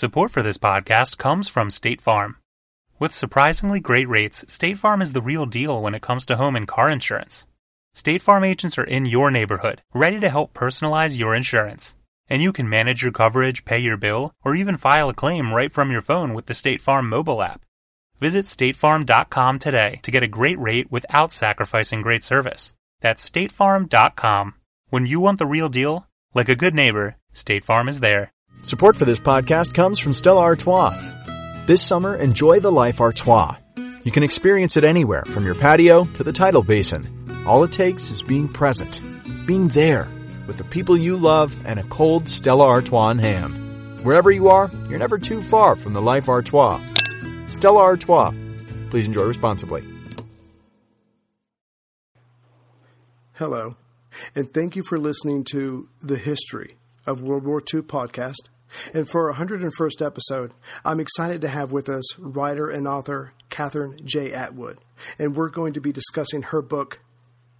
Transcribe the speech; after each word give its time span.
Support 0.00 0.30
for 0.30 0.42
this 0.42 0.56
podcast 0.56 1.18
comes 1.18 1.46
from 1.46 1.68
State 1.68 2.00
Farm. 2.00 2.38
With 2.98 3.12
surprisingly 3.12 3.80
great 3.80 4.08
rates, 4.08 4.46
State 4.48 4.78
Farm 4.78 5.02
is 5.02 5.12
the 5.12 5.20
real 5.20 5.44
deal 5.44 5.82
when 5.82 5.94
it 5.94 6.00
comes 6.00 6.24
to 6.24 6.38
home 6.38 6.56
and 6.56 6.66
car 6.66 6.88
insurance. 6.88 7.46
State 7.92 8.22
Farm 8.22 8.42
agents 8.42 8.78
are 8.78 8.84
in 8.84 9.04
your 9.04 9.30
neighborhood, 9.30 9.82
ready 9.92 10.18
to 10.18 10.30
help 10.30 10.54
personalize 10.54 11.18
your 11.18 11.34
insurance. 11.34 11.96
And 12.30 12.40
you 12.40 12.50
can 12.50 12.66
manage 12.66 13.02
your 13.02 13.12
coverage, 13.12 13.66
pay 13.66 13.78
your 13.78 13.98
bill, 13.98 14.32
or 14.42 14.54
even 14.54 14.78
file 14.78 15.10
a 15.10 15.12
claim 15.12 15.52
right 15.52 15.70
from 15.70 15.90
your 15.90 16.00
phone 16.00 16.32
with 16.32 16.46
the 16.46 16.54
State 16.54 16.80
Farm 16.80 17.06
mobile 17.06 17.42
app. 17.42 17.66
Visit 18.20 18.46
statefarm.com 18.46 19.58
today 19.58 20.00
to 20.02 20.10
get 20.10 20.22
a 20.22 20.36
great 20.38 20.58
rate 20.58 20.90
without 20.90 21.30
sacrificing 21.30 22.00
great 22.00 22.24
service. 22.24 22.72
That's 23.02 23.28
statefarm.com. 23.28 24.54
When 24.88 25.04
you 25.04 25.20
want 25.20 25.38
the 25.38 25.44
real 25.44 25.68
deal, 25.68 26.06
like 26.32 26.48
a 26.48 26.56
good 26.56 26.74
neighbor, 26.74 27.16
State 27.34 27.66
Farm 27.66 27.86
is 27.86 28.00
there. 28.00 28.32
Support 28.62 28.96
for 28.96 29.06
this 29.06 29.18
podcast 29.18 29.72
comes 29.72 29.98
from 29.98 30.12
Stella 30.12 30.42
Artois. 30.42 30.94
This 31.66 31.82
summer, 31.82 32.14
enjoy 32.16 32.60
the 32.60 32.70
life 32.70 33.00
Artois. 33.00 33.56
You 34.04 34.12
can 34.12 34.22
experience 34.22 34.76
it 34.76 34.84
anywhere, 34.84 35.24
from 35.24 35.46
your 35.46 35.54
patio 35.54 36.04
to 36.04 36.22
the 36.22 36.32
tidal 36.32 36.62
basin. 36.62 37.44
All 37.46 37.64
it 37.64 37.72
takes 37.72 38.10
is 38.10 38.20
being 38.20 38.48
present, 38.48 39.00
being 39.46 39.68
there 39.68 40.06
with 40.46 40.58
the 40.58 40.64
people 40.64 40.94
you 40.94 41.16
love 41.16 41.56
and 41.64 41.80
a 41.80 41.84
cold 41.84 42.28
Stella 42.28 42.66
Artois 42.66 43.12
in 43.12 43.18
hand. 43.18 44.04
Wherever 44.04 44.30
you 44.30 44.48
are, 44.48 44.70
you're 44.90 44.98
never 44.98 45.16
too 45.16 45.40
far 45.40 45.74
from 45.74 45.94
the 45.94 46.02
life 46.02 46.28
Artois. 46.28 46.80
Stella 47.48 47.80
Artois. 47.80 48.34
Please 48.90 49.06
enjoy 49.06 49.22
responsibly. 49.22 49.82
Hello, 53.32 53.76
and 54.34 54.52
thank 54.52 54.76
you 54.76 54.82
for 54.82 54.98
listening 54.98 55.44
to 55.44 55.88
the 56.02 56.18
History 56.18 56.76
of 57.06 57.22
World 57.22 57.44
War 57.44 57.60
II 57.60 57.82
podcast. 57.82 58.48
And 58.94 59.08
for 59.08 59.30
our 59.30 59.36
101st 59.36 60.04
episode, 60.04 60.52
I'm 60.84 61.00
excited 61.00 61.40
to 61.40 61.48
have 61.48 61.72
with 61.72 61.88
us 61.88 62.18
writer 62.18 62.68
and 62.68 62.86
author 62.86 63.32
Kathryn 63.50 64.04
J. 64.04 64.32
Atwood. 64.32 64.78
And 65.18 65.34
we're 65.34 65.48
going 65.48 65.72
to 65.72 65.80
be 65.80 65.92
discussing 65.92 66.42
her 66.42 66.62
book, 66.62 67.00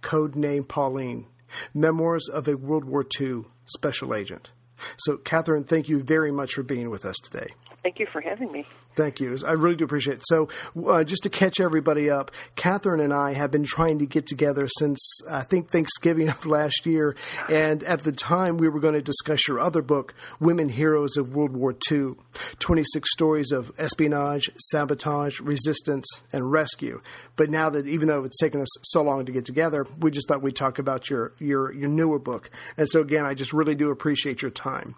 Code 0.01 0.35
Name 0.35 0.63
Pauline 0.63 1.27
Memoirs 1.73 2.29
of 2.29 2.47
a 2.47 2.55
World 2.55 2.85
War 2.85 3.05
II 3.19 3.43
Special 3.65 4.15
Agent. 4.15 4.51
So, 4.97 5.17
Kathryn, 5.17 5.67
thank 5.67 5.89
you 5.89 6.01
very 6.01 6.31
much 6.31 6.53
for 6.53 6.63
being 6.63 6.89
with 6.89 7.05
us 7.05 7.17
today. 7.17 7.53
Thank 7.83 7.97
you 7.97 8.05
for 8.11 8.21
having 8.21 8.51
me. 8.51 8.65
Thank 8.95 9.19
you. 9.19 9.35
I 9.45 9.53
really 9.53 9.75
do 9.75 9.85
appreciate 9.85 10.17
it. 10.17 10.23
So, 10.27 10.49
uh, 10.87 11.03
just 11.03 11.23
to 11.23 11.29
catch 11.29 11.59
everybody 11.59 12.11
up, 12.11 12.29
Kathryn 12.55 13.03
and 13.03 13.11
I 13.11 13.33
have 13.33 13.49
been 13.49 13.63
trying 13.63 13.97
to 13.99 14.05
get 14.05 14.27
together 14.27 14.67
since 14.67 14.99
I 15.27 15.41
think 15.41 15.71
Thanksgiving 15.71 16.29
of 16.29 16.45
last 16.45 16.85
year. 16.85 17.15
And 17.49 17.83
at 17.83 18.03
the 18.03 18.11
time, 18.11 18.57
we 18.57 18.69
were 18.69 18.79
going 18.79 18.93
to 18.93 19.01
discuss 19.01 19.47
your 19.47 19.59
other 19.59 19.81
book, 19.81 20.13
Women 20.39 20.69
Heroes 20.69 21.17
of 21.17 21.33
World 21.33 21.55
War 21.55 21.73
II 21.91 22.13
26 22.59 23.11
stories 23.11 23.51
of 23.51 23.71
espionage, 23.79 24.51
sabotage, 24.69 25.39
resistance, 25.39 26.05
and 26.31 26.51
rescue. 26.51 27.01
But 27.35 27.49
now 27.49 27.71
that, 27.71 27.87
even 27.87 28.07
though 28.07 28.25
it's 28.25 28.39
taken 28.39 28.61
us 28.61 28.69
so 28.83 29.01
long 29.01 29.25
to 29.25 29.31
get 29.31 29.45
together, 29.45 29.87
we 29.99 30.11
just 30.11 30.27
thought 30.27 30.43
we'd 30.43 30.55
talk 30.55 30.77
about 30.77 31.09
your, 31.09 31.33
your, 31.39 31.73
your 31.73 31.89
newer 31.89 32.19
book. 32.19 32.51
And 32.77 32.87
so, 32.87 33.01
again, 33.01 33.25
I 33.25 33.33
just 33.33 33.53
really 33.53 33.73
do 33.73 33.89
appreciate 33.89 34.43
your 34.43 34.51
time. 34.51 34.93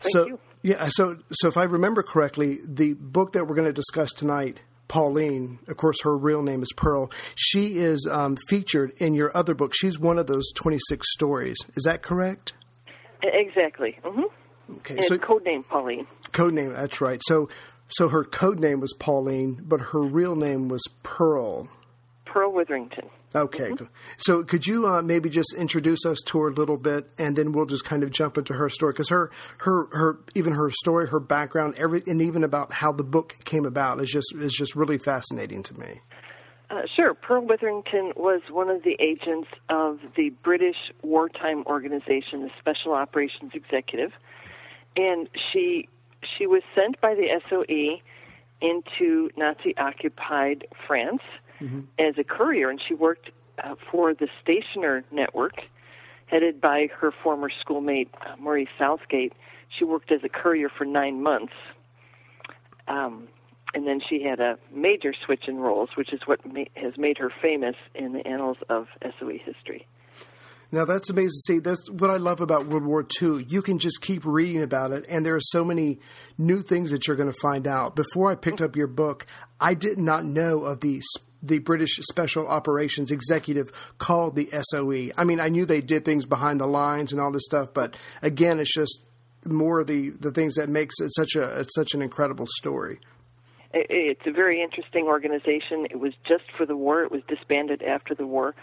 Thank 0.00 0.12
so, 0.12 0.26
you. 0.26 0.38
Yeah, 0.62 0.88
so 0.90 1.16
so 1.32 1.48
if 1.48 1.56
I 1.56 1.64
remember 1.64 2.02
correctly, 2.02 2.58
the 2.64 2.94
book 2.94 3.32
that 3.32 3.46
we're 3.46 3.54
going 3.54 3.68
to 3.68 3.72
discuss 3.72 4.12
tonight, 4.12 4.60
Pauline, 4.88 5.58
of 5.68 5.76
course, 5.76 6.02
her 6.02 6.16
real 6.16 6.42
name 6.42 6.62
is 6.62 6.70
Pearl. 6.76 7.10
She 7.34 7.74
is 7.76 8.06
um, 8.10 8.36
featured 8.48 8.92
in 8.98 9.14
your 9.14 9.36
other 9.36 9.54
book. 9.54 9.72
She's 9.74 9.98
one 9.98 10.18
of 10.18 10.26
those 10.26 10.50
twenty 10.54 10.78
six 10.88 11.06
stories. 11.12 11.56
Is 11.76 11.84
that 11.84 12.02
correct? 12.02 12.52
Exactly. 13.22 13.98
hmm 14.04 14.22
Okay, 14.78 14.96
And 14.96 15.04
so 15.06 15.14
it's 15.14 15.24
codename 15.24 15.66
Pauline. 15.66 16.06
code 16.32 16.52
name. 16.54 16.72
That's 16.72 17.00
right. 17.00 17.20
So 17.24 17.48
so 17.88 18.08
her 18.08 18.22
code 18.24 18.60
name 18.60 18.80
was 18.80 18.92
Pauline, 18.92 19.62
but 19.66 19.80
her 19.80 20.00
real 20.00 20.36
name 20.36 20.68
was 20.68 20.82
Pearl. 21.02 21.68
Pearl 22.26 22.52
Witherington. 22.52 23.08
Okay, 23.34 23.72
so 24.16 24.42
could 24.42 24.66
you 24.66 24.86
uh, 24.86 25.02
maybe 25.02 25.28
just 25.28 25.54
introduce 25.54 26.06
us 26.06 26.18
to 26.26 26.38
her 26.40 26.48
a 26.48 26.52
little 26.52 26.78
bit, 26.78 27.10
and 27.18 27.36
then 27.36 27.52
we'll 27.52 27.66
just 27.66 27.84
kind 27.84 28.02
of 28.02 28.10
jump 28.10 28.38
into 28.38 28.54
her 28.54 28.70
story 28.70 28.92
because 28.94 29.10
her, 29.10 29.30
her, 29.58 29.86
her, 29.92 30.18
even 30.34 30.54
her 30.54 30.70
story, 30.70 31.06
her 31.08 31.20
background, 31.20 31.74
every, 31.76 32.02
and 32.06 32.22
even 32.22 32.42
about 32.42 32.72
how 32.72 32.90
the 32.90 33.04
book 33.04 33.36
came 33.44 33.66
about 33.66 34.00
is 34.00 34.10
just 34.10 34.34
is 34.34 34.54
just 34.54 34.74
really 34.74 34.96
fascinating 34.96 35.62
to 35.62 35.78
me. 35.78 36.00
Uh, 36.70 36.82
sure. 36.94 37.14
Pearl 37.14 37.44
Witherington 37.44 38.12
was 38.16 38.42
one 38.50 38.68
of 38.68 38.82
the 38.82 38.96
agents 38.98 39.48
of 39.68 40.00
the 40.16 40.30
British 40.42 40.92
wartime 41.02 41.64
organization, 41.66 42.42
the 42.42 42.50
Special 42.58 42.92
Operations 42.92 43.52
Executive, 43.54 44.12
and 44.96 45.28
she 45.52 45.88
she 46.36 46.46
was 46.46 46.62
sent 46.74 47.00
by 47.00 47.14
the 47.14 47.28
SOE 47.48 48.00
into 48.60 49.30
Nazi-occupied 49.36 50.66
France 50.86 51.22
as 51.98 52.18
a 52.18 52.24
courier, 52.24 52.70
and 52.70 52.80
she 52.86 52.94
worked 52.94 53.30
uh, 53.62 53.74
for 53.90 54.14
the 54.14 54.28
Stationer 54.42 55.04
Network, 55.10 55.60
headed 56.26 56.60
by 56.60 56.88
her 57.00 57.12
former 57.22 57.50
schoolmate 57.60 58.08
uh, 58.20 58.36
Maurice 58.38 58.68
Southgate. 58.78 59.32
She 59.68 59.84
worked 59.84 60.12
as 60.12 60.20
a 60.24 60.28
courier 60.28 60.68
for 60.68 60.84
nine 60.84 61.22
months. 61.22 61.54
Um, 62.86 63.28
and 63.74 63.86
then 63.86 64.00
she 64.08 64.22
had 64.22 64.40
a 64.40 64.58
major 64.72 65.12
switch 65.26 65.46
in 65.46 65.58
roles, 65.58 65.90
which 65.94 66.12
is 66.12 66.20
what 66.26 66.40
ma- 66.46 66.64
has 66.74 66.96
made 66.96 67.18
her 67.18 67.30
famous 67.42 67.76
in 67.94 68.12
the 68.12 68.26
annals 68.26 68.56
of 68.68 68.86
SOE 69.18 69.38
history. 69.44 69.86
Now 70.70 70.84
that's 70.84 71.08
amazing. 71.08 71.40
See, 71.46 71.58
that's 71.60 71.90
what 71.90 72.10
I 72.10 72.16
love 72.16 72.40
about 72.40 72.66
World 72.66 72.84
War 72.84 73.06
II. 73.22 73.46
You 73.48 73.62
can 73.62 73.78
just 73.78 74.02
keep 74.02 74.24
reading 74.26 74.62
about 74.62 74.92
it, 74.92 75.06
and 75.08 75.24
there 75.24 75.34
are 75.34 75.40
so 75.40 75.64
many 75.64 75.98
new 76.36 76.60
things 76.62 76.90
that 76.90 77.06
you're 77.06 77.16
going 77.16 77.32
to 77.32 77.40
find 77.40 77.66
out. 77.66 77.96
Before 77.96 78.30
I 78.30 78.34
picked 78.34 78.60
up 78.60 78.76
your 78.76 78.86
book, 78.86 79.26
I 79.58 79.72
did 79.72 79.98
not 79.98 80.26
know 80.26 80.64
of 80.64 80.80
the 80.80 81.00
the 81.42 81.58
British 81.58 81.96
Special 81.96 82.46
Operations 82.46 83.10
Executive 83.10 83.70
called 83.98 84.34
the 84.34 84.48
SOE. 84.70 85.12
I 85.16 85.24
mean, 85.24 85.40
I 85.40 85.48
knew 85.48 85.64
they 85.66 85.80
did 85.80 86.04
things 86.04 86.26
behind 86.26 86.60
the 86.60 86.66
lines 86.66 87.12
and 87.12 87.20
all 87.20 87.30
this 87.30 87.44
stuff, 87.44 87.68
but 87.72 87.96
again, 88.22 88.60
it's 88.60 88.74
just 88.74 89.02
more 89.44 89.84
the 89.84 90.10
the 90.10 90.32
things 90.32 90.56
that 90.56 90.68
makes 90.68 90.96
it 91.00 91.10
such 91.14 91.34
a 91.36 91.64
such 91.74 91.94
an 91.94 92.02
incredible 92.02 92.46
story. 92.46 92.98
It's 93.72 94.26
a 94.26 94.32
very 94.32 94.62
interesting 94.62 95.04
organization. 95.04 95.86
It 95.90 96.00
was 96.00 96.14
just 96.26 96.44
for 96.56 96.64
the 96.64 96.76
war. 96.76 97.02
It 97.02 97.12
was 97.12 97.22
disbanded 97.28 97.82
after 97.82 98.14
the 98.14 98.26
war. 98.26 98.54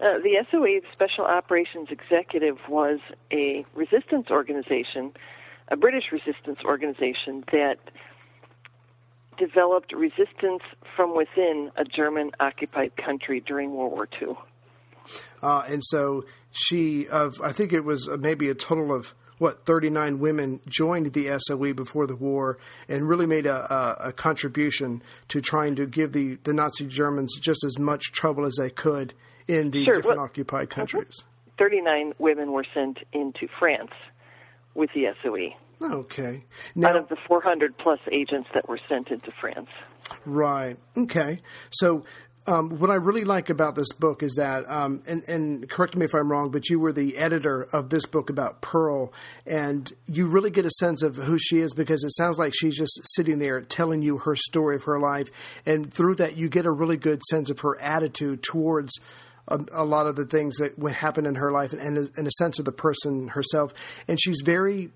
Uh, 0.00 0.18
the 0.18 0.44
SOE, 0.50 0.80
the 0.80 0.92
Special 0.92 1.24
Operations 1.24 1.88
Executive, 1.90 2.58
was 2.68 2.98
a 3.32 3.64
resistance 3.74 4.26
organization, 4.30 5.12
a 5.68 5.76
British 5.76 6.12
resistance 6.12 6.58
organization 6.64 7.44
that 7.52 7.78
developed 9.36 9.92
resistance 9.92 10.62
from 10.96 11.16
within 11.16 11.70
a 11.76 11.84
German 11.84 12.30
occupied 12.40 12.92
country 12.96 13.40
during 13.40 13.74
World 13.74 13.92
War 13.92 14.08
II. 14.20 14.36
Uh, 15.42 15.64
and 15.68 15.82
so 15.84 16.24
she, 16.50 17.06
of 17.08 17.34
I 17.42 17.52
think 17.52 17.72
it 17.72 17.84
was 17.84 18.08
uh, 18.08 18.16
maybe 18.16 18.48
a 18.48 18.54
total 18.54 18.94
of 18.94 19.14
what 19.38 19.66
39 19.66 20.20
women 20.20 20.60
joined 20.66 21.12
the 21.12 21.38
SOE 21.38 21.74
before 21.74 22.06
the 22.06 22.16
war 22.16 22.58
and 22.88 23.08
really 23.08 23.26
made 23.26 23.46
a, 23.46 23.74
a, 23.74 24.08
a 24.08 24.12
contribution 24.12 25.02
to 25.28 25.40
trying 25.40 25.74
to 25.76 25.86
give 25.86 26.12
the, 26.12 26.38
the 26.44 26.52
Nazi 26.52 26.86
Germans 26.86 27.36
just 27.40 27.64
as 27.64 27.78
much 27.78 28.12
trouble 28.12 28.46
as 28.46 28.56
they 28.58 28.70
could 28.70 29.12
in 29.46 29.70
the 29.70 29.84
Sure, 29.84 29.94
different 29.94 30.18
well- 30.18 30.26
occupied 30.26 30.70
countries. 30.70 31.24
39 31.58 32.14
women 32.18 32.50
were 32.52 32.64
sent 32.74 32.98
into 33.12 33.46
France 33.60 33.92
with 34.74 34.90
the 34.94 35.06
SOE 35.22 35.54
Okay. 35.82 36.44
out 36.84 36.96
of 36.96 37.08
the 37.08 37.16
400 37.26 37.76
plus 37.78 38.00
agents 38.10 38.48
that 38.54 38.68
were 38.68 38.78
sent 38.88 39.10
into 39.10 39.30
France. 39.40 39.70
Right. 40.24 40.76
Okay. 40.96 41.40
So, 41.70 42.04
um, 42.46 42.78
what 42.78 42.90
I 42.90 42.96
really 42.96 43.24
like 43.24 43.48
about 43.48 43.74
this 43.74 43.90
book 43.92 44.22
is 44.22 44.34
that, 44.34 44.70
um, 44.70 45.02
and, 45.06 45.26
and 45.28 45.68
correct 45.68 45.96
me 45.96 46.04
if 46.04 46.14
I'm 46.14 46.30
wrong, 46.30 46.50
but 46.50 46.68
you 46.68 46.78
were 46.78 46.92
the 46.92 47.16
editor 47.16 47.62
of 47.72 47.88
this 47.88 48.04
book 48.04 48.28
about 48.28 48.60
Pearl, 48.60 49.12
and 49.46 49.90
you 50.06 50.26
really 50.26 50.50
get 50.50 50.66
a 50.66 50.70
sense 50.70 51.02
of 51.02 51.16
who 51.16 51.38
she 51.38 51.60
is 51.60 51.72
because 51.72 52.04
it 52.04 52.14
sounds 52.14 52.38
like 52.38 52.52
she's 52.54 52.76
just 52.76 53.00
sitting 53.16 53.38
there 53.38 53.62
telling 53.62 54.02
you 54.02 54.18
her 54.18 54.36
story 54.36 54.76
of 54.76 54.82
her 54.84 55.00
life, 55.00 55.30
and 55.64 55.92
through 55.92 56.16
that 56.16 56.36
you 56.36 56.50
get 56.50 56.66
a 56.66 56.70
really 56.70 56.98
good 56.98 57.22
sense 57.30 57.48
of 57.50 57.60
her 57.60 57.80
attitude 57.80 58.42
towards. 58.42 58.92
A, 59.46 59.60
a 59.72 59.84
lot 59.84 60.06
of 60.06 60.16
the 60.16 60.24
things 60.24 60.56
that 60.56 60.78
would 60.78 60.94
happen 60.94 61.26
in 61.26 61.34
her 61.34 61.52
life, 61.52 61.74
and, 61.74 61.82
and, 61.82 61.98
a, 61.98 62.10
and 62.16 62.26
a 62.26 62.30
sense 62.30 62.58
of 62.58 62.64
the 62.64 62.72
person 62.72 63.28
herself, 63.28 63.74
and 64.08 64.18
she's 64.18 64.40
very 64.42 64.90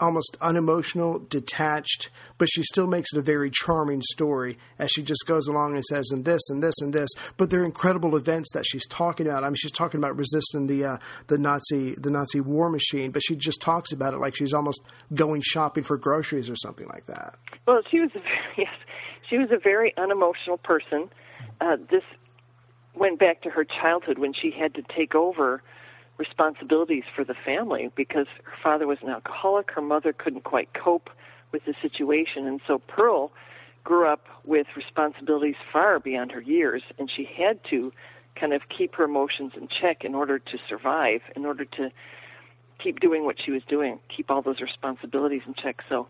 almost 0.00 0.36
unemotional, 0.40 1.18
detached, 1.18 2.10
but 2.36 2.48
she 2.50 2.62
still 2.62 2.86
makes 2.86 3.12
it 3.12 3.18
a 3.18 3.22
very 3.22 3.50
charming 3.50 4.02
story 4.02 4.58
as 4.78 4.90
she 4.90 5.02
just 5.02 5.24
goes 5.26 5.46
along 5.46 5.74
and 5.74 5.84
says, 5.84 6.10
and 6.10 6.24
this 6.24 6.40
and 6.48 6.62
this 6.62 6.74
and 6.80 6.92
this. 6.92 7.10
But 7.36 7.50
they're 7.50 7.64
incredible 7.64 8.16
events 8.16 8.52
that 8.54 8.64
she's 8.66 8.86
talking 8.86 9.26
about. 9.26 9.44
I 9.44 9.48
mean, 9.48 9.56
she's 9.56 9.72
talking 9.72 9.98
about 9.98 10.16
resisting 10.16 10.66
the 10.66 10.84
uh, 10.84 10.98
the 11.26 11.38
Nazi 11.38 11.94
the 11.94 12.10
Nazi 12.10 12.40
war 12.40 12.70
machine, 12.70 13.10
but 13.10 13.22
she 13.22 13.36
just 13.36 13.60
talks 13.60 13.92
about 13.92 14.14
it 14.14 14.18
like 14.18 14.36
she's 14.36 14.54
almost 14.54 14.82
going 15.14 15.42
shopping 15.42 15.84
for 15.84 15.96
groceries 15.96 16.50
or 16.50 16.56
something 16.56 16.86
like 16.88 17.06
that. 17.06 17.36
Well, 17.66 17.80
she 17.90 18.00
was 18.00 18.10
a 18.14 18.20
very, 18.20 18.38
yes, 18.58 18.74
she 19.28 19.38
was 19.38 19.50
a 19.50 19.58
very 19.58 19.94
unemotional 19.96 20.58
person. 20.58 21.10
Uh, 21.60 21.76
this 21.90 22.02
went 22.94 23.18
back 23.18 23.42
to 23.42 23.50
her 23.50 23.64
childhood 23.64 24.18
when 24.18 24.32
she 24.32 24.50
had 24.50 24.74
to 24.74 24.82
take 24.96 25.14
over 25.14 25.62
responsibilities 26.18 27.04
for 27.14 27.24
the 27.24 27.34
family 27.34 27.90
because 27.94 28.26
her 28.42 28.56
father 28.62 28.86
was 28.86 28.98
an 29.02 29.08
alcoholic. 29.08 29.70
Her 29.70 29.80
mother 29.82 30.12
couldn't 30.12 30.44
quite 30.44 30.72
cope 30.74 31.08
with 31.52 31.64
the 31.64 31.74
situation. 31.80 32.46
And 32.46 32.60
so 32.66 32.78
Pearl 32.78 33.32
grew 33.84 34.06
up 34.06 34.26
with 34.44 34.66
responsibilities 34.76 35.54
far 35.72 35.98
beyond 35.98 36.32
her 36.32 36.40
years, 36.40 36.82
and 36.98 37.10
she 37.10 37.24
had 37.24 37.60
to 37.70 37.92
kind 38.36 38.52
of 38.52 38.68
keep 38.68 38.94
her 38.96 39.04
emotions 39.04 39.52
in 39.56 39.68
check 39.68 40.04
in 40.04 40.14
order 40.14 40.38
to 40.38 40.58
survive, 40.68 41.22
in 41.34 41.46
order 41.46 41.64
to 41.64 41.90
keep 42.78 43.00
doing 43.00 43.24
what 43.24 43.36
she 43.42 43.50
was 43.50 43.62
doing, 43.68 43.98
keep 44.14 44.30
all 44.30 44.42
those 44.42 44.60
responsibilities 44.60 45.42
in 45.46 45.54
check. 45.54 45.82
So 45.88 46.06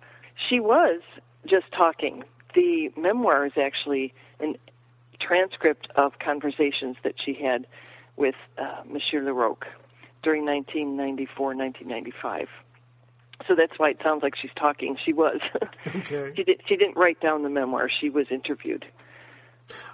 she 0.48 0.60
was 0.60 1.00
just 1.46 1.70
talking. 1.72 2.24
The 2.54 2.90
memoir 2.96 3.46
is 3.46 3.52
actually 3.56 4.12
a 4.40 4.54
transcript 5.20 5.88
of 5.96 6.18
conversations 6.18 6.96
that 7.04 7.14
she 7.22 7.34
had 7.34 7.66
with 8.16 8.34
uh, 8.58 8.82
Monsieur 8.86 9.22
Larroque 9.22 9.66
during 10.22 10.44
1994, 10.44 11.54
1995. 11.54 12.48
So 13.46 13.54
that's 13.56 13.78
why 13.78 13.90
it 13.90 13.98
sounds 14.02 14.22
like 14.22 14.34
she's 14.40 14.50
talking. 14.58 14.96
She 15.04 15.12
was. 15.12 15.40
Okay. 15.86 16.32
she 16.36 16.44
did. 16.44 16.60
She 16.68 16.76
didn't 16.76 16.96
write 16.96 17.20
down 17.20 17.42
the 17.42 17.48
memoir. 17.48 17.88
She 18.00 18.10
was 18.10 18.26
interviewed. 18.30 18.84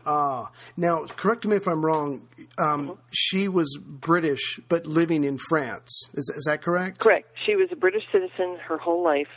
Ah, 0.07 0.51
now 0.77 1.05
correct 1.05 1.47
me 1.47 1.57
if 1.57 1.67
I'm 1.69 1.85
wrong. 1.85 2.27
Um, 2.59 2.99
She 3.13 3.49
was 3.49 3.77
British 3.81 4.59
but 4.69 4.87
living 4.87 5.25
in 5.25 5.39
France. 5.39 5.91
Is, 6.15 6.33
is 6.37 6.45
that 6.47 6.63
correct? 6.63 6.99
Correct. 7.01 7.29
She 7.47 7.55
was 7.57 7.69
a 7.73 7.77
British 7.77 8.05
citizen 8.13 8.59
her 8.67 8.79
whole 8.79 9.03
life, 9.05 9.29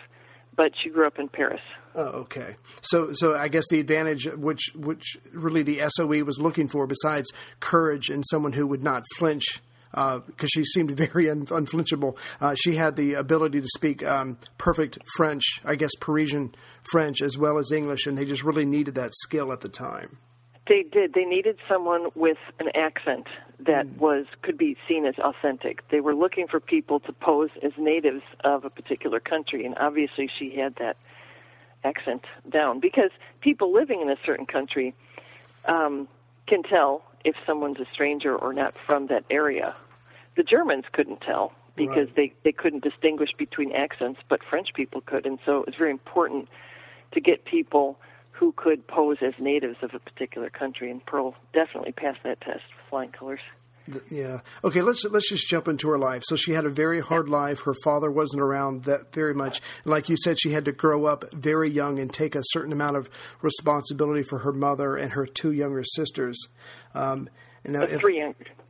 but 0.55 0.71
she 0.81 0.89
grew 0.89 1.05
up 1.07 1.19
in 1.19 1.27
Paris. 1.29 1.61
Oh, 1.95 2.21
okay. 2.25 2.55
So, 2.81 3.13
so 3.13 3.35
I 3.35 3.47
guess 3.47 3.65
the 3.69 3.79
advantage 3.79 4.25
which 4.35 4.71
which 4.75 5.17
really 5.33 5.63
the 5.63 5.81
SOE 5.89 6.23
was 6.23 6.39
looking 6.39 6.67
for, 6.67 6.85
besides 6.87 7.31
courage 7.59 8.09
and 8.09 8.23
someone 8.29 8.53
who 8.53 8.67
would 8.67 8.83
not 8.83 9.03
flinch, 9.15 9.61
because 9.91 10.49
she 10.49 10.63
seemed 10.63 10.91
very 10.91 11.29
un, 11.29 11.45
unflinchable. 11.45 12.17
Uh, 12.39 12.55
she 12.55 12.75
had 12.75 12.95
the 12.95 13.13
ability 13.13 13.61
to 13.61 13.67
speak 13.75 14.05
um, 14.05 14.37
perfect 14.57 14.97
French, 15.15 15.61
I 15.65 15.75
guess 15.75 15.91
Parisian 15.99 16.55
French 16.91 17.21
as 17.21 17.37
well 17.37 17.57
as 17.57 17.71
English, 17.71 18.05
and 18.05 18.17
they 18.17 18.25
just 18.25 18.43
really 18.43 18.65
needed 18.65 18.95
that 18.95 19.13
skill 19.13 19.51
at 19.51 19.61
the 19.61 19.69
time. 19.69 20.17
They 20.67 20.83
did. 20.83 21.13
They 21.13 21.23
needed 21.23 21.57
someone 21.69 22.09
with 22.13 22.37
an 22.59 22.67
accent 22.75 23.27
that 23.65 23.87
was 23.97 24.25
could 24.41 24.57
be 24.57 24.75
seen 24.87 25.05
as 25.05 25.15
authentic. 25.17 25.87
They 25.89 26.01
were 26.01 26.13
looking 26.13 26.47
for 26.47 26.59
people 26.59 26.99
to 27.01 27.13
pose 27.13 27.49
as 27.63 27.71
natives 27.77 28.23
of 28.43 28.65
a 28.65 28.69
particular 28.69 29.19
country, 29.19 29.65
and 29.65 29.75
obviously 29.77 30.29
she 30.37 30.55
had 30.55 30.75
that 30.75 30.97
accent 31.83 32.25
down 32.49 32.79
because 32.79 33.11
people 33.41 33.71
living 33.71 34.01
in 34.01 34.09
a 34.09 34.17
certain 34.25 34.45
country 34.45 34.93
um, 35.65 36.07
can 36.47 36.63
tell 36.63 37.03
if 37.27 37.35
someone's 37.45 37.79
a 37.79 37.85
stranger 37.91 38.33
or 38.35 38.53
not 38.53 38.73
from 38.87 39.07
that 39.07 39.25
area. 39.29 39.75
The 40.37 40.43
Germans 40.43 40.85
couldn't 40.93 41.19
tell 41.19 41.51
because 41.75 42.07
Right. 42.07 42.15
they 42.15 42.33
they 42.43 42.51
couldn't 42.53 42.83
distinguish 42.83 43.33
between 43.37 43.73
accents, 43.73 44.21
but 44.29 44.39
French 44.43 44.73
people 44.73 45.01
could, 45.01 45.25
and 45.25 45.37
so 45.45 45.59
it 45.59 45.65
was 45.65 45.75
very 45.75 45.91
important 45.91 46.47
to 47.11 47.19
get 47.19 47.43
people 47.43 47.99
who 48.31 48.53
could 48.53 48.87
pose 48.87 49.17
as 49.21 49.33
natives 49.39 49.77
of 49.81 49.93
a 49.93 49.99
particular 49.99 50.49
country. 50.49 50.89
And 50.89 51.05
Pearl 51.05 51.35
definitely 51.53 51.91
passed 51.91 52.23
that 52.23 52.39
test 52.39 52.63
with 52.75 52.85
flying 52.89 53.11
colors. 53.11 53.41
Yeah. 54.09 54.39
Okay. 54.63 54.81
Let's 54.81 55.03
let's 55.05 55.29
just 55.29 55.47
jump 55.47 55.67
into 55.67 55.89
her 55.89 55.97
life. 55.97 56.23
So 56.25 56.35
she 56.35 56.51
had 56.51 56.65
a 56.65 56.69
very 56.69 56.99
hard 56.99 57.29
life. 57.29 57.61
Her 57.61 57.75
father 57.83 58.11
wasn't 58.11 58.41
around 58.41 58.83
that 58.85 59.13
very 59.13 59.33
much, 59.33 59.61
and 59.83 59.91
like 59.91 60.09
you 60.09 60.17
said, 60.17 60.39
she 60.39 60.51
had 60.51 60.65
to 60.65 60.71
grow 60.71 61.05
up 61.05 61.25
very 61.33 61.69
young 61.69 61.99
and 61.99 62.13
take 62.13 62.35
a 62.35 62.41
certain 62.43 62.73
amount 62.73 62.97
of 62.97 63.09
responsibility 63.41 64.23
for 64.23 64.39
her 64.39 64.51
mother 64.53 64.95
and 64.95 65.11
her 65.13 65.25
two 65.25 65.51
younger 65.51 65.83
sisters. 65.83 66.47
Um, 66.93 67.29
and 67.63 67.73
now, 67.73 67.83
if- 67.83 68.01
three 68.01 68.17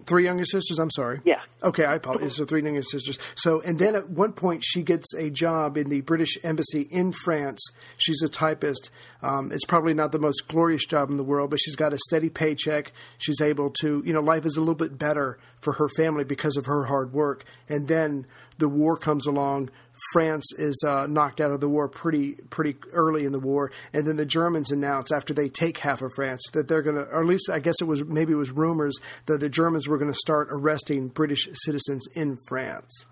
three 0.08 0.24
younger 0.24 0.46
sisters. 0.46 0.80
I'm 0.80 0.90
sorry. 0.90 1.22
Yeah. 1.26 1.42
Okay, 1.62 1.86
I 1.86 1.96
apologize. 1.96 2.36
So 2.36 2.46
three 2.46 2.64
younger 2.64 2.82
sisters. 2.82 3.20
So, 3.36 3.62
and 3.62 3.78
then 3.78 3.96
at 3.96 4.10
one 4.10 4.34
point, 4.34 4.64
she 4.66 4.82
gets 4.82 5.14
a 5.14 5.30
job 5.30 5.78
in 5.78 5.90
the 5.90 6.02
British 6.02 6.38
Embassy 6.44 6.88
in 6.90 7.12
France. 7.12 7.62
She's 7.98 8.22
a 8.24 8.30
typist. 8.30 8.90
Um, 9.22 9.52
it's 9.52 9.66
probably 9.66 9.94
not 9.94 10.12
the 10.12 10.20
most 10.20 10.48
glorious 10.48 10.86
job 10.86 11.10
in 11.10 11.18
the 11.18 11.24
world, 11.24 11.50
but 11.50 11.60
she's 11.60 11.76
got 11.76 11.94
a 11.94 11.98
steady 12.08 12.30
paycheck. 12.30 12.92
She's 13.18 13.42
able 13.42 13.72
to, 13.82 14.04
you 14.06 14.14
know, 14.14 14.22
life 14.22 14.46
is 14.46 14.58
a 14.58 14.62
little 14.62 14.76
bit 14.76 14.98
better 14.98 15.38
for 15.62 15.74
her 15.74 15.90
family 15.90 16.24
because 16.24 16.58
of 16.58 16.66
her 16.66 16.86
hard 16.86 17.14
work. 17.14 17.44
And 17.68 17.88
then 17.88 18.26
the 18.58 18.70
war 18.70 18.98
comes 18.98 19.28
along. 19.28 19.70
France 20.14 20.46
is 20.58 20.84
uh, 20.86 21.08
knocked 21.08 21.42
out 21.42 21.52
of 21.52 21.60
the 21.60 21.70
war 21.70 21.88
pretty 21.88 22.34
pretty 22.52 22.76
early 22.94 23.26
in 23.26 23.32
the 23.32 23.40
war, 23.40 23.72
and 23.94 24.06
then 24.06 24.16
the 24.16 24.28
Germans 24.28 24.70
announce 24.70 25.12
after 25.12 25.34
they 25.34 25.50
take 25.50 25.80
half 25.80 26.04
of 26.04 26.14
France 26.14 26.44
that 26.54 26.68
they're 26.68 26.84
going 26.84 26.98
to, 26.98 27.02
or 27.04 27.22
at 27.22 27.26
least 27.26 27.50
I 27.50 27.58
guess 27.58 27.76
it 27.82 27.86
was 27.86 28.04
maybe 28.06 28.34
it 28.34 28.38
was 28.38 28.52
rumors 28.52 28.96
that 29.26 29.40
the 29.40 29.50
Germans 29.50 29.88
were 29.88 29.97
going 30.00 30.12
to 30.12 30.18
start 30.20 30.48
arresting 30.52 31.08
British 31.10 31.48
citizens 31.54 32.06
in 32.16 32.38
France. 32.48 33.06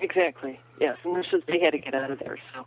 exactly. 0.00 0.60
Yes, 0.80 0.96
and 1.04 1.16
this 1.16 1.26
is 1.32 1.42
they 1.48 1.58
had 1.60 1.70
to 1.72 1.78
get 1.78 1.94
out 1.94 2.10
of 2.10 2.18
there. 2.20 2.38
So 2.54 2.66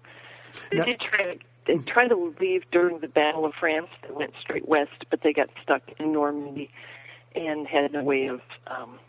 they 0.69 0.77
Now- 0.79 0.85
did 0.85 0.99
try. 0.99 1.33
To, 1.35 1.39
They 1.67 1.77
tried 1.77 2.07
to 2.09 2.33
leave 2.39 2.63
during 2.71 2.99
the 2.99 3.07
Battle 3.07 3.45
of 3.45 3.53
France. 3.59 3.87
They 4.01 4.11
went 4.11 4.33
straight 4.41 4.67
west, 4.67 5.05
but 5.11 5.21
they 5.21 5.31
got 5.31 5.47
stuck 5.61 5.83
in 5.99 6.11
Normandy 6.11 6.71
and 7.35 7.67
had 7.67 7.93
no 7.93 8.03
way 8.03 8.25
of 8.27 8.41
um, 8.67 8.99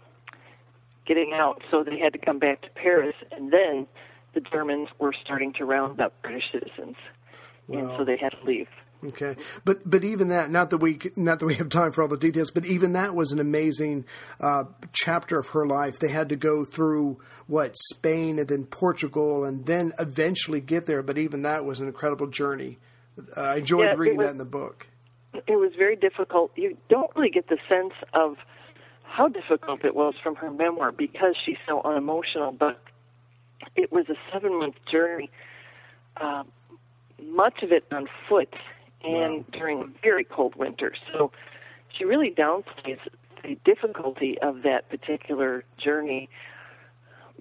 getting 1.07 1.33
out. 1.33 1.63
So 1.71 1.83
they 1.83 1.99
had 1.99 2.13
to 2.13 2.19
come 2.19 2.39
back 2.39 2.61
to 2.63 2.69
Paris, 2.71 3.17
and 3.33 3.51
then 3.53 3.87
the 4.35 4.41
Germans 4.41 4.89
were 4.99 5.13
starting 5.15 5.53
to 5.55 5.65
round 5.65 6.01
up 6.01 6.13
British 6.23 6.53
citizens, 6.53 6.97
and 7.69 7.89
so 7.97 8.05
they 8.05 8.17
had 8.19 8.33
to 8.33 8.45
leave. 8.45 8.69
Okay, 9.05 9.35
but 9.65 9.79
but 9.89 10.05
even 10.05 10.29
that, 10.29 10.51
not 10.51 10.71
that 10.71 10.79
we 10.79 10.99
not 11.17 11.41
that 11.41 11.47
we 11.47 11.55
have 11.57 11.69
time 11.69 11.91
for 11.91 12.03
all 12.03 12.09
the 12.09 12.17
details, 12.17 12.53
but 12.53 12.65
even 12.65 12.93
that 12.93 13.15
was 13.17 13.33
an 13.33 13.41
amazing 13.41 14.05
uh, 14.41 14.65
chapter 14.93 15.39
of 15.41 15.49
her 15.49 15.67
life. 15.67 15.99
They 15.99 16.09
had 16.09 16.29
to 16.29 16.37
go 16.37 16.65
through 16.65 17.19
what 17.49 17.77
Spain 17.77 18.39
and 18.39 18.47
then 18.47 18.65
Portugal, 18.65 19.45
and 19.45 19.67
then 19.67 19.93
eventually 19.99 20.61
get 20.61 20.87
there. 20.87 21.03
But 21.03 21.19
even 21.19 21.43
that 21.43 21.65
was 21.65 21.81
an 21.81 21.89
incredible 21.89 22.29
journey. 22.29 22.79
Uh, 23.37 23.41
I 23.41 23.57
enjoyed 23.57 23.87
Yeah, 23.87 23.95
reading 23.97 24.19
was- 24.19 24.27
that 24.27 24.33
in 24.33 24.39
the 24.39 24.45
book. 24.45 24.87
it 25.49 25.57
was 25.59 25.73
very 25.77 25.97
difficult. 25.97 26.53
You 26.57 26.77
don't 26.89 27.11
really 27.17 27.31
get 27.31 27.49
the 27.49 27.59
sense 27.69 27.95
of 28.15 28.37
how 29.03 29.27
difficult 29.29 29.85
it 29.85 29.97
was 29.97 30.15
from 30.23 30.37
her 30.37 30.51
memoir 30.51 30.93
because 30.93 31.35
she's 31.45 31.59
so 31.67 31.83
unemotional, 31.83 32.53
but 32.53 32.81
it 33.75 33.91
was 33.91 34.09
a 34.09 34.15
seven 34.33 34.59
month 34.61 34.77
journey, 34.91 35.29
uh, 36.19 36.45
much 37.21 37.63
of 37.63 37.73
it 37.73 37.85
on 37.91 38.09
foot 38.29 38.55
and 39.05 39.51
during 39.53 39.81
a 39.83 39.87
very 40.03 40.25
cold 40.25 40.55
winter. 40.57 40.93
So 41.13 41.33
she 41.97 42.05
really 42.05 42.31
downplays 42.31 42.99
the 43.43 43.57
difficulty 43.65 44.39
of 44.41 44.63
that 44.63 44.89
particular 44.89 45.65
journey. 45.79 46.29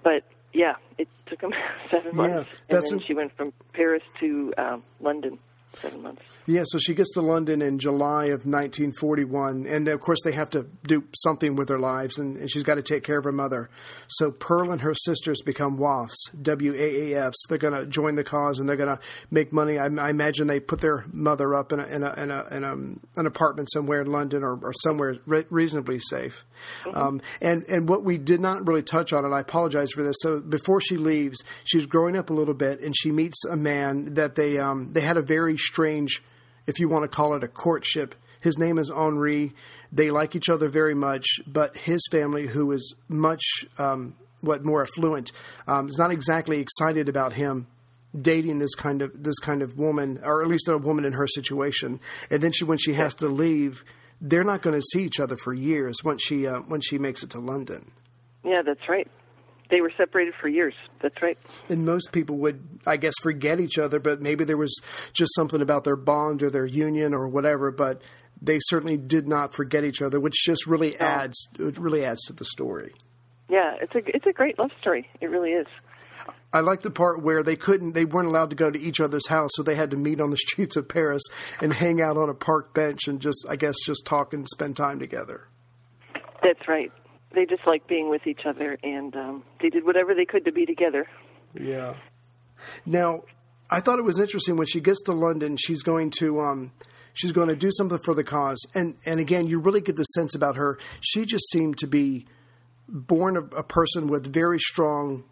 But 0.02 0.24
yeah, 0.52 0.74
it 0.98 1.08
took 1.26 1.40
him 1.40 1.52
seven 1.88 2.10
Yeah, 2.16 2.28
months, 2.28 2.50
and 2.68 2.82
then 2.82 2.98
a- 2.98 3.02
she 3.02 3.14
went 3.14 3.36
from 3.36 3.52
Paris 3.72 4.02
to 4.20 4.52
um, 4.58 4.82
London. 5.00 5.38
Seven 5.74 6.02
months. 6.02 6.22
Yeah, 6.46 6.62
so 6.64 6.78
she 6.78 6.94
gets 6.94 7.12
to 7.12 7.22
London 7.22 7.62
in 7.62 7.78
July 7.78 8.26
of 8.26 8.44
1941, 8.44 9.66
and 9.66 9.86
of 9.86 10.00
course 10.00 10.18
they 10.24 10.32
have 10.32 10.50
to 10.50 10.66
do 10.82 11.04
something 11.14 11.54
with 11.54 11.68
their 11.68 11.78
lives, 11.78 12.18
and, 12.18 12.36
and 12.36 12.50
she's 12.50 12.64
got 12.64 12.74
to 12.74 12.82
take 12.82 13.04
care 13.04 13.18
of 13.18 13.24
her 13.24 13.32
mother. 13.32 13.70
So 14.08 14.32
Pearl 14.32 14.72
and 14.72 14.80
her 14.80 14.92
sisters 14.92 15.40
become 15.42 15.78
WAFs, 15.78 16.16
W-A-A-Fs. 16.40 17.46
They're 17.48 17.58
going 17.58 17.74
to 17.74 17.86
join 17.86 18.16
the 18.16 18.24
cause, 18.24 18.58
and 18.58 18.68
they're 18.68 18.76
going 18.76 18.96
to 18.96 19.02
make 19.30 19.52
money. 19.52 19.78
I, 19.78 19.86
I 19.86 20.10
imagine 20.10 20.48
they 20.48 20.58
put 20.58 20.80
their 20.80 21.04
mother 21.12 21.54
up 21.54 21.72
in 21.72 21.78
a, 21.78 21.86
in 21.86 22.02
a, 22.02 22.12
in 22.14 22.30
a, 22.30 22.56
in 22.56 23.00
an 23.16 23.26
apartment 23.26 23.70
somewhere 23.72 24.02
in 24.02 24.08
London 24.08 24.42
or, 24.42 24.58
or 24.62 24.72
somewhere 24.72 25.16
re- 25.26 25.46
reasonably 25.48 26.00
safe. 26.00 26.44
Um, 26.92 27.20
and 27.40 27.64
and 27.64 27.88
what 27.88 28.04
we 28.04 28.18
did 28.18 28.40
not 28.40 28.66
really 28.66 28.82
touch 28.82 29.12
on, 29.12 29.24
and 29.24 29.34
I 29.34 29.40
apologize 29.40 29.92
for 29.92 30.02
this. 30.02 30.16
So 30.20 30.40
before 30.40 30.80
she 30.80 30.96
leaves, 30.96 31.42
she's 31.64 31.86
growing 31.86 32.16
up 32.16 32.30
a 32.30 32.34
little 32.34 32.54
bit, 32.54 32.80
and 32.80 32.94
she 32.96 33.10
meets 33.10 33.44
a 33.44 33.56
man 33.56 34.14
that 34.14 34.34
they 34.34 34.58
um, 34.58 34.92
they 34.92 35.00
had 35.00 35.16
a 35.16 35.22
very 35.22 35.56
strange, 35.66 36.22
if 36.66 36.78
you 36.78 36.88
want 36.88 37.02
to 37.02 37.08
call 37.08 37.34
it 37.34 37.44
a 37.44 37.48
courtship. 37.48 38.14
His 38.40 38.58
name 38.58 38.78
is 38.78 38.90
Henri. 38.90 39.52
They 39.92 40.10
like 40.10 40.34
each 40.34 40.48
other 40.48 40.68
very 40.68 40.94
much, 40.94 41.26
but 41.46 41.76
his 41.76 42.06
family, 42.10 42.46
who 42.46 42.72
is 42.72 42.94
much 43.08 43.42
um, 43.78 44.16
what 44.40 44.64
more 44.64 44.82
affluent, 44.82 45.30
um, 45.66 45.88
is 45.88 45.98
not 45.98 46.10
exactly 46.10 46.58
excited 46.58 47.08
about 47.08 47.34
him 47.34 47.68
dating 48.20 48.58
this 48.58 48.74
kind 48.74 49.00
of 49.00 49.22
this 49.22 49.38
kind 49.38 49.62
of 49.62 49.78
woman, 49.78 50.20
or 50.22 50.42
at 50.42 50.48
least 50.48 50.68
a 50.68 50.76
woman 50.76 51.04
in 51.04 51.12
her 51.12 51.26
situation. 51.26 52.00
And 52.30 52.42
then 52.42 52.52
she, 52.52 52.64
when 52.64 52.78
she 52.78 52.94
has 52.94 53.14
to 53.16 53.28
leave, 53.28 53.84
they're 54.20 54.44
not 54.44 54.62
going 54.62 54.78
to 54.78 54.82
see 54.82 55.02
each 55.02 55.20
other 55.20 55.36
for 55.36 55.54
years 55.54 55.96
once 56.04 56.22
she 56.22 56.46
uh, 56.46 56.60
when 56.60 56.80
she 56.80 56.98
makes 56.98 57.22
it 57.22 57.30
to 57.30 57.40
London. 57.40 57.92
Yeah, 58.44 58.62
that's 58.62 58.88
right. 58.88 59.08
They 59.72 59.80
were 59.80 59.90
separated 59.96 60.34
for 60.38 60.48
years. 60.48 60.74
That's 61.00 61.20
right. 61.22 61.38
And 61.70 61.86
most 61.86 62.12
people 62.12 62.36
would, 62.36 62.62
I 62.86 62.98
guess, 62.98 63.14
forget 63.22 63.58
each 63.58 63.78
other, 63.78 64.00
but 64.00 64.20
maybe 64.20 64.44
there 64.44 64.58
was 64.58 64.78
just 65.14 65.34
something 65.34 65.62
about 65.62 65.84
their 65.84 65.96
bond 65.96 66.42
or 66.42 66.50
their 66.50 66.66
union 66.66 67.14
or 67.14 67.26
whatever. 67.26 67.70
But 67.70 68.02
they 68.40 68.58
certainly 68.60 68.98
did 68.98 69.26
not 69.26 69.54
forget 69.54 69.82
each 69.82 70.02
other, 70.02 70.20
which 70.20 70.34
just 70.44 70.66
really 70.66 71.00
adds 71.00 71.48
it 71.58 71.78
really 71.78 72.04
adds 72.04 72.20
to 72.26 72.34
the 72.34 72.44
story. 72.44 72.92
Yeah, 73.48 73.76
it's 73.80 73.94
a 73.94 74.02
it's 74.14 74.26
a 74.26 74.32
great 74.32 74.58
love 74.58 74.72
story. 74.78 75.08
It 75.22 75.30
really 75.30 75.52
is. 75.52 75.66
I 76.52 76.60
like 76.60 76.80
the 76.80 76.90
part 76.90 77.22
where 77.22 77.42
they 77.42 77.56
couldn't, 77.56 77.92
they 77.92 78.04
weren't 78.04 78.28
allowed 78.28 78.50
to 78.50 78.56
go 78.56 78.70
to 78.70 78.78
each 78.78 79.00
other's 79.00 79.26
house, 79.26 79.52
so 79.54 79.62
they 79.62 79.74
had 79.74 79.92
to 79.92 79.96
meet 79.96 80.20
on 80.20 80.30
the 80.30 80.36
streets 80.48 80.76
of 80.76 80.86
Paris 80.86 81.22
and 81.62 81.72
hang 81.72 82.02
out 82.02 82.18
on 82.18 82.28
a 82.28 82.34
park 82.34 82.74
bench 82.74 83.08
and 83.08 83.22
just, 83.22 83.46
I 83.48 83.56
guess, 83.56 83.76
just 83.86 84.04
talk 84.04 84.34
and 84.34 84.46
spend 84.46 84.76
time 84.76 84.98
together. 84.98 85.48
That's 86.42 86.68
right. 86.68 86.92
They 87.34 87.46
just 87.46 87.66
liked 87.66 87.86
being 87.88 88.10
with 88.10 88.26
each 88.26 88.44
other, 88.44 88.78
and 88.82 89.14
um, 89.16 89.44
they 89.60 89.68
did 89.68 89.84
whatever 89.84 90.14
they 90.14 90.24
could 90.24 90.44
to 90.44 90.52
be 90.52 90.66
together. 90.66 91.06
Yeah. 91.58 91.94
Now, 92.86 93.22
I 93.70 93.80
thought 93.80 93.98
it 93.98 94.04
was 94.04 94.18
interesting 94.18 94.56
when 94.56 94.66
she 94.66 94.80
gets 94.80 95.02
to 95.02 95.12
London, 95.12 95.56
she's 95.56 95.82
going 95.82 96.10
to 96.18 96.40
um, 96.40 96.72
she's 97.14 97.32
going 97.32 97.48
to 97.48 97.56
do 97.56 97.70
something 97.70 97.98
for 97.98 98.14
the 98.14 98.24
cause, 98.24 98.64
and 98.74 98.96
and 99.06 99.18
again, 99.18 99.46
you 99.46 99.60
really 99.60 99.80
get 99.80 99.96
the 99.96 100.04
sense 100.04 100.34
about 100.34 100.56
her. 100.56 100.78
She 101.00 101.24
just 101.24 101.48
seemed 101.50 101.78
to 101.78 101.86
be 101.86 102.26
born 102.88 103.36
a, 103.36 103.40
a 103.56 103.62
person 103.62 104.08
with 104.08 104.32
very 104.32 104.58
strong 104.58 105.24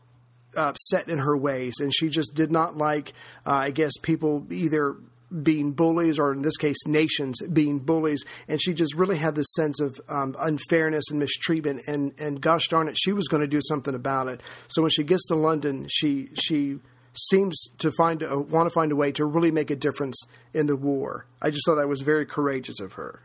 uh, 0.57 0.73
set 0.75 1.09
in 1.09 1.19
her 1.19 1.37
ways, 1.37 1.75
and 1.81 1.95
she 1.95 2.09
just 2.09 2.35
did 2.35 2.51
not 2.51 2.77
like, 2.77 3.13
uh, 3.47 3.53
I 3.53 3.71
guess, 3.71 3.93
people 4.03 4.47
either 4.51 4.97
being 5.43 5.73
bullies 5.73 6.19
or 6.19 6.33
in 6.33 6.43
this 6.43 6.57
case 6.57 6.77
nations 6.87 7.41
being 7.53 7.79
bullies 7.79 8.25
and 8.49 8.61
she 8.61 8.75
just 8.75 8.95
really 8.95 9.17
had 9.17 9.35
this 9.35 9.53
sense 9.55 9.81
of 9.81 10.01
um, 10.09 10.35
unfairness 10.41 11.05
and 11.11 11.19
mistreatment 11.19 11.81
and 11.87 12.13
and 12.19 12.41
gosh 12.41 12.69
darn 12.69 12.89
it 12.89 12.97
she 12.99 13.13
was 13.13 13.29
going 13.29 13.41
to 13.41 13.47
do 13.47 13.61
something 13.63 13.95
about 13.95 14.29
it 14.29 14.43
so 14.69 14.83
when 14.83 14.91
she 14.91 15.05
gets 15.05 15.25
to 15.27 15.35
london 15.35 15.87
she 15.89 16.29
she 16.35 16.79
seems 17.15 17.61
to 17.79 17.91
find 17.93 18.23
a, 18.23 18.39
want 18.39 18.69
to 18.69 18.73
find 18.73 18.93
a 18.93 18.97
way 18.97 19.11
to 19.11 19.25
really 19.25 19.51
make 19.51 19.71
a 19.71 19.77
difference 19.77 20.21
in 20.53 20.67
the 20.67 20.77
war 20.77 21.27
i 21.41 21.51
just 21.51 21.65
thought 21.65 21.77
that 21.77 21.89
was 21.89 22.01
very 22.01 22.27
courageous 22.27 22.81
of 22.81 22.95
her 22.95 23.21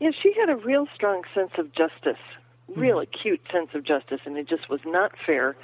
yeah 0.00 0.10
she 0.22 0.32
had 0.38 0.50
a 0.50 0.56
real 0.56 0.86
strong 0.94 1.22
sense 1.34 1.52
of 1.58 1.72
justice 1.72 2.22
real 2.76 2.96
mm-hmm. 2.96 3.14
acute 3.14 3.40
sense 3.52 3.70
of 3.74 3.84
justice 3.84 4.20
and 4.24 4.36
it 4.36 4.48
just 4.48 4.68
was 4.68 4.80
not 4.84 5.12
fair 5.24 5.54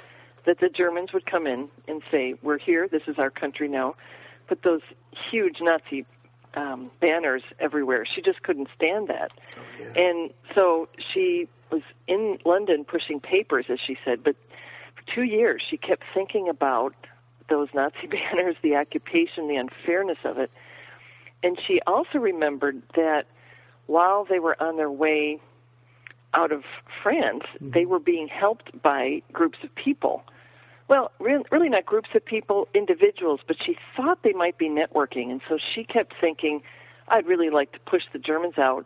that 0.45 0.59
the 0.59 0.69
Germans 0.69 1.13
would 1.13 1.25
come 1.25 1.47
in 1.47 1.69
and 1.87 2.01
say, 2.11 2.35
"We're 2.41 2.57
here. 2.57 2.87
This 2.87 3.03
is 3.07 3.17
our 3.19 3.29
country 3.29 3.67
now." 3.67 3.95
Put 4.51 4.63
those 4.63 4.81
huge 5.31 5.61
Nazi 5.61 6.05
um, 6.55 6.91
banners 6.99 7.41
everywhere. 7.57 8.05
She 8.05 8.21
just 8.21 8.43
couldn't 8.43 8.67
stand 8.75 9.07
that, 9.07 9.31
oh, 9.55 9.61
yeah. 9.79 10.01
and 10.01 10.33
so 10.53 10.89
she 11.13 11.47
was 11.71 11.83
in 12.05 12.37
London 12.43 12.83
pushing 12.83 13.21
papers, 13.21 13.67
as 13.69 13.79
she 13.79 13.97
said. 14.03 14.25
But 14.25 14.35
for 14.93 15.15
two 15.15 15.23
years, 15.23 15.61
she 15.65 15.77
kept 15.77 16.03
thinking 16.13 16.49
about 16.49 16.93
those 17.47 17.69
Nazi 17.73 18.07
banners, 18.11 18.57
the 18.61 18.75
occupation, 18.75 19.47
the 19.47 19.55
unfairness 19.55 20.17
of 20.25 20.37
it, 20.37 20.51
and 21.41 21.57
she 21.65 21.79
also 21.87 22.17
remembered 22.17 22.81
that 22.97 23.27
while 23.85 24.25
they 24.25 24.39
were 24.39 24.61
on 24.61 24.75
their 24.75 24.91
way 24.91 25.39
out 26.33 26.51
of 26.51 26.65
France, 27.01 27.43
mm-hmm. 27.55 27.69
they 27.69 27.85
were 27.85 27.99
being 27.99 28.27
helped 28.27 28.81
by 28.81 29.21
groups 29.31 29.59
of 29.63 29.73
people. 29.75 30.25
Well, 30.91 31.09
re- 31.19 31.41
really 31.51 31.69
not 31.69 31.85
groups 31.85 32.09
of 32.15 32.25
people, 32.25 32.67
individuals, 32.73 33.39
but 33.47 33.55
she 33.65 33.77
thought 33.95 34.23
they 34.23 34.33
might 34.33 34.57
be 34.57 34.67
networking. 34.67 35.31
And 35.31 35.39
so 35.47 35.57
she 35.57 35.85
kept 35.85 36.13
thinking, 36.19 36.63
I'd 37.07 37.25
really 37.25 37.49
like 37.49 37.71
to 37.71 37.79
push 37.79 38.03
the 38.11 38.19
Germans 38.19 38.57
out 38.57 38.85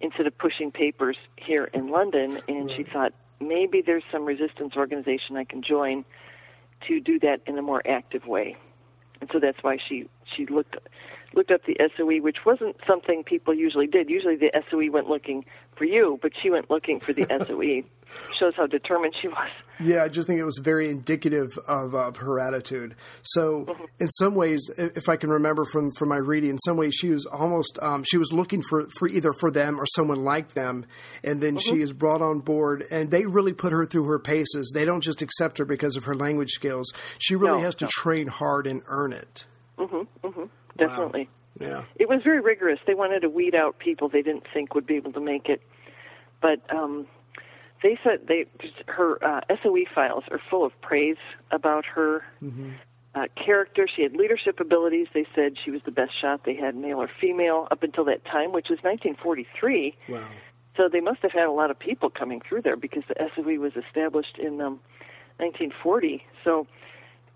instead 0.00 0.26
of 0.26 0.36
pushing 0.36 0.72
papers 0.72 1.16
here 1.36 1.70
in 1.72 1.88
London. 1.88 2.40
And 2.48 2.66
right. 2.66 2.76
she 2.76 2.82
thought, 2.82 3.12
maybe 3.38 3.80
there's 3.80 4.02
some 4.10 4.24
resistance 4.24 4.74
organization 4.74 5.36
I 5.36 5.44
can 5.44 5.62
join 5.62 6.04
to 6.88 6.98
do 6.98 7.20
that 7.20 7.42
in 7.46 7.56
a 7.56 7.62
more 7.62 7.80
active 7.86 8.26
way. 8.26 8.56
And 9.20 9.30
so 9.32 9.38
that's 9.38 9.62
why 9.62 9.78
she, 9.88 10.08
she 10.34 10.46
looked 10.46 10.78
looked 11.32 11.52
up 11.52 11.64
the 11.64 11.76
SOE, 11.96 12.20
which 12.20 12.38
wasn't 12.44 12.74
something 12.88 13.22
people 13.22 13.54
usually 13.54 13.86
did. 13.86 14.10
Usually 14.10 14.34
the 14.34 14.50
SOE 14.68 14.90
went 14.90 15.08
looking 15.08 15.44
for 15.80 15.86
you, 15.86 16.18
but 16.20 16.32
she 16.42 16.50
went 16.50 16.68
looking 16.68 17.00
for 17.00 17.14
the 17.14 17.26
SOE. 17.46 17.88
Shows 18.38 18.52
how 18.56 18.66
determined 18.66 19.14
she 19.18 19.28
was. 19.28 19.48
Yeah, 19.78 20.04
I 20.04 20.08
just 20.08 20.26
think 20.26 20.40
it 20.40 20.44
was 20.44 20.60
very 20.62 20.90
indicative 20.90 21.56
of, 21.66 21.94
of 21.94 22.18
her 22.18 22.38
attitude. 22.38 22.96
So, 23.22 23.64
mm-hmm. 23.64 23.84
in 23.98 24.08
some 24.08 24.34
ways, 24.34 24.68
if 24.76 25.08
I 25.08 25.16
can 25.16 25.30
remember 25.30 25.64
from, 25.64 25.90
from 25.92 26.10
my 26.10 26.18
reading, 26.18 26.50
in 26.50 26.58
some 26.58 26.76
ways 26.76 26.94
she 26.94 27.08
was 27.08 27.24
almost 27.24 27.78
um, 27.80 28.04
she 28.04 28.18
was 28.18 28.30
looking 28.30 28.62
for, 28.62 28.84
for 28.98 29.08
either 29.08 29.32
for 29.32 29.50
them 29.50 29.80
or 29.80 29.86
someone 29.86 30.22
like 30.22 30.52
them, 30.52 30.84
and 31.24 31.40
then 31.40 31.54
mm-hmm. 31.54 31.76
she 31.76 31.80
is 31.80 31.94
brought 31.94 32.20
on 32.20 32.40
board, 32.40 32.84
and 32.90 33.10
they 33.10 33.24
really 33.24 33.54
put 33.54 33.72
her 33.72 33.86
through 33.86 34.04
her 34.04 34.18
paces. 34.18 34.72
They 34.74 34.84
don't 34.84 35.02
just 35.02 35.22
accept 35.22 35.56
her 35.56 35.64
because 35.64 35.96
of 35.96 36.04
her 36.04 36.14
language 36.14 36.50
skills. 36.50 36.92
She 37.18 37.36
really 37.36 37.58
no, 37.58 37.64
has 37.64 37.76
to 37.76 37.86
no. 37.86 37.90
train 37.92 38.26
hard 38.26 38.66
and 38.66 38.82
earn 38.86 39.12
it. 39.12 39.46
Mm-hmm, 39.78 40.26
mm-hmm 40.26 40.44
definitely. 40.80 41.24
Wow. 41.24 41.39
Yeah. 41.60 41.84
It 41.96 42.08
was 42.08 42.22
very 42.22 42.40
rigorous. 42.40 42.80
They 42.86 42.94
wanted 42.94 43.20
to 43.20 43.28
weed 43.28 43.54
out 43.54 43.78
people 43.78 44.08
they 44.08 44.22
didn't 44.22 44.48
think 44.52 44.74
would 44.74 44.86
be 44.86 44.96
able 44.96 45.12
to 45.12 45.20
make 45.20 45.48
it. 45.48 45.62
But 46.40 46.60
um 46.74 47.06
they 47.82 47.98
said 48.02 48.26
they 48.26 48.46
her 48.86 49.22
uh, 49.24 49.40
SOE 49.62 49.84
files 49.94 50.24
are 50.30 50.40
full 50.50 50.64
of 50.64 50.78
praise 50.80 51.16
about 51.50 51.84
her 51.86 52.22
mm-hmm. 52.42 52.72
uh, 53.14 53.26
character. 53.36 53.88
She 53.88 54.02
had 54.02 54.14
leadership 54.14 54.60
abilities. 54.60 55.08
They 55.14 55.26
said 55.34 55.56
she 55.62 55.70
was 55.70 55.80
the 55.84 55.90
best 55.90 56.12
shot 56.18 56.44
they 56.44 56.54
had, 56.54 56.76
male 56.76 57.00
or 57.00 57.10
female, 57.20 57.68
up 57.70 57.82
until 57.82 58.04
that 58.04 58.24
time, 58.24 58.52
which 58.52 58.68
was 58.68 58.78
1943. 58.82 59.96
Wow. 60.08 60.26
So 60.76 60.88
they 60.88 61.00
must 61.00 61.20
have 61.22 61.32
had 61.32 61.46
a 61.46 61.52
lot 61.52 61.70
of 61.70 61.78
people 61.78 62.10
coming 62.10 62.40
through 62.40 62.62
there 62.62 62.76
because 62.76 63.02
the 63.08 63.14
SOE 63.34 63.58
was 63.58 63.72
established 63.76 64.38
in 64.38 64.60
um, 64.60 64.80
1940. 65.38 66.24
So 66.44 66.66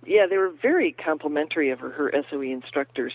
yeah, 0.06 0.26
they 0.28 0.36
were 0.36 0.50
very 0.50 0.92
complimentary 0.92 1.70
of 1.70 1.80
her, 1.80 1.90
her 1.90 2.12
SOE 2.30 2.42
instructors. 2.42 3.14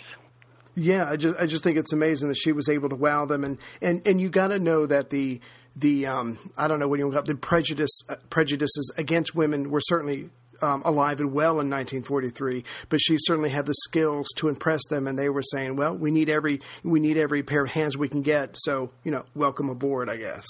Yeah, 0.80 1.10
I 1.10 1.18
just 1.18 1.36
I 1.40 1.46
just 1.46 1.64
think 1.64 1.78
it's 1.78 1.92
amazing 1.92 2.30
that 2.30 2.38
she 2.38 2.54
was 2.54 2.70
able 2.70 2.88
to 2.90 2.96
wow 2.96 3.26
them, 3.26 3.44
and 3.44 3.58
and 3.82 4.06
and 4.08 4.22
you 4.22 4.30
got 4.30 4.48
to 4.48 4.60
know 4.60 4.86
that 4.86 5.10
the 5.10 5.42
the 5.76 6.06
um, 6.06 6.38
I 6.58 6.70
don't 6.70 6.80
know 6.80 6.88
what 6.88 7.00
you 7.00 7.12
call 7.12 7.22
the 7.22 7.36
prejudice 7.36 8.02
uh, 8.08 8.16
prejudices 8.30 8.92
against 8.98 9.36
women 9.36 9.72
were 9.72 9.82
certainly 9.82 10.30
um, 10.62 10.82
alive 10.86 11.20
and 11.20 11.34
well 11.34 11.60
in 11.60 11.70
1943, 11.70 12.64
but 12.88 13.02
she 13.02 13.18
certainly 13.20 13.50
had 13.50 13.66
the 13.66 13.74
skills 13.74 14.28
to 14.38 14.48
impress 14.48 14.82
them, 14.90 15.06
and 15.06 15.20
they 15.20 15.30
were 15.30 15.44
saying, 15.44 15.76
"Well, 15.76 15.98
we 15.98 16.12
need 16.12 16.30
every 16.30 16.62
we 16.82 17.02
need 17.02 17.18
every 17.18 17.44
pair 17.44 17.66
of 17.66 17.72
hands 17.72 17.98
we 17.98 18.08
can 18.08 18.22
get, 18.22 18.56
so 18.58 18.92
you 19.04 19.12
know, 19.12 19.26
welcome 19.36 19.70
aboard." 19.70 20.10
I 20.10 20.16
guess. 20.16 20.46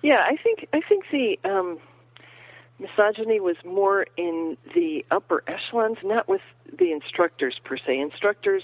Yeah, 0.00 0.24
I 0.24 0.36
think 0.36 0.68
I 0.72 0.80
think 0.88 1.04
the 1.10 1.38
um, 1.44 1.78
misogyny 2.78 3.40
was 3.40 3.56
more 3.64 4.06
in 4.16 4.56
the 4.74 5.04
upper 5.10 5.42
echelons, 5.48 5.98
not 6.04 6.28
with 6.28 6.42
the 6.78 6.92
instructors 6.92 7.58
per 7.64 7.76
se. 7.76 7.98
Instructors, 7.98 8.62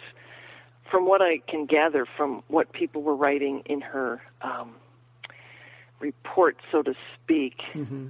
from 0.91 1.07
what 1.07 1.23
I 1.23 1.39
can 1.39 1.67
gather 1.67 2.07
from 2.17 2.43
what 2.49 2.73
people 2.73 3.03
were 3.03 3.17
writing 3.17 3.63
in 3.67 3.81
her 3.81 4.23
um, 4.43 4.75
report, 6.01 6.57
so 6.71 6.83
to 6.83 6.95
speak, 7.15 7.63
mm-hmm. 7.73 8.09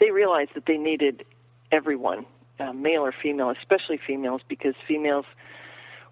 they 0.00 0.10
realized 0.10 0.50
that 0.54 0.66
they 0.66 0.76
needed 0.76 1.24
everyone, 1.72 2.26
uh, 2.60 2.72
male 2.72 3.02
or 3.02 3.12
female, 3.12 3.50
especially 3.50 3.98
females, 4.04 4.40
because 4.48 4.74
females 4.86 5.26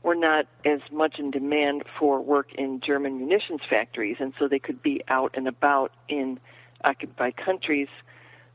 were 0.02 0.14
not 0.14 0.46
as 0.64 0.80
much 0.92 1.18
in 1.18 1.30
demand 1.30 1.84
for 1.98 2.20
work 2.20 2.52
in 2.54 2.80
German 2.80 3.18
munitions 3.18 3.62
factories, 3.68 4.16
and 4.20 4.34
so 4.38 4.46
they 4.48 4.58
could 4.58 4.82
be 4.82 5.02
out 5.08 5.32
and 5.34 5.48
about 5.48 5.92
in 6.08 6.38
occupied 6.84 7.36
countries 7.36 7.88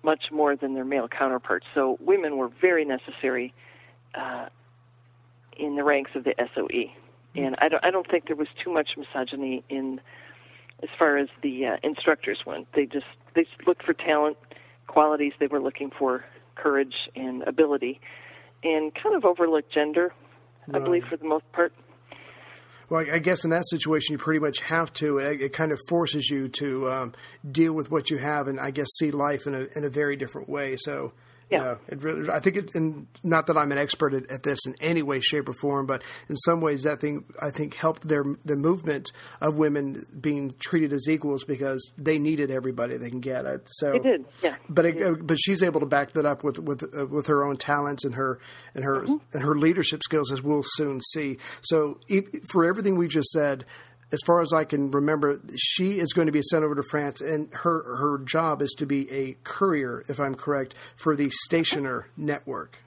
much 0.03 0.31
more 0.31 0.55
than 0.55 0.75
their 0.75 0.85
male 0.85 1.07
counterparts. 1.07 1.65
So 1.73 1.97
women 1.99 2.37
were 2.37 2.49
very 2.61 2.85
necessary 2.85 3.53
uh, 4.15 4.47
in 5.57 5.75
the 5.75 5.83
ranks 5.83 6.11
of 6.15 6.23
the 6.23 6.35
SOE, 6.55 6.91
and 7.35 7.55
I 7.59 7.69
don't, 7.69 7.85
I 7.85 7.91
don't 7.91 8.09
think 8.09 8.27
there 8.27 8.35
was 8.35 8.47
too 8.63 8.71
much 8.71 8.91
misogyny 8.97 9.63
in 9.69 10.01
as 10.81 10.89
far 10.97 11.17
as 11.17 11.27
the 11.41 11.65
uh, 11.65 11.77
instructors 11.83 12.39
went. 12.45 12.67
They 12.73 12.85
just 12.85 13.05
they 13.35 13.45
looked 13.67 13.83
for 13.83 13.93
talent, 13.93 14.37
qualities 14.87 15.33
they 15.39 15.47
were 15.47 15.61
looking 15.61 15.91
for, 15.97 16.23
courage 16.55 16.95
and 17.15 17.43
ability, 17.43 17.99
and 18.63 18.93
kind 18.95 19.15
of 19.15 19.25
overlooked 19.25 19.71
gender. 19.71 20.13
Right. 20.67 20.81
I 20.81 20.83
believe 20.83 21.03
for 21.09 21.17
the 21.17 21.25
most 21.25 21.49
part. 21.51 21.73
Well, 22.89 23.05
I 23.11 23.19
guess 23.19 23.43
in 23.43 23.51
that 23.51 23.67
situation, 23.67 24.13
you 24.13 24.17
pretty 24.17 24.39
much 24.39 24.61
have 24.61 24.91
to. 24.93 25.19
It, 25.19 25.41
it 25.41 25.53
kind 25.53 25.71
of 25.71 25.79
forces 25.87 26.27
you 26.29 26.47
to 26.49 26.89
um, 26.89 27.13
deal 27.49 27.73
with 27.73 27.91
what 27.91 28.09
you 28.09 28.17
have, 28.17 28.47
and 28.47 28.59
I 28.59 28.71
guess 28.71 28.87
see 28.97 29.11
life 29.11 29.45
in 29.45 29.53
a 29.53 29.67
in 29.75 29.83
a 29.83 29.89
very 29.89 30.15
different 30.15 30.49
way. 30.49 30.75
So 30.75 31.13
yeah. 31.49 31.75
it 31.87 32.03
really, 32.03 32.29
I 32.29 32.39
think 32.39 32.57
it, 32.57 32.75
and 32.75 33.07
not 33.23 33.47
that 33.47 33.57
I'm 33.57 33.71
an 33.71 33.77
expert 33.77 34.13
at, 34.13 34.29
at, 34.29 34.43
this 34.43 34.59
in 34.65 34.75
any 34.79 35.01
way, 35.01 35.19
shape, 35.19 35.49
or 35.49 35.53
form, 35.53 35.85
but 35.85 36.03
in 36.27 36.35
some 36.35 36.61
ways 36.61 36.83
that 36.83 37.01
thing 37.01 37.25
I 37.41 37.51
think 37.51 37.75
helped 37.75 38.07
their 38.07 38.23
the 38.45 38.55
movement 38.55 39.11
of 39.41 39.55
women 39.55 40.05
being 40.19 40.53
treated 40.59 40.93
as 40.93 41.07
equals 41.09 41.43
because 41.43 41.91
they 41.97 42.19
needed 42.19 42.51
everybody 42.51 42.97
they 42.97 43.09
can 43.09 43.19
get. 43.19 43.45
It. 43.45 43.61
So 43.67 43.91
they 43.91 43.99
did, 43.99 44.25
yeah. 44.43 44.55
But 44.69 44.85
it, 44.85 45.03
uh, 45.03 45.13
but 45.21 45.37
she's 45.39 45.63
able 45.63 45.79
to 45.79 45.85
back 45.85 46.11
that 46.13 46.25
up 46.25 46.43
with 46.43 46.59
with 46.59 46.83
uh, 46.83 47.07
with 47.07 47.27
her 47.27 47.43
own 47.43 47.57
talents 47.57 48.05
and 48.05 48.15
her 48.15 48.39
and 48.73 48.83
her 48.83 49.01
mm-hmm. 49.01 49.15
and 49.33 49.43
her 49.43 49.55
leadership 49.55 50.03
skills, 50.03 50.31
as 50.31 50.41
we'll 50.41 50.63
soon 50.63 51.01
see. 51.01 51.37
So 51.61 51.99
for 52.51 52.65
everything 52.65 52.97
we've 52.97 53.09
just 53.09 53.29
said, 53.29 53.65
as 54.11 54.19
far 54.25 54.41
as 54.41 54.53
I 54.53 54.63
can 54.63 54.91
remember, 54.91 55.39
she 55.55 55.99
is 55.99 56.13
going 56.13 56.27
to 56.27 56.31
be 56.31 56.41
sent 56.41 56.63
over 56.63 56.75
to 56.75 56.83
France, 56.83 57.21
and 57.21 57.49
her 57.53 57.97
her 57.97 58.19
job 58.19 58.61
is 58.61 58.73
to 58.79 58.85
be 58.85 59.09
a 59.11 59.35
courier, 59.43 60.03
if 60.07 60.19
I'm 60.19 60.35
correct, 60.35 60.75
for 60.95 61.15
the 61.15 61.29
Stationer 61.29 62.07
network. 62.17 62.77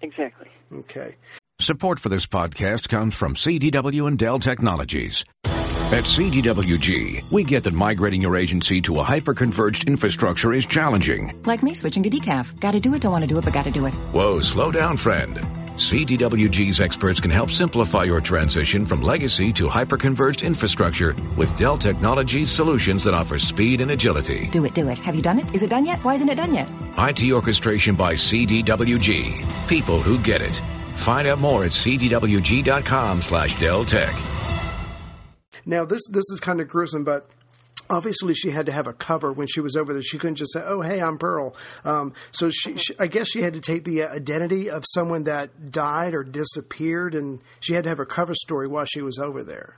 Exactly. 0.00 0.48
Okay. 0.72 1.16
Support 1.60 2.00
for 2.00 2.08
this 2.08 2.26
podcast 2.26 2.88
comes 2.88 3.14
from 3.14 3.34
CDW 3.34 4.08
and 4.08 4.18
Dell 4.18 4.38
Technologies. 4.38 5.24
At 5.44 6.04
CDWG, 6.04 7.30
we 7.32 7.42
get 7.42 7.64
that 7.64 7.74
migrating 7.74 8.22
your 8.22 8.36
agency 8.36 8.80
to 8.82 9.00
a 9.00 9.02
hyper-converged 9.02 9.88
infrastructure 9.88 10.52
is 10.52 10.64
challenging. 10.64 11.42
Like 11.44 11.64
me 11.64 11.74
switching 11.74 12.04
to 12.04 12.10
decaf. 12.10 12.58
Gotta 12.60 12.78
do 12.78 12.94
it, 12.94 13.02
don't 13.02 13.12
want 13.12 13.22
to 13.22 13.28
do 13.28 13.36
it, 13.36 13.44
but 13.44 13.52
gotta 13.52 13.72
do 13.72 13.86
it. 13.86 13.94
Whoa, 13.94 14.40
slow 14.40 14.70
down, 14.70 14.96
friend. 14.96 15.38
CDWG's 15.80 16.78
experts 16.78 17.20
can 17.20 17.30
help 17.30 17.50
simplify 17.50 18.04
your 18.04 18.20
transition 18.20 18.84
from 18.84 19.00
legacy 19.00 19.50
to 19.54 19.66
hyperconverged 19.66 20.44
infrastructure 20.44 21.16
with 21.38 21.56
Dell 21.56 21.78
Technologies 21.78 22.52
solutions 22.52 23.02
that 23.04 23.14
offer 23.14 23.38
speed 23.38 23.80
and 23.80 23.90
agility. 23.90 24.48
Do 24.48 24.66
it, 24.66 24.74
do 24.74 24.90
it. 24.90 24.98
Have 24.98 25.14
you 25.14 25.22
done 25.22 25.38
it? 25.38 25.54
Is 25.54 25.62
it 25.62 25.70
done 25.70 25.86
yet? 25.86 25.98
Why 26.04 26.12
isn't 26.14 26.28
it 26.28 26.34
done 26.34 26.52
yet? 26.52 26.68
IT 26.98 27.32
orchestration 27.32 27.94
by 27.96 28.12
CDWG. 28.12 29.68
People 29.68 30.02
who 30.02 30.18
get 30.18 30.42
it. 30.42 30.52
Find 30.96 31.26
out 31.26 31.40
more 31.40 31.64
at 31.64 31.70
cdwg.com 31.70 33.22
slash 33.22 33.56
deltech. 33.56 34.12
Now 35.64 35.86
this 35.86 36.02
this 36.10 36.28
is 36.30 36.40
kind 36.40 36.60
of 36.60 36.68
gruesome, 36.68 37.04
but 37.04 37.30
obviously 37.90 38.34
she 38.34 38.50
had 38.50 38.66
to 38.66 38.72
have 38.72 38.86
a 38.86 38.92
cover 38.92 39.32
when 39.32 39.48
she 39.48 39.60
was 39.60 39.76
over 39.76 39.92
there. 39.92 40.02
She 40.02 40.18
couldn't 40.18 40.36
just 40.36 40.52
say, 40.52 40.60
"Oh, 40.64 40.80
hey, 40.80 41.02
I'm 41.02 41.18
Pearl." 41.18 41.54
Um, 41.84 42.14
so 42.30 42.48
she, 42.50 42.76
she, 42.76 42.94
I 42.98 43.08
guess, 43.08 43.28
she 43.28 43.42
had 43.42 43.54
to 43.54 43.60
take 43.60 43.84
the 43.84 44.04
uh, 44.04 44.14
identity 44.14 44.70
of 44.70 44.84
someone 44.94 45.24
that 45.24 45.70
died 45.70 46.14
or 46.14 46.22
disappeared, 46.22 47.14
and 47.14 47.40
she 47.58 47.74
had 47.74 47.84
to 47.84 47.88
have 47.88 48.00
a 48.00 48.06
cover 48.06 48.34
story 48.34 48.68
while 48.68 48.86
she 48.86 49.02
was 49.02 49.18
over 49.18 49.42
there. 49.42 49.76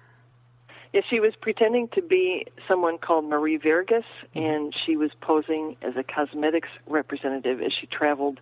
Yeah, 0.92 1.00
she 1.09 1.21
was 1.21 1.33
pretending 1.40 1.88
to 1.95 2.02
be 2.02 2.47
someone 2.69 2.99
called 2.99 3.25
Marie 3.25 3.59
Vergas, 3.59 4.04
and 4.35 4.75
she 4.85 4.97
was 4.97 5.11
posing 5.23 5.76
as 5.81 5.95
a 5.97 6.02
cosmetics 6.02 6.69
representative 6.87 7.62
as 7.62 7.73
she 7.73 7.87
traveled 7.87 8.40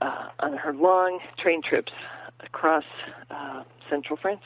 uh, 0.00 0.28
on 0.38 0.56
her 0.56 0.72
long 0.72 1.18
train 1.36 1.60
trips 1.62 1.92
across 2.40 2.84
uh, 3.30 3.64
central 3.90 4.16
France. 4.16 4.42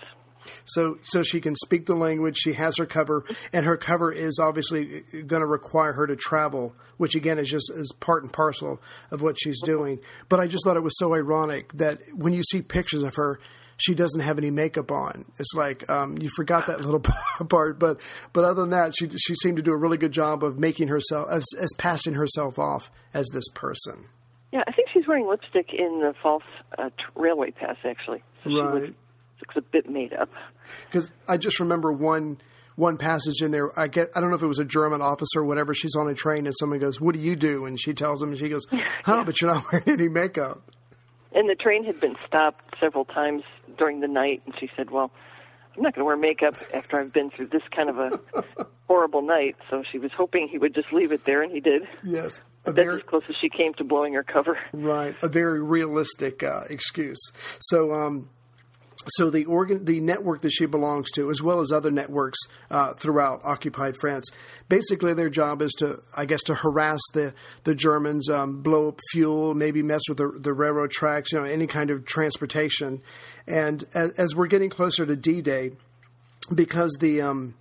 So, 0.65 0.99
so 1.03 1.23
she 1.23 1.41
can 1.41 1.57
speak 1.57 1.87
the 1.87 1.95
language. 1.95 2.37
She 2.37 2.53
has 2.55 2.77
her 2.79 2.87
cover, 2.87 3.25
and 3.53 3.67
her 3.67 3.77
cover 3.77 4.13
is 4.13 4.39
obviously 4.39 5.03
going 5.27 5.41
to 5.41 5.47
require 5.47 5.93
her 5.93 6.07
to 6.07 6.17
travel, 6.17 6.75
which 6.97 7.15
again 7.15 7.39
is 7.39 7.49
just 7.49 7.71
is 7.75 7.93
part 8.01 8.23
and 8.23 8.33
parcel 8.33 8.81
of 9.11 9.23
what 9.23 9.37
she's 9.41 9.61
doing. 9.63 10.01
But 10.29 10.41
I 10.41 10.47
just 10.47 10.65
thought 10.65 10.77
it 10.77 10.83
was 10.83 10.99
so 10.99 11.15
ironic 11.15 11.73
that 11.75 12.01
when 12.15 12.33
you 12.33 12.43
see 12.43 12.63
pictures 12.63 13.03
of 13.03 13.15
her, 13.17 13.39
she 13.77 13.95
doesn't 13.95 14.21
have 14.21 14.39
any 14.39 14.51
makeup 14.51 14.91
on. 14.93 15.25
It's 15.39 15.55
like 15.55 15.89
um, 15.91 16.17
you 16.19 16.29
forgot 16.37 16.67
that 16.67 16.81
little 16.81 17.01
part, 17.49 17.79
but 17.79 18.01
but 18.33 18.45
other 18.45 18.61
than 18.63 18.71
that, 18.71 18.95
she 18.97 19.09
she 19.09 19.35
seemed 19.35 19.57
to 19.57 19.63
do 19.63 19.73
a 19.73 19.77
really 19.77 19.97
good 19.97 20.13
job 20.13 20.45
of 20.45 20.59
making 20.59 20.89
herself 20.89 21.29
as 21.31 21.45
as 21.61 21.71
passing 21.79 22.15
herself 22.15 22.59
off 22.59 22.91
as 23.15 23.29
this 23.33 23.49
person. 23.55 24.07
Yeah, 24.53 24.63
I 24.67 24.73
think 24.73 24.89
she's 24.93 25.07
wearing 25.09 25.27
lipstick 25.27 25.73
in 25.73 26.01
the 26.01 26.15
false 26.23 26.43
uh, 26.77 26.91
railway 27.17 27.53
pass. 27.53 27.77
Actually, 27.85 28.23
so 28.45 28.51
right 28.51 28.95
looks 29.55 29.67
a 29.67 29.71
bit 29.71 29.89
made 29.89 30.13
up. 30.13 30.31
Because 30.87 31.13
I 31.29 31.37
just 31.37 31.61
remember 31.61 31.93
one 31.93 32.39
one 32.77 32.97
passage 32.97 33.43
in 33.43 33.51
there. 33.51 33.79
I 33.79 33.89
get 33.89 34.09
I 34.15 34.21
don't 34.21 34.31
know 34.31 34.37
if 34.37 34.43
it 34.43 34.47
was 34.47 34.59
a 34.59 34.65
German 34.65 35.03
officer 35.03 35.41
or 35.41 35.45
whatever. 35.45 35.75
She's 35.75 35.95
on 35.97 36.09
a 36.09 36.15
train 36.15 36.47
and 36.47 36.55
someone 36.59 36.79
goes, 36.79 37.01
"What 37.01 37.15
do 37.15 37.21
you 37.21 37.37
do?" 37.37 37.67
And 37.67 37.81
she 37.81 37.95
tells 37.95 38.23
him, 38.23 38.31
and 38.31 38.39
she 38.39 38.49
goes, 38.49 38.67
"Huh, 38.71 38.79
yeah. 39.19 39.25
but 39.25 39.41
you're 39.41 39.53
not 39.53 39.71
wearing 39.73 39.89
any 39.89 40.09
makeup." 40.09 40.63
And 41.35 41.49
the 41.49 41.55
train 41.55 41.85
had 41.85 41.99
been 42.01 42.17
stopped 42.27 42.75
several 42.79 43.05
times 43.05 43.43
during 43.79 44.01
the 44.01 44.09
night, 44.09 44.43
and 44.47 44.55
she 44.59 44.71
said, 44.77 44.91
"Well." 44.91 45.11
I'm 45.75 45.83
not 45.83 45.95
going 45.95 46.03
to 46.03 46.05
wear 46.05 46.19
makeup 46.19 46.55
after 46.75 47.01
I've 47.01 47.15
been 47.15 47.31
through 47.31 47.47
this 47.47 47.63
kind 47.75 47.89
of 47.89 47.99
a 47.99 48.21
horrible 48.89 49.23
night. 49.23 49.57
So 49.71 49.83
she 49.91 49.99
was 49.99 50.11
hoping 50.15 50.49
he 50.49 50.59
would 50.59 50.75
just 50.75 50.93
leave 50.93 51.13
it 51.13 51.25
there, 51.25 51.43
and 51.43 51.51
he 51.51 51.61
did. 51.61 51.89
Yes, 52.05 52.43
that's 52.63 52.77
very, 52.77 52.97
as 52.97 53.03
close 53.07 53.23
as 53.31 53.37
she 53.37 53.49
came 53.49 53.73
to 53.79 53.85
blowing 53.85 54.13
her 54.13 54.23
cover. 54.23 54.59
Right, 54.75 55.15
a 55.23 55.29
very 55.29 55.63
realistic 55.63 56.43
uh, 56.43 56.65
excuse. 56.69 57.33
So, 57.59 57.95
um, 57.95 58.29
so 59.09 59.31
the 59.31 59.45
organ, 59.47 59.85
the 59.85 60.01
network 60.01 60.43
that 60.43 60.51
she 60.51 60.67
belongs 60.67 61.11
to, 61.13 61.31
as 61.31 61.43
well 61.43 61.61
as 61.61 61.73
other 61.73 61.91
networks 61.91 62.39
uh, 62.71 62.93
throughout 62.95 63.41
occupied 63.45 63.97
France, 63.97 64.29
basically 64.69 65.15
their 65.15 65.31
job 65.31 65.63
is 65.63 65.73
to, 65.79 66.03
I 66.17 66.25
guess, 66.25 66.43
to 66.45 66.55
harass 66.55 67.01
the 67.13 67.35
the 67.65 67.75
Germans, 67.75 68.29
um, 68.29 68.63
blow 68.63 68.89
up 68.89 69.01
fuel, 69.13 69.55
maybe 69.55 69.83
mess 69.83 70.03
with 70.09 70.19
the, 70.19 70.33
the 70.39 70.53
railroad 70.53 70.91
tracks, 70.91 71.33
you 71.33 71.39
know, 71.39 71.45
any 71.45 71.67
kind 71.67 71.91
of 71.91 72.05
transportation. 72.05 73.03
And 73.47 73.85
as, 73.95 74.11
as 74.13 74.35
we're 74.37 74.47
getting 74.47 74.71
closer 74.71 75.05
to 75.05 75.17
D-Day, 75.17 75.73
because 76.55 76.97
the 77.01 77.23
um, 77.23 77.55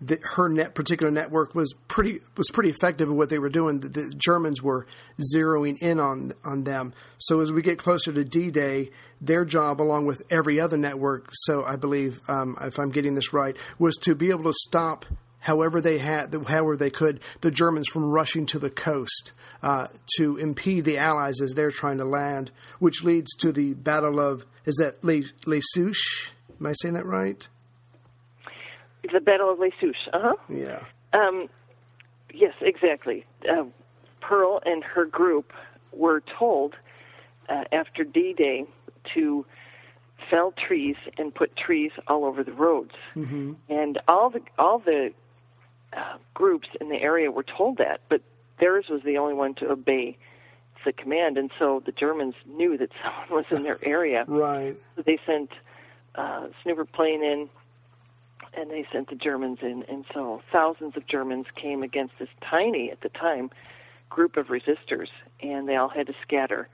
the, 0.00 0.18
her 0.22 0.48
net 0.48 0.74
particular 0.74 1.10
network 1.10 1.54
was 1.54 1.72
pretty 1.88 2.20
was 2.36 2.48
pretty 2.52 2.70
effective 2.70 3.08
at 3.08 3.14
what 3.14 3.30
they 3.30 3.38
were 3.38 3.48
doing. 3.48 3.80
The, 3.80 3.88
the, 3.88 4.14
Germans 4.14 4.62
were 4.62 4.86
zeroing 5.34 5.78
in 5.78 5.98
on 6.00 6.32
on 6.44 6.64
them. 6.64 6.92
So 7.18 7.40
as 7.40 7.50
we 7.50 7.62
get 7.62 7.78
closer 7.78 8.12
to 8.12 8.24
D 8.24 8.50
Day, 8.50 8.90
their 9.20 9.44
job, 9.44 9.80
along 9.80 10.06
with 10.06 10.22
every 10.30 10.60
other 10.60 10.76
network, 10.76 11.28
so 11.32 11.64
I 11.64 11.76
believe, 11.76 12.20
um, 12.28 12.56
if 12.60 12.78
I'm 12.78 12.90
getting 12.90 13.14
this 13.14 13.32
right, 13.32 13.56
was 13.78 13.96
to 14.02 14.14
be 14.14 14.30
able 14.30 14.44
to 14.44 14.52
stop. 14.52 15.04
However 15.38 15.80
they 15.80 15.98
had, 15.98 16.34
however 16.48 16.76
they 16.76 16.90
could, 16.90 17.20
the 17.40 17.52
Germans 17.52 17.86
from 17.88 18.04
rushing 18.04 18.46
to 18.46 18.58
the 18.58 18.70
coast 18.70 19.32
uh, 19.62 19.86
to 20.16 20.38
impede 20.38 20.84
the 20.84 20.98
Allies 20.98 21.40
as 21.40 21.52
they're 21.54 21.70
trying 21.70 21.98
to 21.98 22.04
land, 22.04 22.50
which 22.80 23.04
leads 23.04 23.32
to 23.36 23.52
the 23.52 23.74
Battle 23.74 24.18
of 24.18 24.44
is 24.64 24.74
that 24.76 25.04
Les, 25.04 25.22
Souches? 25.46 26.32
Am 26.58 26.66
I 26.66 26.72
saying 26.72 26.94
that 26.94 27.06
right? 27.06 27.46
The 29.12 29.20
Battle 29.20 29.52
of 29.52 29.60
Les 29.60 29.70
Souches. 29.80 30.08
Uh 30.12 30.18
huh. 30.20 30.34
Yeah. 30.48 30.82
Um, 31.12 31.48
yes, 32.34 32.54
exactly. 32.60 33.24
Uh, 33.48 33.66
Pearl 34.20 34.60
and 34.64 34.82
her 34.82 35.04
group 35.04 35.52
were 35.92 36.22
told 36.38 36.74
uh, 37.48 37.64
after 37.70 38.02
D-Day 38.02 38.66
to 39.14 39.46
fell 40.30 40.52
trees 40.52 40.96
and 41.18 41.34
put 41.34 41.56
trees 41.56 41.92
all 42.08 42.24
over 42.24 42.42
the 42.42 42.52
roads, 42.52 42.94
mm-hmm. 43.14 43.52
and 43.68 44.00
all 44.08 44.30
the 44.30 44.40
all 44.58 44.78
the 44.78 45.12
uh, 45.96 46.16
groups 46.34 46.68
in 46.80 46.88
the 46.88 46.96
area 46.96 47.30
were 47.30 47.44
told 47.44 47.78
that, 47.78 48.00
but 48.08 48.22
theirs 48.58 48.86
was 48.88 49.02
the 49.02 49.18
only 49.18 49.34
one 49.34 49.54
to 49.54 49.70
obey 49.70 50.16
the 50.84 50.92
command, 50.92 51.36
and 51.36 51.50
so 51.58 51.82
the 51.84 51.92
Germans 51.92 52.34
knew 52.46 52.78
that 52.78 52.90
someone 53.02 53.44
was 53.44 53.58
in 53.58 53.64
their 53.64 53.78
area. 53.82 54.24
right. 54.28 54.76
So 54.94 55.02
they 55.02 55.18
sent 55.26 55.50
uh, 56.14 56.46
snooper 56.62 56.84
plane 56.84 57.22
in 57.22 57.48
and 58.54 58.70
they 58.70 58.86
sent 58.90 59.10
the 59.10 59.16
Germans 59.16 59.58
in, 59.60 59.84
and 59.88 60.04
so 60.14 60.40
thousands 60.50 60.96
of 60.96 61.06
Germans 61.06 61.46
came 61.56 61.82
against 61.82 62.14
this 62.18 62.28
tiny, 62.40 62.90
at 62.90 63.02
the 63.02 63.10
time, 63.10 63.50
group 64.08 64.36
of 64.36 64.46
resistors, 64.46 65.08
and 65.42 65.68
they 65.68 65.76
all 65.76 65.88
had 65.88 66.06
to 66.06 66.14
scatter. 66.22 66.68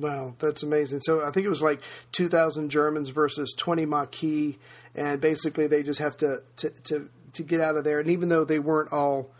Wow, 0.00 0.34
that's 0.38 0.62
amazing. 0.62 1.00
So 1.02 1.24
I 1.24 1.30
think 1.30 1.44
it 1.44 1.50
was 1.50 1.60
like 1.60 1.82
2,000 2.12 2.70
Germans 2.70 3.10
versus 3.10 3.52
20 3.56 3.84
Maquis, 3.84 4.56
and 4.94 5.20
basically 5.20 5.66
they 5.66 5.82
just 5.82 6.00
have 6.00 6.16
to, 6.18 6.38
to, 6.56 6.70
to, 6.84 7.10
to 7.34 7.42
get 7.42 7.60
out 7.60 7.76
of 7.76 7.84
there. 7.84 8.00
And 8.00 8.08
even 8.08 8.30
though 8.30 8.44
they 8.44 8.58
weren't 8.58 8.92
all 8.92 9.30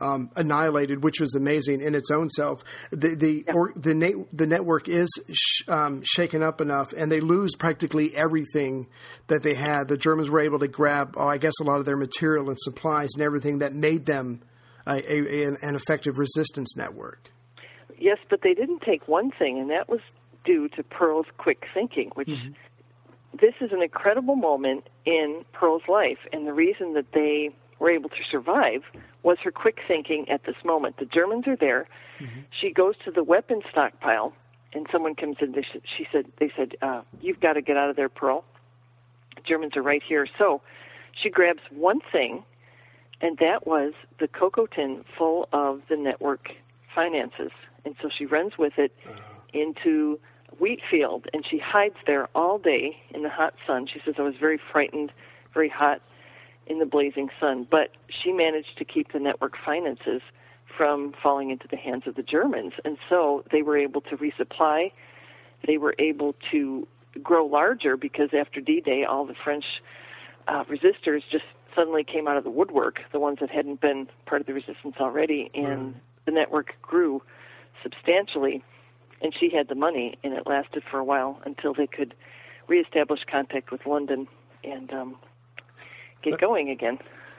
um, 0.00 0.30
annihilated, 0.36 1.02
which 1.02 1.20
was 1.20 1.34
amazing 1.34 1.80
in 1.80 1.94
its 1.94 2.10
own 2.10 2.30
self. 2.30 2.62
The 2.90 3.16
the 3.16 3.44
yeah. 3.46 3.52
or, 3.52 3.72
the, 3.74 3.94
na- 3.94 4.24
the 4.32 4.46
network 4.46 4.88
is 4.88 5.08
sh- 5.32 5.62
um, 5.68 6.02
shaken 6.04 6.42
up 6.42 6.60
enough, 6.60 6.92
and 6.92 7.10
they 7.10 7.20
lose 7.20 7.56
practically 7.56 8.14
everything 8.14 8.86
that 9.26 9.42
they 9.42 9.54
had. 9.54 9.88
The 9.88 9.96
Germans 9.96 10.30
were 10.30 10.40
able 10.40 10.60
to 10.60 10.68
grab, 10.68 11.14
oh, 11.16 11.26
I 11.26 11.38
guess, 11.38 11.54
a 11.60 11.64
lot 11.64 11.80
of 11.80 11.84
their 11.84 11.96
material 11.96 12.48
and 12.48 12.58
supplies 12.60 13.10
and 13.14 13.22
everything 13.22 13.58
that 13.58 13.74
made 13.74 14.06
them 14.06 14.42
a, 14.86 15.02
a, 15.12 15.44
an 15.46 15.74
effective 15.74 16.16
resistance 16.16 16.76
network. 16.76 17.32
Yes, 17.98 18.18
but 18.30 18.42
they 18.42 18.54
didn't 18.54 18.80
take 18.82 19.08
one 19.08 19.30
thing, 19.30 19.58
and 19.58 19.70
that 19.70 19.88
was 19.88 20.00
due 20.44 20.68
to 20.70 20.82
Pearl's 20.82 21.26
quick 21.36 21.66
thinking, 21.72 22.10
which. 22.14 22.28
Mm-hmm. 22.28 22.52
This 23.38 23.52
is 23.60 23.72
an 23.72 23.82
incredible 23.82 24.36
moment 24.36 24.88
in 25.04 25.44
Pearl's 25.52 25.82
life, 25.86 26.18
and 26.32 26.46
the 26.46 26.54
reason 26.54 26.94
that 26.94 27.12
they 27.12 27.50
were 27.78 27.90
able 27.90 28.08
to 28.08 28.24
survive 28.28 28.82
was 29.22 29.38
her 29.44 29.50
quick 29.50 29.80
thinking 29.86 30.28
at 30.28 30.44
this 30.44 30.56
moment. 30.64 30.96
The 30.96 31.04
Germans 31.04 31.46
are 31.46 31.54
there. 31.54 31.88
Mm-hmm. 32.20 32.40
She 32.58 32.70
goes 32.70 32.94
to 33.04 33.10
the 33.10 33.22
weapon 33.22 33.60
stockpile, 33.70 34.32
and 34.72 34.86
someone 34.90 35.14
comes 35.14 35.36
in. 35.40 35.52
They, 35.52 35.64
she 35.96 36.06
said, 36.10 36.26
"They 36.38 36.50
said 36.56 36.76
uh, 36.82 37.02
you've 37.20 37.40
got 37.40 37.52
to 37.52 37.60
get 37.60 37.76
out 37.76 37.90
of 37.90 37.96
there, 37.96 38.08
Pearl. 38.08 38.44
Germans 39.46 39.76
are 39.76 39.82
right 39.82 40.02
here." 40.02 40.26
So 40.38 40.60
she 41.12 41.30
grabs 41.30 41.62
one 41.70 42.00
thing, 42.12 42.42
and 43.20 43.38
that 43.38 43.66
was 43.66 43.92
the 44.18 44.28
cocoa 44.28 44.66
tin 44.66 45.04
full 45.16 45.48
of 45.52 45.82
the 45.88 45.96
network 45.96 46.50
finances, 46.94 47.52
and 47.88 47.96
so 48.00 48.08
she 48.08 48.26
runs 48.26 48.58
with 48.58 48.78
it 48.78 48.94
into 49.52 50.20
wheat 50.58 50.80
field, 50.90 51.26
and 51.32 51.44
she 51.44 51.58
hides 51.58 51.96
there 52.06 52.28
all 52.34 52.58
day 52.58 52.96
in 53.10 53.22
the 53.22 53.30
hot 53.30 53.54
sun. 53.66 53.86
She 53.86 54.00
says, 54.04 54.14
"I 54.18 54.22
was 54.22 54.36
very 54.36 54.58
frightened, 54.58 55.10
very 55.52 55.68
hot." 55.68 56.00
in 56.68 56.78
the 56.78 56.86
blazing 56.86 57.30
sun. 57.40 57.66
But 57.68 57.92
she 58.08 58.32
managed 58.32 58.76
to 58.78 58.84
keep 58.84 59.12
the 59.12 59.18
network 59.18 59.56
finances 59.64 60.22
from 60.76 61.14
falling 61.20 61.50
into 61.50 61.66
the 61.66 61.76
hands 61.76 62.06
of 62.06 62.14
the 62.14 62.22
Germans. 62.22 62.74
And 62.84 62.98
so 63.08 63.44
they 63.50 63.62
were 63.62 63.76
able 63.76 64.02
to 64.02 64.16
resupply. 64.16 64.92
They 65.66 65.78
were 65.78 65.94
able 65.98 66.36
to 66.52 66.86
grow 67.22 67.46
larger 67.46 67.96
because 67.96 68.30
after 68.32 68.60
D 68.60 68.80
Day, 68.80 69.04
all 69.04 69.24
the 69.24 69.34
French 69.34 69.64
uh, 70.46 70.64
resistors 70.64 71.22
just 71.30 71.44
suddenly 71.74 72.04
came 72.04 72.28
out 72.28 72.36
of 72.36 72.44
the 72.44 72.50
woodwork, 72.50 73.00
the 73.12 73.18
ones 73.18 73.38
that 73.40 73.50
hadn't 73.50 73.80
been 73.80 74.08
part 74.26 74.40
of 74.40 74.46
the 74.46 74.54
resistance 74.54 74.96
already. 75.00 75.50
And 75.54 75.98
the 76.26 76.32
network 76.32 76.74
grew 76.82 77.22
substantially. 77.82 78.62
And 79.20 79.34
she 79.38 79.50
had 79.50 79.68
the 79.68 79.74
money, 79.74 80.16
and 80.22 80.32
it 80.32 80.46
lasted 80.46 80.84
for 80.88 80.98
a 80.98 81.04
while 81.04 81.40
until 81.44 81.74
they 81.74 81.88
could 81.88 82.14
reestablish 82.68 83.20
contact 83.30 83.72
with 83.72 83.84
London 83.84 84.28
and 84.62 84.92
um, 84.92 85.16
get 86.22 86.38
going 86.38 86.70
again. 86.70 86.98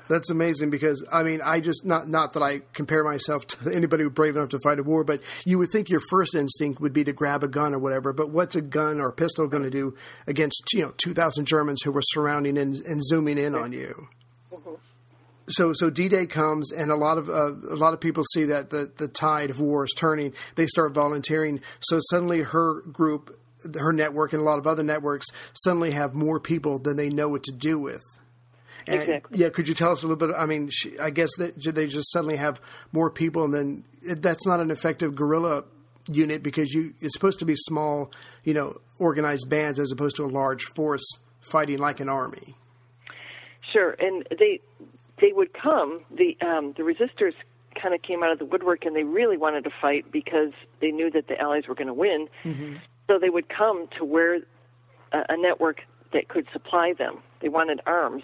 That's 0.10 0.32
amazing 0.32 0.72
because 0.72 1.08
I 1.14 1.22
mean 1.22 1.40
I 1.44 1.60
just 1.60 1.86
not 1.86 2.10
not 2.10 2.34
that 2.34 2.42
I 2.42 2.62
compare 2.74 3.04
myself 3.04 3.46
to 3.46 3.72
anybody 3.74 4.10
brave 4.10 4.36
enough 4.36 4.50
to 4.50 4.60
fight 4.60 4.80
a 4.80 4.84
war, 4.84 5.04
but 5.04 5.22
you 5.46 5.60
would 5.60 5.70
think 5.72 5.88
your 5.88 6.02
first 6.10 6.34
instinct 6.36 6.82
would 6.82 6.94
be 6.94 7.04
to 7.04 7.14
grab 7.14 7.44
a 7.44 7.48
gun 7.48 7.76
or 7.76 7.80
whatever. 7.80 8.12
But 8.12 8.32
what's 8.32 8.56
a 8.56 8.62
gun 8.62 9.00
or 9.00 9.10
a 9.10 9.14
pistol 9.14 9.48
going 9.48 9.64
to 9.64 9.70
do 9.70 9.96
against 10.26 10.64
you 10.74 10.82
know 10.82 10.94
two 10.98 11.14
thousand 11.14 11.46
Germans 11.46 11.84
who 11.84 11.92
were 11.92 12.02
surrounding 12.02 12.58
and, 12.58 12.76
and 12.86 13.04
zooming 13.04 13.38
in 13.38 13.54
on 13.54 13.72
you? 13.72 14.10
So 15.50 15.74
so 15.74 15.90
D 15.90 16.10
Day 16.10 16.26
comes 16.26 16.72
and 16.72 16.92
a 16.92 16.96
lot 16.96 17.18
of 17.18 17.30
uh, 17.30 17.54
a 17.54 17.76
lot 17.76 17.94
of 17.94 18.00
people 18.00 18.24
see 18.34 18.46
that 18.46 18.70
the 18.70 18.92
the 18.98 19.08
tide 19.08 19.50
of 19.50 19.60
war 19.60 19.84
is 19.84 19.94
turning. 19.96 20.34
They 20.56 20.68
start 20.68 20.94
volunteering. 20.94 21.62
So 21.80 22.00
suddenly 22.10 22.42
her 22.42 22.82
group 22.82 23.38
her 23.78 23.92
network 23.92 24.34
and 24.34 24.42
a 24.42 24.46
lot 24.46 24.60
of 24.60 24.68
other 24.68 24.84
networks 24.84 25.28
suddenly 25.54 25.92
have 25.92 26.14
more 26.14 26.40
people 26.40 26.80
than 26.80 26.96
they 26.96 27.10
know 27.10 27.28
what 27.30 27.44
to 27.44 27.52
do 27.52 27.78
with. 27.78 28.04
And, 28.88 29.02
Exactly. 29.02 29.38
Yeah, 29.38 29.50
could 29.50 29.68
you 29.68 29.76
tell 29.76 29.92
us 29.92 30.04
a 30.04 30.08
little 30.08 30.28
bit? 30.28 30.36
I 30.36 30.46
mean, 30.46 30.70
she, 30.72 30.98
I 30.98 31.10
guess 31.10 31.30
that 31.38 31.62
they 31.62 31.88
just 31.88 32.12
suddenly 32.12 32.38
have 32.38 32.60
more 32.92 33.12
people, 33.12 33.44
and 33.44 33.54
then 33.54 33.84
it, 34.02 34.22
that's 34.22 34.48
not 34.48 34.60
an 34.60 34.72
effective 34.72 35.16
guerrilla 35.16 35.64
unit 36.08 36.42
because 36.42 36.74
you 36.74 36.94
it's 37.02 37.14
supposed 37.14 37.40
to 37.40 37.46
be 37.46 37.56
small, 37.56 38.12
you 38.44 38.54
know, 38.54 38.80
organized 38.98 39.50
bands 39.50 39.80
as 39.80 39.92
opposed 39.92 40.16
to 40.16 40.24
a 40.24 40.28
large 40.28 40.64
force 40.64 41.06
fighting 41.42 41.78
like 41.78 42.00
an 42.00 42.10
army. 42.10 42.56
Sure, 43.72 43.96
and 44.00 44.26
they 44.40 44.62
they 45.22 45.32
would 45.32 45.54
come. 45.54 46.02
The 46.12 46.38
um, 46.42 46.74
the 46.78 46.84
resistors 46.84 47.34
kind 47.82 47.94
of 47.94 48.02
came 48.02 48.24
out 48.24 48.32
of 48.32 48.40
the 48.40 48.46
woodwork, 48.46 48.86
and 48.86 48.96
they 48.96 49.04
really 49.04 49.38
wanted 49.38 49.64
to 49.64 49.70
fight 49.82 50.12
because 50.12 50.52
they 50.82 50.92
knew 50.92 51.10
that 51.12 51.28
the 51.28 51.40
Allies 51.40 51.68
were 51.68 51.76
going 51.76 51.88
to 51.88 51.94
win. 51.94 52.28
So 53.08 53.18
they 53.20 53.30
would 53.30 53.50
come 53.50 53.88
to 53.98 54.06
where 54.06 54.36
a, 55.12 55.24
a 55.30 55.38
network 55.38 55.82
that 56.14 56.28
could 56.28 56.48
supply 56.52 56.94
them. 56.94 57.20
They 57.42 57.50
wanted 57.50 57.82
arms. 57.86 58.24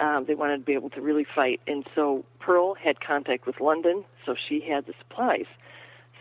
Um, 0.00 0.26
they 0.26 0.34
wanted 0.34 0.58
to 0.58 0.64
be 0.64 0.74
able 0.74 0.90
to 0.90 1.00
really 1.00 1.26
fight, 1.34 1.60
and 1.66 1.84
so 1.94 2.24
Pearl 2.38 2.74
had 2.74 3.00
contact 3.00 3.46
with 3.46 3.60
London, 3.60 4.04
so 4.24 4.36
she 4.48 4.60
had 4.60 4.86
the 4.86 4.94
supplies. 5.00 5.46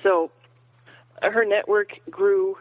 So 0.01 0.31
uh, 1.21 1.29
her 1.29 1.45
network 1.45 1.89
grew 2.09 2.57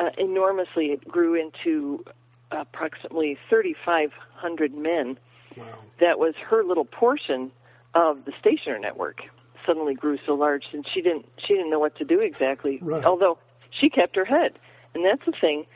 uh, 0.00 0.10
enormously. 0.18 0.86
It 0.86 1.06
grew 1.06 1.34
into 1.34 2.04
approximately 2.50 3.38
3,500 3.48 4.74
men. 4.74 5.18
Wow. 5.60 5.78
That 6.00 6.18
was 6.18 6.34
her 6.48 6.64
little 6.64 6.84
portion 6.84 7.50
of 7.94 8.24
the 8.24 8.32
stationer 8.38 8.78
network. 8.78 9.22
Suddenly 9.66 9.94
grew 9.94 10.18
so 10.24 10.34
large, 10.34 10.64
and 10.72 10.86
she 10.92 11.02
didn't 11.02 11.26
she 11.36 11.54
didn't 11.54 11.70
know 11.70 11.78
what 11.78 11.96
to 11.96 12.04
do 12.04 12.20
exactly. 12.20 12.78
Right. 12.80 13.04
Although 13.04 13.38
she 13.70 13.90
kept 13.90 14.16
her 14.16 14.24
head, 14.24 14.58
and 14.94 15.04
that's 15.04 15.24
the 15.26 15.32
thing. 15.38 15.66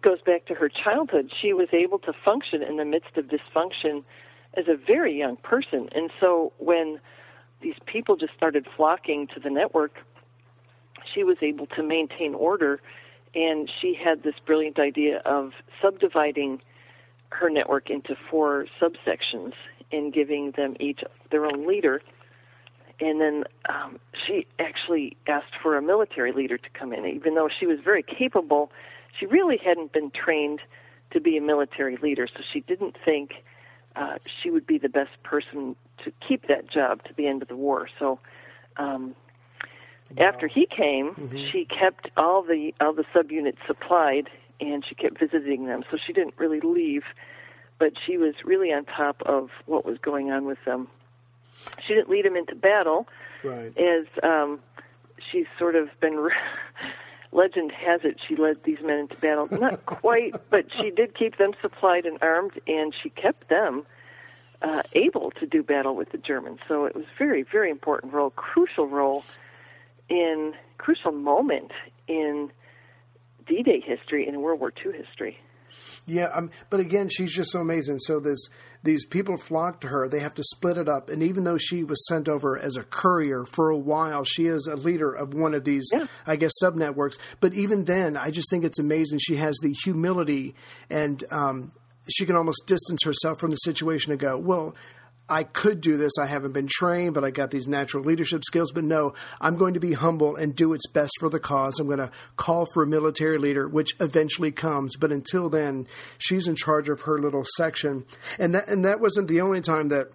Goes 0.00 0.20
back 0.20 0.46
to 0.46 0.54
her 0.54 0.68
childhood. 0.68 1.32
She 1.40 1.52
was 1.52 1.68
able 1.72 1.98
to 2.00 2.12
function 2.12 2.62
in 2.62 2.76
the 2.76 2.84
midst 2.84 3.16
of 3.16 3.26
dysfunction 3.26 4.04
as 4.54 4.66
a 4.68 4.76
very 4.76 5.16
young 5.16 5.36
person, 5.36 5.88
and 5.92 6.10
so 6.20 6.52
when 6.58 7.00
these 7.60 7.74
people 7.86 8.16
just 8.16 8.32
started 8.34 8.66
flocking 8.76 9.26
to 9.34 9.40
the 9.40 9.50
network, 9.50 9.98
she 11.12 11.24
was 11.24 11.36
able 11.42 11.66
to 11.66 11.82
maintain 11.82 12.34
order 12.34 12.80
and 13.34 13.70
she 13.80 13.94
had 13.94 14.22
this 14.22 14.34
brilliant 14.44 14.78
idea 14.78 15.18
of 15.24 15.52
subdividing 15.82 16.60
her 17.30 17.50
network 17.50 17.90
into 17.90 18.16
four 18.30 18.66
subsections 18.80 19.52
and 19.92 20.12
giving 20.12 20.52
them 20.52 20.76
each 20.80 21.00
their 21.30 21.46
own 21.46 21.66
leader. 21.66 22.02
And 23.00 23.20
then 23.20 23.44
um, 23.68 24.00
she 24.26 24.46
actually 24.58 25.16
asked 25.28 25.54
for 25.62 25.76
a 25.76 25.82
military 25.82 26.32
leader 26.32 26.58
to 26.58 26.70
come 26.70 26.92
in. 26.92 27.06
Even 27.06 27.34
though 27.34 27.48
she 27.48 27.66
was 27.66 27.78
very 27.80 28.02
capable 28.02 28.70
she 29.18 29.26
really 29.26 29.56
hadn't 29.56 29.92
been 29.92 30.10
trained 30.10 30.60
to 31.10 31.20
be 31.20 31.36
a 31.36 31.40
military 31.40 31.96
leader. 31.96 32.26
So 32.26 32.42
she 32.52 32.60
didn't 32.60 32.96
think 33.04 33.42
uh, 33.96 34.18
she 34.42 34.50
would 34.50 34.66
be 34.66 34.78
the 34.78 34.88
best 34.88 35.22
person 35.22 35.74
to 36.04 36.12
keep 36.26 36.46
that 36.48 36.70
job 36.70 37.02
to 37.04 37.14
the 37.14 37.26
end 37.26 37.42
of 37.42 37.48
the 37.48 37.56
war. 37.56 37.88
So 37.98 38.18
um, 38.76 39.14
after 40.18 40.46
he 40.46 40.66
came, 40.66 41.14
she 41.50 41.64
kept 41.64 42.10
all 42.16 42.42
the 42.42 42.74
all 42.80 42.92
the 42.92 43.04
subunits 43.14 43.58
supplied, 43.66 44.28
and 44.60 44.84
she 44.86 44.94
kept 44.94 45.18
visiting 45.18 45.66
them. 45.66 45.84
So 45.90 45.96
she 46.04 46.12
didn't 46.12 46.34
really 46.36 46.60
leave, 46.60 47.04
but 47.78 47.92
she 48.04 48.16
was 48.18 48.34
really 48.44 48.72
on 48.72 48.84
top 48.84 49.22
of 49.22 49.50
what 49.66 49.84
was 49.84 49.98
going 49.98 50.30
on 50.30 50.44
with 50.44 50.58
them. 50.64 50.88
She 51.86 51.94
didn't 51.94 52.08
lead 52.10 52.24
them 52.24 52.36
into 52.36 52.54
battle, 52.54 53.08
Right. 53.44 53.76
as 53.78 54.06
um, 54.22 54.60
she's 55.30 55.46
sort 55.58 55.74
of 55.76 55.88
been. 56.00 56.28
Legend 57.30 57.70
has 57.72 58.00
it 58.04 58.18
she 58.26 58.36
led 58.36 58.64
these 58.64 58.80
men 58.82 59.00
into 59.00 59.16
battle. 59.16 59.48
Not 59.50 59.84
quite, 59.86 60.34
but 60.48 60.64
she 60.74 60.90
did 60.90 61.14
keep 61.14 61.36
them 61.36 61.52
supplied 61.60 62.06
and 62.06 62.16
armed, 62.22 62.58
and 62.66 62.94
she 63.02 63.10
kept 63.10 63.50
them 63.50 63.84
uh, 64.62 64.82
able 64.94 65.30
to 65.32 65.46
do 65.46 65.62
battle 65.62 65.94
with 65.94 66.10
the 66.10 66.16
Germans. 66.16 66.60
So 66.66 66.86
it 66.86 66.96
was 66.96 67.04
very, 67.18 67.42
very 67.42 67.70
important 67.70 68.14
role, 68.14 68.30
crucial 68.30 68.86
role 68.88 69.24
in 70.08 70.54
crucial 70.78 71.12
moment 71.12 71.72
in 72.06 72.50
D-Day 73.48 73.80
history 73.84 74.26
and 74.28 74.42
World 74.42 74.60
War 74.60 74.72
II 74.84 74.92
history. 74.92 75.38
Yeah, 76.06 76.26
um, 76.34 76.50
but 76.70 76.80
again, 76.80 77.08
she's 77.10 77.32
just 77.32 77.50
so 77.52 77.60
amazing. 77.60 77.98
So 77.98 78.20
this 78.20 78.38
these 78.82 79.04
people 79.04 79.36
flock 79.36 79.80
to 79.82 79.88
her. 79.88 80.08
They 80.08 80.20
have 80.20 80.34
to 80.36 80.42
split 80.42 80.78
it 80.78 80.88
up, 80.88 81.10
and 81.10 81.22
even 81.22 81.44
though 81.44 81.58
she 81.58 81.84
was 81.84 82.06
sent 82.08 82.28
over 82.28 82.56
as 82.58 82.76
a 82.76 82.82
courier 82.82 83.44
for 83.44 83.68
a 83.70 83.76
while, 83.76 84.24
she 84.24 84.46
is 84.46 84.66
a 84.66 84.76
leader 84.76 85.12
of 85.12 85.34
one 85.34 85.52
of 85.52 85.64
these, 85.64 85.88
Yeah. 85.92 86.06
I 86.26 86.36
guess, 86.36 86.52
sub 86.60 86.76
networks. 86.76 87.18
But 87.40 87.52
even 87.54 87.84
then, 87.84 88.16
I 88.16 88.30
just 88.30 88.48
think 88.50 88.64
it's 88.64 88.78
amazing. 88.78 89.18
She 89.18 89.36
has 89.36 89.58
the 89.62 89.74
humility, 89.84 90.54
and 90.88 91.22
um, 91.30 91.72
she 92.10 92.24
can 92.24 92.36
almost 92.36 92.66
distance 92.66 93.04
herself 93.04 93.38
from 93.38 93.50
the 93.50 93.56
situation 93.56 94.12
and 94.12 94.20
go, 94.20 94.38
well. 94.38 94.74
I 95.28 95.44
could 95.44 95.80
do 95.80 95.96
this. 95.96 96.12
I 96.20 96.26
haven't 96.26 96.52
been 96.52 96.68
trained, 96.68 97.14
but 97.14 97.24
I 97.24 97.30
got 97.30 97.50
these 97.50 97.68
natural 97.68 98.02
leadership 98.02 98.42
skills. 98.44 98.72
But 98.72 98.84
no, 98.84 99.14
I'm 99.40 99.56
going 99.56 99.74
to 99.74 99.80
be 99.80 99.92
humble 99.92 100.36
and 100.36 100.56
do 100.56 100.70
what's 100.70 100.86
best 100.88 101.12
for 101.20 101.28
the 101.28 101.40
cause. 101.40 101.78
I'm 101.78 101.86
going 101.86 101.98
to 101.98 102.10
call 102.36 102.66
for 102.72 102.82
a 102.82 102.86
military 102.86 103.38
leader, 103.38 103.68
which 103.68 103.94
eventually 104.00 104.50
comes. 104.50 104.96
But 104.96 105.12
until 105.12 105.50
then, 105.50 105.86
she's 106.16 106.48
in 106.48 106.56
charge 106.56 106.88
of 106.88 107.02
her 107.02 107.18
little 107.18 107.44
section, 107.56 108.04
and 108.38 108.54
that 108.54 108.68
and 108.68 108.84
that 108.84 109.00
wasn't 109.00 109.28
the 109.28 109.40
only 109.40 109.60
time 109.60 109.88
that 109.88 110.08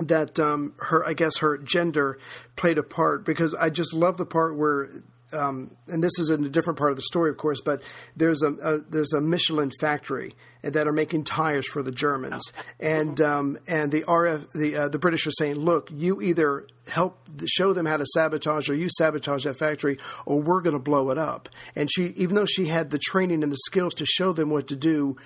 that 0.00 0.38
um, 0.38 0.74
her 0.78 1.06
I 1.06 1.14
guess 1.14 1.38
her 1.38 1.58
gender 1.58 2.18
played 2.56 2.78
a 2.78 2.82
part 2.82 3.24
because 3.24 3.54
I 3.54 3.70
just 3.70 3.92
love 3.94 4.16
the 4.16 4.26
part 4.26 4.56
where. 4.56 4.88
Um, 5.34 5.76
and 5.88 6.02
this 6.02 6.18
is 6.18 6.30
in 6.30 6.44
a 6.44 6.48
different 6.48 6.78
part 6.78 6.90
of 6.90 6.96
the 6.96 7.02
story, 7.02 7.30
of 7.30 7.36
course, 7.36 7.60
but 7.60 7.82
there's 8.16 8.42
a, 8.42 8.52
a 8.52 8.78
there's 8.78 9.12
a 9.12 9.20
Michelin 9.20 9.70
factory 9.80 10.34
that 10.62 10.86
are 10.86 10.92
making 10.92 11.24
tires 11.24 11.66
for 11.68 11.82
the 11.82 11.92
Germans, 11.92 12.52
and 12.80 13.20
um, 13.20 13.58
and 13.66 13.90
the 13.90 14.02
RF 14.02 14.52
the 14.52 14.76
uh, 14.76 14.88
the 14.88 14.98
British 14.98 15.26
are 15.26 15.32
saying, 15.32 15.56
look, 15.56 15.90
you 15.92 16.22
either 16.22 16.66
help 16.88 17.18
show 17.46 17.72
them 17.72 17.86
how 17.86 17.96
to 17.96 18.06
sabotage 18.14 18.68
or 18.68 18.74
you 18.74 18.88
sabotage 18.88 19.44
that 19.44 19.58
factory, 19.58 19.98
or 20.26 20.40
we're 20.40 20.60
going 20.60 20.76
to 20.76 20.82
blow 20.82 21.10
it 21.10 21.18
up. 21.18 21.48
And 21.74 21.90
she, 21.90 22.06
even 22.16 22.36
though 22.36 22.46
she 22.46 22.66
had 22.66 22.90
the 22.90 22.98
training 22.98 23.42
and 23.42 23.50
the 23.50 23.56
skills 23.56 23.94
to 23.94 24.06
show 24.06 24.32
them 24.32 24.50
what 24.50 24.68
to 24.68 24.76
do, 24.76 25.16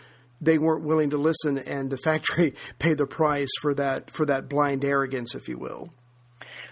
they 0.40 0.58
weren't 0.58 0.84
willing 0.84 1.10
to 1.10 1.18
listen, 1.18 1.58
and 1.58 1.90
the 1.90 1.98
factory 1.98 2.54
paid 2.78 2.98
the 2.98 3.06
price 3.06 3.50
for 3.60 3.74
that 3.74 4.10
for 4.10 4.26
that 4.26 4.48
blind 4.48 4.84
arrogance, 4.84 5.34
if 5.34 5.48
you 5.48 5.58
will. 5.58 5.90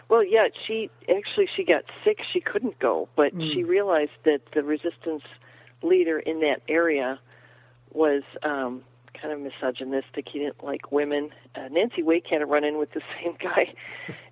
Well, 0.09 0.25
yeah, 0.25 0.49
she 0.67 0.91
actually 1.09 1.49
she 1.55 1.65
got 1.65 1.85
sick. 2.05 2.21
She 2.33 2.41
couldn't 2.41 2.79
go, 2.79 3.09
but 3.17 3.33
she 3.41 3.65
realized 3.65 4.13
that 4.25 4.41
the 4.55 4.63
resistance 4.63 5.25
leader 5.83 6.19
in 6.19 6.41
that 6.41 6.63
area 6.69 7.19
was 7.93 8.23
um, 8.43 8.83
kind 9.21 9.33
of 9.33 9.41
misogynistic. 9.41 10.29
He 10.29 10.39
didn't 10.39 10.63
like 10.63 10.93
women. 10.93 11.31
Uh, 11.55 11.69
Nancy 11.71 12.03
Wake 12.03 12.27
had 12.29 12.41
a 12.41 12.47
run-in 12.47 12.79
with 12.79 12.93
the 12.93 13.01
same 13.21 13.37
guy 13.41 13.75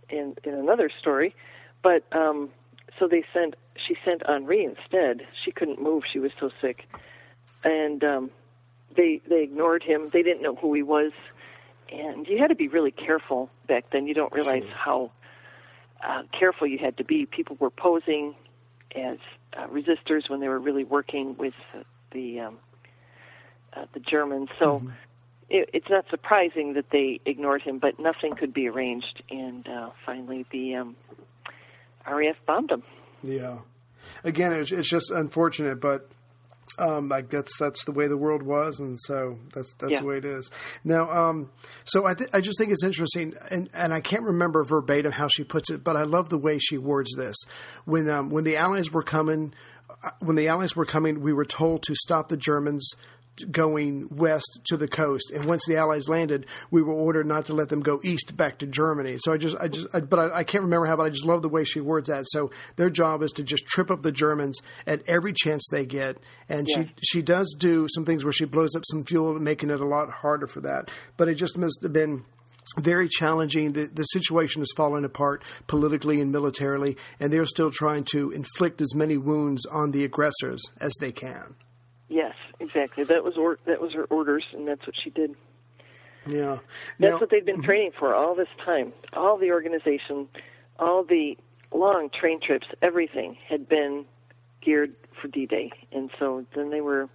in 0.08 0.37
in 0.44 0.54
another 0.54 0.90
story, 1.00 1.34
but 1.82 2.04
um, 2.12 2.50
so 2.98 3.08
they 3.08 3.24
sent 3.32 3.56
she 3.76 3.96
sent 4.04 4.22
Henri 4.28 4.64
instead. 4.64 5.26
She 5.44 5.50
couldn't 5.50 5.82
move; 5.82 6.04
she 6.10 6.20
was 6.20 6.30
so 6.38 6.50
sick, 6.60 6.88
and 7.64 8.04
um, 8.04 8.30
they 8.96 9.20
they 9.28 9.42
ignored 9.42 9.82
him. 9.82 10.10
They 10.12 10.22
didn't 10.22 10.42
know 10.42 10.54
who 10.54 10.72
he 10.74 10.82
was, 10.82 11.12
and 11.92 12.28
you 12.28 12.38
had 12.38 12.48
to 12.48 12.54
be 12.54 12.68
really 12.68 12.92
careful 12.92 13.50
back 13.66 13.90
then. 13.90 14.06
You 14.06 14.14
don't 14.14 14.32
realize 14.32 14.64
how 14.72 15.10
uh, 16.05 16.23
careful 16.38 16.67
you 16.67 16.79
had 16.79 16.97
to 16.99 17.05
be. 17.05 17.27
People 17.27 17.57
were 17.59 17.71
posing 17.71 18.35
as 18.95 19.19
uh, 19.57 19.67
resistors 19.69 20.29
when 20.29 20.40
they 20.40 20.49
were 20.49 20.59
really 20.59 20.85
working 20.85 21.37
with 21.37 21.55
uh, 21.75 21.79
the 22.12 22.40
um, 22.40 22.59
uh, 23.73 23.87
the 23.93 24.01
Germans. 24.01 24.51
So 24.59 24.83
it, 25.49 25.71
it's 25.73 25.88
not 25.90 26.05
surprising 26.11 26.75
that 26.75 26.90
they 26.90 27.21
ignored 27.25 27.62
him, 27.62 27.79
but 27.79 27.99
nothing 27.99 28.35
could 28.35 28.53
be 28.53 28.69
arranged. 28.69 29.23
And 29.31 29.67
uh, 29.69 29.90
finally, 30.05 30.47
the 30.51 30.77
um, 30.77 30.97
RAF 32.09 32.37
bombed 32.47 32.71
him. 32.71 32.83
Yeah. 33.23 33.59
Again, 34.23 34.53
it's, 34.53 34.71
it's 34.71 34.88
just 34.88 35.11
unfortunate, 35.11 35.81
but 35.81 36.09
um, 36.78 37.08
like 37.08 37.30
that's 37.30 37.56
that's 37.58 37.84
the 37.84 37.92
way 37.92 38.06
the 38.08 38.16
world 38.16 38.42
was, 38.42 38.80
and 38.80 38.98
so 39.00 39.38
that's 39.54 39.74
that's 39.78 39.92
Yeah. 39.92 40.00
the 40.00 40.06
way 40.06 40.16
it 40.18 40.24
is. 40.24 40.50
Now, 40.84 41.10
um, 41.10 41.50
so 41.84 42.06
I 42.06 42.14
th- 42.14 42.30
I 42.32 42.40
just 42.40 42.58
think 42.58 42.72
it's 42.72 42.84
interesting, 42.84 43.34
and, 43.50 43.68
and 43.72 43.92
I 43.94 44.00
can't 44.00 44.22
remember 44.24 44.64
verbatim 44.64 45.12
how 45.12 45.28
she 45.28 45.44
puts 45.44 45.70
it, 45.70 45.84
but 45.84 45.96
I 45.96 46.02
love 46.02 46.28
the 46.28 46.38
way 46.38 46.58
she 46.58 46.78
words 46.78 47.14
this. 47.16 47.37
When 47.84 48.08
um, 48.10 48.30
when 48.30 48.44
the 48.44 48.56
Allies 48.56 48.92
were 48.92 49.02
coming, 49.02 49.54
uh, 49.88 50.10
when 50.20 50.37
the 50.37 50.48
Allies 50.48 50.74
were 50.74 50.87
coming, 50.87 51.20
we 51.20 51.32
were 51.32 51.44
told 51.44 51.82
to 51.84 51.94
stop 51.94 52.28
the 52.28 52.37
Germans 52.37 52.90
going 53.51 54.09
west 54.11 54.61
to 54.64 54.77
the 54.77 54.87
coast 54.87 55.31
and 55.33 55.44
once 55.44 55.66
the 55.66 55.77
allies 55.77 56.09
landed 56.09 56.47
we 56.70 56.83
were 56.83 56.92
ordered 56.92 57.27
not 57.27 57.47
to 57.47 57.53
let 57.53 57.68
them 57.68 57.81
go 57.81 58.01
east 58.05 58.37
back 58.37 58.59
to 58.59 58.66
germany 58.66 59.16
so 59.18 59.33
i 59.33 59.37
just 59.37 59.57
i 59.61 59.66
just 59.66 59.87
I, 59.92 60.01
but 60.01 60.18
I, 60.18 60.38
I 60.38 60.44
can't 60.44 60.62
remember 60.62 60.87
how 60.87 60.97
but 60.97 61.07
i 61.07 61.11
just 61.11 61.25
love 61.25 61.42
the 61.42 61.49
way 61.49 61.64
she 61.64 61.81
words 61.81 62.09
that 62.09 62.27
so 62.29 62.51
their 62.77 62.90
job 62.90 63.23
is 63.23 63.33
to 63.33 63.42
just 63.42 63.66
trip 63.66 63.90
up 63.90 64.03
the 64.03 64.12
germans 64.12 64.61
at 64.87 65.03
every 65.09 65.33
chance 65.33 65.66
they 65.70 65.85
get 65.85 66.18
and 66.49 66.68
Yes. 66.68 66.87
she 66.87 67.18
she 67.18 67.23
does 67.23 67.55
do 67.59 67.87
some 67.92 68.05
things 68.05 68.25
where 68.25 68.33
she 68.33 68.44
blows 68.44 68.77
up 68.77 68.83
some 68.90 69.05
fuel 69.05 69.38
making 69.38 69.70
it 69.70 69.81
a 69.81 69.87
lot 69.87 70.11
harder 70.11 70.47
for 70.47 70.61
that 70.61 70.90
but 71.16 71.29
it 71.29 71.35
just 71.35 71.59
must 71.59 71.81
have 71.83 71.92
been 71.92 72.25
very 72.79 73.09
challenging. 73.09 73.73
The, 73.73 73.87
the 73.92 74.05
situation 74.05 74.62
is 74.62 74.73
falling 74.75 75.05
apart 75.05 75.44
politically 75.66 76.20
and 76.20 76.33
militarily, 76.33 76.97
and 77.20 77.33
they're 77.33 77.47
still 77.47 77.70
trying 77.70 78.05
to 78.12 78.31
inflict 78.31 78.81
as 78.81 78.94
many 78.94 79.16
wounds 79.18 79.66
on 79.66 79.90
the 79.90 80.03
aggressors 80.03 80.62
as 80.81 80.92
they 80.99 81.12
can. 81.12 81.57
Yes, 82.09 82.35
exactly. 82.66 83.05
That 83.05 83.24
was 83.24 83.37
or, 83.37 83.59
that 83.66 83.81
was 83.81 83.92
her 83.92 84.05
orders, 84.05 84.44
and 84.53 84.66
that's 84.66 84.87
what 84.87 84.96
she 84.96 85.11
did. 85.11 85.35
Yeah, 86.27 86.59
that's 86.98 87.20
what 87.20 87.31
they've 87.31 87.44
been 87.44 87.61
mhm. 87.61 87.64
training 87.64 87.92
for 87.98 88.14
all 88.14 88.35
this 88.35 88.48
time. 88.64 88.92
All 89.12 89.37
the 89.37 89.50
organization, 89.53 90.29
all 90.79 91.05
the 91.05 91.37
long 91.72 92.09
train 92.11 92.40
trips, 92.40 92.66
everything 92.81 93.37
had 93.46 93.68
been 93.68 94.07
geared 94.62 94.94
for 95.20 95.29
D-Day, 95.29 95.70
and 95.92 96.11
so 96.18 96.46
then 96.55 96.70
they 96.70 96.81
were 96.81 97.09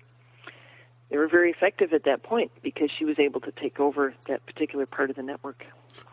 they 1.09 1.17
were 1.17 1.27
very 1.27 1.49
effective 1.51 1.93
at 1.93 2.03
that 2.03 2.21
point 2.21 2.51
because 2.61 2.89
she 2.97 3.05
was 3.05 3.17
able 3.17 3.41
to 3.41 3.51
take 3.51 3.79
over 3.79 4.13
that 4.27 4.45
particular 4.45 4.85
part 4.85 5.09
of 5.09 5.15
the 5.15 5.23
network. 5.23 5.65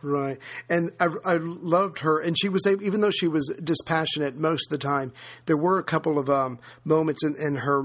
Right, 0.03 0.39
and 0.69 0.93
I, 1.01 1.09
I 1.25 1.37
loved 1.37 2.01
her, 2.01 2.19
and 2.19 2.37
she 2.39 2.49
was 2.49 2.67
even 2.67 3.01
though 3.01 3.11
she 3.11 3.29
was 3.29 3.55
dispassionate 3.62 4.37
most 4.37 4.67
of 4.67 4.71
the 4.71 4.79
time. 4.79 5.12
There 5.47 5.57
were 5.57 5.79
a 5.79 5.85
couple 5.85 6.19
of 6.19 6.29
um, 6.29 6.59
moments 6.85 7.25
in, 7.25 7.37
in 7.37 7.57
her 7.57 7.79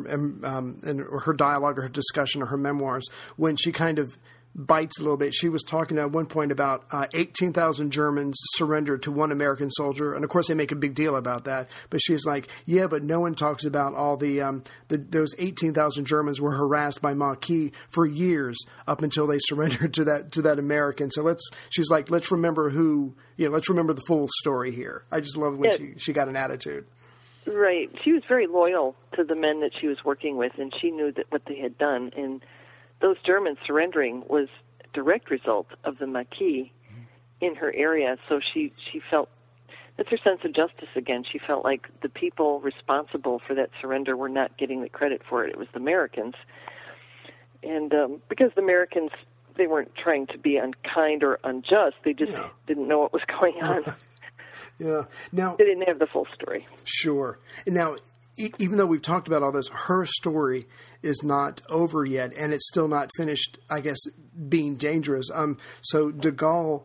um, 0.46 0.80
in 0.84 1.00
her 1.00 1.34
dialogue 1.34 1.80
or 1.80 1.84
her 1.84 1.90
discussion 1.90 2.42
or 2.42 2.48
her 2.48 2.58
memoirs 2.58 3.08
when 3.38 3.56
she 3.56 3.72
kind 3.72 4.00
of 4.00 4.18
bites 4.54 5.00
a 5.00 5.02
little 5.02 5.18
bit. 5.18 5.34
She 5.34 5.50
was 5.50 5.64
talking 5.64 5.98
at 5.98 6.12
one 6.12 6.26
point 6.26 6.52
about 6.52 6.86
uh, 6.92 7.08
18,000 7.14 7.92
Germans 7.92 8.38
surrendered 8.56 9.04
to 9.04 9.12
one 9.12 9.32
American 9.32 9.72
soldier, 9.72 10.14
and 10.14 10.24
of 10.24 10.30
course 10.30 10.48
they 10.48 10.54
make 10.54 10.72
a 10.72 10.76
big 10.76 10.94
deal 10.94 11.16
about 11.16 11.46
that. 11.46 11.70
But 11.90 12.02
she's 12.02 12.26
like, 12.26 12.48
"Yeah, 12.66 12.88
but 12.88 13.04
no 13.04 13.20
one 13.20 13.36
talks 13.36 13.66
about 13.66 13.96
all 13.96 14.18
the, 14.18 14.42
um, 14.42 14.64
the 14.90 14.98
those 14.98 15.34
18,000 15.38 16.06
Germans 16.06 16.42
were 16.42 16.52
harassed 16.52 17.02
by 17.02 17.14
Maquis 17.14 17.72
for 17.90 18.06
years 18.06 18.58
up 18.88 19.02
until 19.02 19.28
they 19.28 19.38
surrendered 19.42 19.94
to 19.96 20.04
that 20.06 20.32
to 20.34 20.42
that 20.44 20.60
American." 20.60 21.12
So 21.12 21.24
let's, 21.24 21.50
she's 21.70 21.90
like, 21.90 22.10
"Let's 22.10 22.32
remember 22.32 22.70
who, 22.70 23.16
you 23.38 23.48
know, 23.48 23.54
let's 23.54 23.70
remember 23.70 23.94
the 23.94 24.04
full 24.08 24.28
story 24.40 24.72
here." 24.72 25.04
I 25.12 25.22
just 25.22 25.38
love 25.38 25.58
when 25.58 25.72
yeah. 25.72 25.78
she 25.78 25.94
she 25.98 26.14
got 26.14 26.28
an 26.28 26.36
attitude. 26.36 26.86
Right, 27.48 27.90
she 28.04 28.12
was 28.12 28.22
very 28.28 28.46
loyal 28.46 28.96
to 29.16 29.24
the 29.24 29.36
men 29.36 29.62
that 29.62 29.72
she 29.80 29.88
was 29.88 29.98
working 30.06 30.38
with, 30.38 30.52
and 30.60 30.72
she 30.80 30.92
knew 30.92 31.12
that 31.14 31.26
what 31.32 31.42
they 31.48 31.58
had 31.58 31.76
done 31.80 32.12
and 32.16 32.44
those 33.02 33.18
Germans 33.26 33.58
surrendering 33.66 34.24
was 34.28 34.48
a 34.84 34.88
direct 34.94 35.30
result 35.30 35.68
of 35.84 35.98
the 35.98 36.08
Maquis 36.08 36.72
in 37.40 37.56
her 37.56 37.74
area. 37.76 38.18
So 38.30 38.40
she 38.40 38.74
she 38.92 39.02
felt 39.10 39.30
that's 39.98 40.10
her 40.10 40.18
sense 40.18 40.42
of 40.44 40.54
justice 40.54 40.90
again. 40.96 41.24
She 41.30 41.40
felt 41.40 41.64
like 41.66 41.88
the 42.02 42.10
people 42.10 42.62
responsible 42.62 43.42
for 43.46 43.56
that 43.56 43.70
surrender 43.82 44.16
were 44.16 44.30
not 44.30 44.58
getting 44.58 44.82
the 44.82 44.90
credit 44.90 45.22
for 45.28 45.44
it. 45.44 45.50
It 45.50 45.58
was 45.58 45.68
the 45.74 45.80
Americans, 45.80 46.36
and 47.64 47.94
um, 47.94 48.22
because 48.30 48.52
the 48.56 48.62
Americans 48.62 49.12
they 49.56 49.68
weren't 49.68 49.94
trying 49.96 50.28
to 50.28 50.38
be 50.38 50.58
unkind 50.58 51.24
or 51.24 51.40
unjust. 51.44 51.96
They 52.04 52.14
just 52.14 52.32
yeah. 52.32 52.50
didn't 52.68 52.88
know 52.88 53.00
what 53.00 53.14
was 53.14 53.24
going 53.40 53.56
on. 53.62 53.84
yeah. 54.80 55.04
Now 55.32 55.56
they 55.56 55.66
didn't 55.66 55.88
have 55.88 56.00
the 56.00 56.08
full 56.08 56.28
story. 56.34 56.68
Sure. 56.84 57.38
Now 57.68 57.98
even 58.38 58.78
though 58.78 58.86
we've 58.86 59.02
talked 59.02 59.28
about 59.28 59.44
all 59.44 59.52
this, 59.52 59.68
her 59.70 60.06
story 60.06 60.68
is 61.02 61.22
not 61.24 61.62
over 61.70 62.06
yet, 62.06 62.34
and 62.36 62.54
it's 62.54 62.68
still 62.68 62.88
not 62.88 63.10
finished. 63.18 63.60
I 63.70 63.82
guess 63.82 64.00
being 64.50 64.76
dangerous. 64.76 65.30
Um, 65.34 65.58
so 65.82 66.12
De 66.12 66.32
Gaulle 66.32 66.84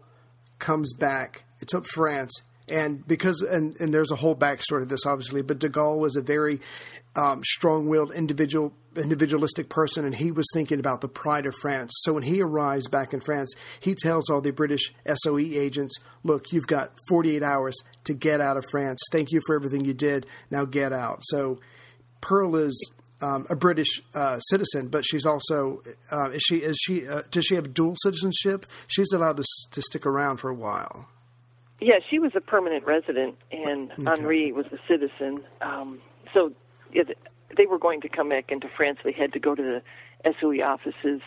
comes 0.58 0.92
back. 0.94 1.44
It's 1.60 1.74
up 1.74 1.86
France, 1.86 2.42
and 2.68 3.06
because 3.06 3.42
and 3.42 3.76
and 3.80 3.94
there's 3.94 4.10
a 4.10 4.16
whole 4.16 4.36
backstory 4.36 4.80
to 4.80 4.86
this, 4.86 5.06
obviously. 5.06 5.42
But 5.42 5.58
De 5.58 5.68
Gaulle 5.68 5.98
was 5.98 6.16
a 6.16 6.22
very 6.22 6.60
um, 7.14 7.42
strong-willed 7.44 8.12
individual, 8.12 8.72
individualistic 8.96 9.68
person, 9.68 10.04
and 10.04 10.14
he 10.14 10.32
was 10.32 10.46
thinking 10.52 10.78
about 10.78 11.00
the 11.00 11.08
pride 11.08 11.46
of 11.46 11.54
France. 11.54 11.92
So 12.02 12.12
when 12.12 12.22
he 12.22 12.42
arrives 12.42 12.88
back 12.88 13.12
in 13.12 13.20
France, 13.20 13.52
he 13.80 13.94
tells 13.94 14.30
all 14.30 14.40
the 14.40 14.52
British 14.52 14.92
SOE 15.06 15.38
agents, 15.38 15.96
"Look, 16.24 16.52
you've 16.52 16.66
got 16.66 16.92
48 17.08 17.42
hours 17.42 17.76
to 18.04 18.14
get 18.14 18.40
out 18.40 18.56
of 18.56 18.64
France. 18.70 19.00
Thank 19.12 19.32
you 19.32 19.40
for 19.46 19.54
everything 19.54 19.84
you 19.84 19.94
did. 19.94 20.26
Now 20.50 20.64
get 20.64 20.92
out." 20.92 21.20
So 21.22 21.60
Pearl 22.20 22.56
is 22.56 22.90
um, 23.22 23.46
a 23.48 23.56
British 23.56 24.02
uh, 24.14 24.38
citizen, 24.40 24.88
but 24.88 25.04
she's 25.04 25.26
also 25.26 25.82
uh, 26.10 26.30
is 26.30 26.42
she 26.42 26.56
is 26.56 26.78
she 26.84 27.06
uh, 27.06 27.22
does 27.30 27.46
she 27.46 27.54
have 27.54 27.72
dual 27.72 27.94
citizenship? 28.02 28.66
She's 28.86 29.12
allowed 29.12 29.38
to 29.38 29.44
to 29.72 29.82
stick 29.82 30.06
around 30.06 30.38
for 30.38 30.50
a 30.50 30.54
while. 30.54 31.08
Yeah, 31.80 31.98
she 32.08 32.18
was 32.18 32.32
a 32.34 32.40
permanent 32.40 32.86
resident, 32.86 33.36
and 33.52 33.92
okay. 33.92 34.04
Henri 34.06 34.52
was 34.52 34.66
a 34.66 34.78
citizen. 34.88 35.42
Um, 35.60 36.00
so 36.32 36.52
it, 36.92 37.18
they 37.54 37.66
were 37.66 37.78
going 37.78 38.00
to 38.00 38.08
come 38.08 38.28
back 38.28 38.50
into 38.50 38.68
France. 38.68 38.98
They 39.04 39.12
had 39.12 39.32
to 39.32 39.38
go 39.38 39.54
to 39.54 39.62
the 39.62 40.32
SOE 40.40 40.62
offices 40.62 41.20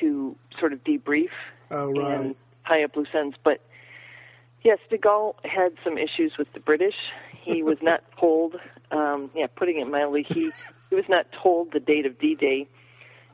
to 0.00 0.36
sort 0.58 0.72
of 0.72 0.82
debrief 0.84 1.30
oh, 1.70 1.92
right. 1.92 2.20
and 2.20 2.36
tie 2.66 2.84
up 2.84 2.96
loose 2.96 3.14
ends. 3.14 3.36
But 3.42 3.60
yes, 4.62 4.78
De 4.90 4.98
Gaulle 4.98 5.34
had 5.44 5.74
some 5.82 5.98
issues 5.98 6.38
with 6.38 6.52
the 6.52 6.60
British. 6.60 6.96
He 7.32 7.62
was 7.62 7.78
not 7.82 8.02
told, 8.18 8.60
um, 8.90 9.30
yeah, 9.34 9.46
putting 9.54 9.80
it 9.80 9.88
mildly, 9.88 10.24
he, 10.28 10.50
he 10.90 10.94
was 10.94 11.08
not 11.08 11.26
told 11.32 11.72
the 11.72 11.80
date 11.80 12.06
of 12.06 12.18
D-Day, 12.18 12.68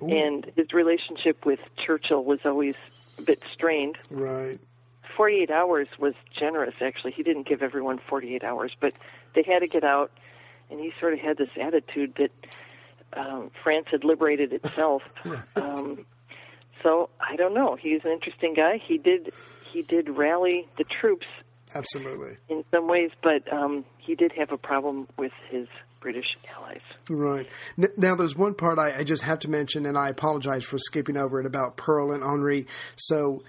and 0.01 0.51
his 0.55 0.73
relationship 0.73 1.45
with 1.45 1.59
Churchill 1.77 2.25
was 2.25 2.39
always 2.45 2.77
a 3.19 3.23
bit 3.23 3.43
strained. 3.53 3.99
Right. 4.11 4.61
48 5.17 5.51
hours 5.51 5.89
was 5.99 6.15
generous, 6.33 6.77
actually. 6.81 7.11
He 7.11 7.25
didn't 7.25 7.49
give 7.49 7.61
everyone 7.61 7.99
48 7.99 8.45
hours, 8.45 8.77
but 8.79 8.95
they 9.35 9.43
had 9.43 9.61
to 9.61 9.67
get 9.67 9.85
out– 9.85 10.13
and 10.71 10.81
he 10.81 10.93
sort 11.01 11.13
of 11.13 11.19
had 11.19 11.37
this 11.37 11.51
attitude 11.61 12.15
that 12.19 12.31
um, 13.19 13.51
France 13.63 13.87
had 13.91 14.05
liberated 14.05 14.53
itself. 14.53 15.03
um, 15.57 16.05
so 16.83 17.11
I 17.21 17.37
don't 17.37 17.55
know. 17.55 17.77
He's 17.81 18.01
an 18.05 18.13
interesting 18.13 18.55
guy. 18.55 18.81
He 18.85 18.99
did 18.99 19.33
he 19.73 19.83
did 19.83 20.09
rally 20.09 20.67
the 20.79 20.85
troops 20.85 21.27
absolutely 21.75 22.37
in 22.49 22.65
some 22.71 22.89
ways, 22.89 23.11
but 23.23 23.51
um, 23.53 23.85
he 23.99 24.15
did 24.15 24.33
have 24.33 24.53
a 24.53 24.59
problem 24.59 25.09
with 25.17 25.33
his 25.51 25.67
British 26.01 26.37
allies. 26.57 26.81
Right. 27.11 27.49
Now, 27.97 28.15
there's 28.15 28.37
one 28.37 28.55
part 28.55 28.79
I, 28.79 28.99
I, 28.99 29.05
just 29.05 29.23
have 29.25 29.41
to 29.41 29.51
mention, 29.51 29.85
and 29.85 29.99
I 29.99 30.09
apologize 30.11 30.65
for 30.65 30.79
skipping 30.79 31.17
over 31.17 31.41
it 31.41 31.47
about 31.47 31.77
Pearl 31.77 32.13
and 32.13 32.23
Henri. 32.23 32.67
So, 32.97 33.43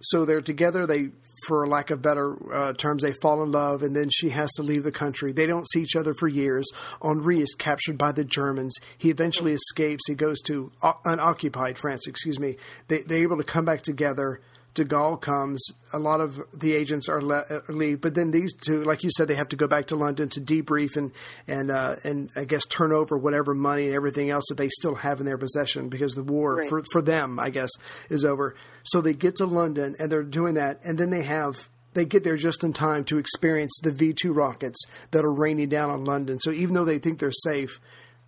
so 0.00 0.24
they're 0.24 0.40
together. 0.40 0.86
They 0.86 1.10
for 1.46 1.66
lack 1.66 1.90
of 1.90 2.02
better 2.02 2.36
uh, 2.52 2.72
terms, 2.72 3.02
they 3.02 3.12
fall 3.12 3.42
in 3.42 3.50
love, 3.50 3.82
and 3.82 3.94
then 3.94 4.08
she 4.10 4.30
has 4.30 4.50
to 4.52 4.62
leave 4.62 4.82
the 4.82 4.92
country. 4.92 5.32
They 5.32 5.46
don't 5.46 5.68
see 5.70 5.82
each 5.82 5.96
other 5.96 6.14
for 6.14 6.28
years. 6.28 6.66
Henri 7.02 7.40
is 7.40 7.54
captured 7.58 7.98
by 7.98 8.12
the 8.12 8.24
Germans. 8.24 8.76
He 8.98 9.10
eventually 9.10 9.52
escapes. 9.52 10.04
He 10.06 10.14
goes 10.14 10.40
to 10.42 10.72
uh, 10.82 10.94
unoccupied 11.04 11.78
France. 11.78 12.06
Excuse 12.06 12.38
me. 12.38 12.56
They, 12.88 13.02
they're 13.02 13.22
able 13.22 13.36
to 13.38 13.44
come 13.44 13.64
back 13.64 13.82
together. 13.82 14.40
De 14.76 14.84
Gaulle 14.84 15.20
comes, 15.20 15.66
a 15.94 15.98
lot 15.98 16.20
of 16.20 16.40
the 16.52 16.74
agents 16.74 17.08
are 17.08 17.22
le- 17.22 17.46
uh, 17.48 17.60
leave, 17.68 18.00
but 18.02 18.14
then 18.14 18.30
these 18.30 18.52
two, 18.52 18.82
like 18.84 19.02
you 19.02 19.10
said, 19.10 19.26
they 19.26 19.34
have 19.34 19.48
to 19.48 19.56
go 19.56 19.66
back 19.66 19.86
to 19.86 19.96
London 19.96 20.28
to 20.28 20.40
debrief 20.40 20.96
and 20.96 21.12
and 21.48 21.70
uh, 21.70 21.96
and 22.04 22.30
I 22.36 22.44
guess 22.44 22.66
turn 22.66 22.92
over 22.92 23.16
whatever 23.16 23.54
money 23.54 23.86
and 23.86 23.94
everything 23.94 24.28
else 24.28 24.44
that 24.50 24.58
they 24.58 24.68
still 24.68 24.94
have 24.94 25.18
in 25.18 25.26
their 25.26 25.38
possession 25.38 25.88
because 25.88 26.12
the 26.12 26.22
war 26.22 26.56
right. 26.56 26.68
for 26.68 26.84
for 26.92 27.00
them, 27.00 27.40
I 27.40 27.48
guess, 27.48 27.70
is 28.10 28.24
over. 28.24 28.54
So 28.82 29.00
they 29.00 29.14
get 29.14 29.36
to 29.36 29.46
London 29.46 29.96
and 29.98 30.12
they're 30.12 30.22
doing 30.22 30.54
that, 30.54 30.80
and 30.84 30.98
then 30.98 31.08
they 31.08 31.22
have 31.22 31.68
they 31.94 32.04
get 32.04 32.22
there 32.22 32.36
just 32.36 32.62
in 32.62 32.74
time 32.74 33.04
to 33.04 33.16
experience 33.16 33.80
the 33.82 33.92
V 33.92 34.12
two 34.12 34.34
rockets 34.34 34.84
that 35.10 35.24
are 35.24 35.32
raining 35.32 35.70
down 35.70 35.88
on 35.88 36.04
London. 36.04 36.38
So 36.38 36.50
even 36.50 36.74
though 36.74 36.84
they 36.84 36.98
think 36.98 37.18
they're 37.18 37.32
safe, 37.32 37.80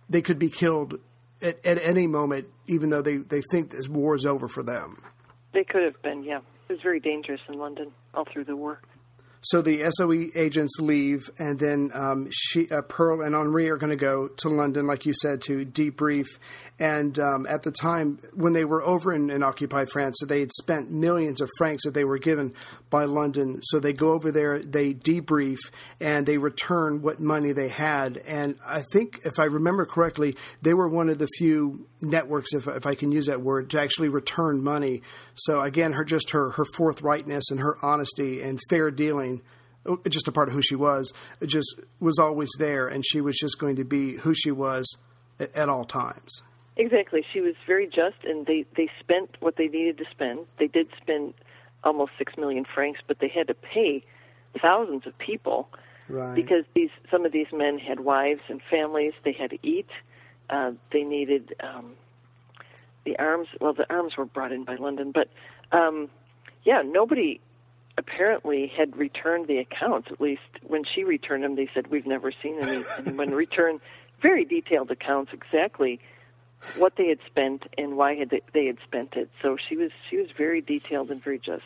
they 0.09 0.23
could 0.23 0.39
be 0.39 0.49
killed 0.49 0.99
at, 1.43 1.63
at 1.63 1.77
any 1.83 2.07
moment, 2.07 2.47
even 2.67 2.89
though 2.89 3.03
they, 3.03 3.17
they 3.17 3.43
think 3.51 3.69
this 3.69 3.87
war 3.87 4.15
is 4.15 4.25
over 4.25 4.47
for 4.47 4.63
them. 4.63 5.03
They 5.53 5.63
could 5.63 5.83
have 5.83 6.01
been, 6.01 6.23
yeah. 6.23 6.39
It 6.67 6.73
was 6.73 6.81
very 6.81 6.99
dangerous 6.99 7.41
in 7.47 7.57
London 7.57 7.91
all 8.13 8.25
through 8.31 8.45
the 8.45 8.55
war. 8.55 8.79
So 9.41 9.61
the 9.61 9.89
SOE 9.91 10.37
agents 10.37 10.79
leave, 10.79 11.29
and 11.39 11.57
then 11.57 11.91
um, 11.93 12.27
she, 12.29 12.69
uh, 12.69 12.81
Pearl 12.81 13.21
and 13.21 13.33
Henri 13.33 13.69
are 13.69 13.77
going 13.77 13.89
to 13.89 13.95
go 13.95 14.27
to 14.27 14.49
London, 14.49 14.85
like 14.85 15.05
you 15.05 15.13
said, 15.13 15.41
to 15.43 15.65
debrief. 15.65 16.25
And 16.77 17.17
um, 17.19 17.45
at 17.47 17.63
the 17.63 17.71
time 17.71 18.19
when 18.33 18.51
they 18.51 18.65
were 18.65 18.83
over 18.83 19.13
in, 19.13 19.29
in, 19.29 19.41
occupied 19.41 19.89
France, 19.89 20.19
they 20.27 20.41
had 20.41 20.51
spent 20.51 20.91
millions 20.91 21.39
of 21.39 21.49
francs 21.57 21.85
that 21.85 21.93
they 21.93 22.03
were 22.03 22.17
given 22.17 22.53
by 22.89 23.05
London. 23.05 23.61
So 23.63 23.79
they 23.79 23.93
go 23.93 24.11
over 24.11 24.31
there, 24.31 24.59
they 24.59 24.93
debrief, 24.93 25.57
and 26.01 26.25
they 26.25 26.37
return 26.37 27.01
what 27.01 27.21
money 27.21 27.53
they 27.53 27.69
had. 27.69 28.17
And 28.17 28.57
I 28.65 28.83
think, 28.91 29.19
if 29.23 29.39
I 29.39 29.45
remember 29.45 29.85
correctly, 29.85 30.35
they 30.61 30.73
were 30.73 30.89
one 30.89 31.07
of 31.07 31.17
the 31.17 31.27
few 31.37 31.87
networks, 32.01 32.53
if, 32.53 32.67
if 32.67 32.85
I 32.85 32.95
can 32.95 33.11
use 33.11 33.27
that 33.27 33.41
word, 33.41 33.69
to 33.69 33.81
actually 33.81 34.09
return 34.09 34.61
money. 34.63 35.01
So 35.35 35.61
again, 35.61 35.93
her 35.93 36.03
just 36.03 36.31
her 36.31 36.51
her 36.51 36.65
forthrightness 36.65 37.51
and 37.51 37.59
her 37.59 37.77
honesty 37.81 38.41
and 38.41 38.59
fair 38.69 38.91
dealing 38.91 39.38
just 40.07 40.27
a 40.27 40.31
part 40.31 40.47
of 40.47 40.53
who 40.53 40.61
she 40.61 40.75
was, 40.75 41.13
just 41.45 41.79
was 41.99 42.19
always 42.19 42.49
there, 42.59 42.87
and 42.87 43.05
she 43.05 43.21
was 43.21 43.37
just 43.37 43.59
going 43.59 43.75
to 43.77 43.85
be 43.85 44.15
who 44.17 44.33
she 44.33 44.51
was 44.51 44.97
at, 45.39 45.55
at, 45.55 45.69
all 45.69 45.83
times. 45.83 46.41
Exactly. 46.77 47.25
She 47.33 47.41
was 47.41 47.55
very 47.65 47.87
just, 47.87 48.23
and 48.23 48.45
they, 48.45 48.65
they 48.75 48.89
spent 48.99 49.35
what 49.39 49.55
they 49.57 49.67
needed 49.67 49.97
to 49.97 50.05
spend. 50.11 50.45
They 50.57 50.67
did 50.67 50.87
spend 51.01 51.33
almost 51.83 52.11
six 52.17 52.37
million 52.37 52.65
francs, 52.65 52.99
but 53.07 53.19
they 53.19 53.29
had 53.29 53.47
to 53.47 53.53
pay 53.53 54.03
thousands 54.61 55.05
of 55.05 55.17
people 55.17 55.69
right. 56.07 56.35
because 56.35 56.65
these 56.73 56.89
some 57.09 57.25
of 57.25 57.31
these 57.31 57.47
men 57.53 57.77
had 57.77 57.99
wives 57.99 58.41
and 58.49 58.61
families. 58.69 59.13
They 59.23 59.31
had 59.31 59.51
to 59.51 59.57
eat. 59.63 59.89
Uh, 60.49 60.71
they 60.91 61.03
needed 61.03 61.55
um, 61.61 61.93
the 63.05 63.17
arms. 63.19 63.47
Well, 63.61 63.73
the 63.73 63.91
arms 63.93 64.17
were 64.17 64.25
brought 64.25 64.51
in 64.51 64.63
by 64.63 64.75
London, 64.75 65.11
but 65.11 65.29
um, 65.71 66.09
yeah, 66.63 66.81
nobody 66.85 67.39
apparently 67.99 68.65
had 68.67 68.97
returned 68.97 69.47
the 69.47 69.57
accounts. 69.57 70.09
At 70.09 70.21
least 70.21 70.41
when 70.65 70.83
she 70.85 71.03
returned 71.03 71.43
them, 71.43 71.55
they 71.55 71.69
said 71.73 71.87
we've 71.87 72.07
never 72.07 72.31
seen 72.31 72.57
any, 72.61 72.83
anyone 72.97 73.31
return 73.45 73.79
very 74.21 74.45
detailed 74.45 74.89
accounts 74.89 75.33
exactly 75.33 75.99
what 76.77 76.95
they 76.95 77.07
had 77.07 77.19
spent 77.25 77.63
and 77.77 77.97
why 77.97 78.15
had 78.15 78.29
they, 78.29 78.41
they 78.53 78.65
had 78.65 78.77
spent 78.85 79.13
it. 79.15 79.29
So 79.41 79.57
she 79.57 79.75
was 79.75 79.91
she 80.09 80.17
was 80.17 80.27
very 80.35 80.61
detailed 80.61 81.11
and 81.11 81.23
very 81.23 81.39
just. 81.39 81.63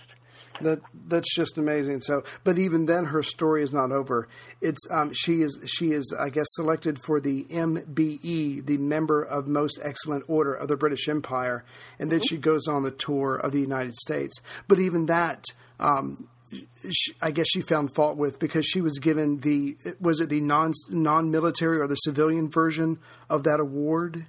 That 0.61 0.79
that's 1.07 1.33
just 1.35 1.57
amazing. 1.57 2.01
So, 2.01 2.23
but 2.43 2.57
even 2.57 2.85
then, 2.85 3.05
her 3.05 3.23
story 3.23 3.63
is 3.63 3.71
not 3.71 3.91
over. 3.91 4.27
It's 4.61 4.79
um, 4.91 5.11
she 5.13 5.41
is 5.41 5.59
she 5.65 5.91
is 5.91 6.13
I 6.17 6.29
guess 6.29 6.45
selected 6.49 6.99
for 7.01 7.19
the 7.19 7.43
MBE, 7.45 8.65
the 8.65 8.77
Member 8.77 9.23
of 9.23 9.47
Most 9.47 9.79
Excellent 9.83 10.25
Order 10.27 10.53
of 10.53 10.67
the 10.67 10.77
British 10.77 11.07
Empire, 11.09 11.63
and 11.99 12.11
then 12.11 12.21
she 12.21 12.37
goes 12.37 12.67
on 12.67 12.83
the 12.83 12.91
tour 12.91 13.35
of 13.35 13.51
the 13.51 13.61
United 13.61 13.95
States. 13.95 14.35
But 14.67 14.79
even 14.79 15.07
that. 15.07 15.45
Um, 15.79 16.27
she, 16.91 17.13
I 17.19 17.31
guess 17.31 17.47
she 17.49 17.61
found 17.61 17.95
fault 17.95 18.15
with 18.15 18.37
because 18.37 18.65
she 18.65 18.79
was 18.79 18.99
given 18.99 19.39
the 19.39 19.75
was 19.99 20.21
it 20.21 20.29
the 20.29 20.39
non 20.39 20.73
non 20.89 21.31
military 21.31 21.79
or 21.79 21.87
the 21.87 21.95
civilian 21.95 22.49
version 22.49 22.99
of 23.29 23.43
that 23.45 23.59
award. 23.59 24.25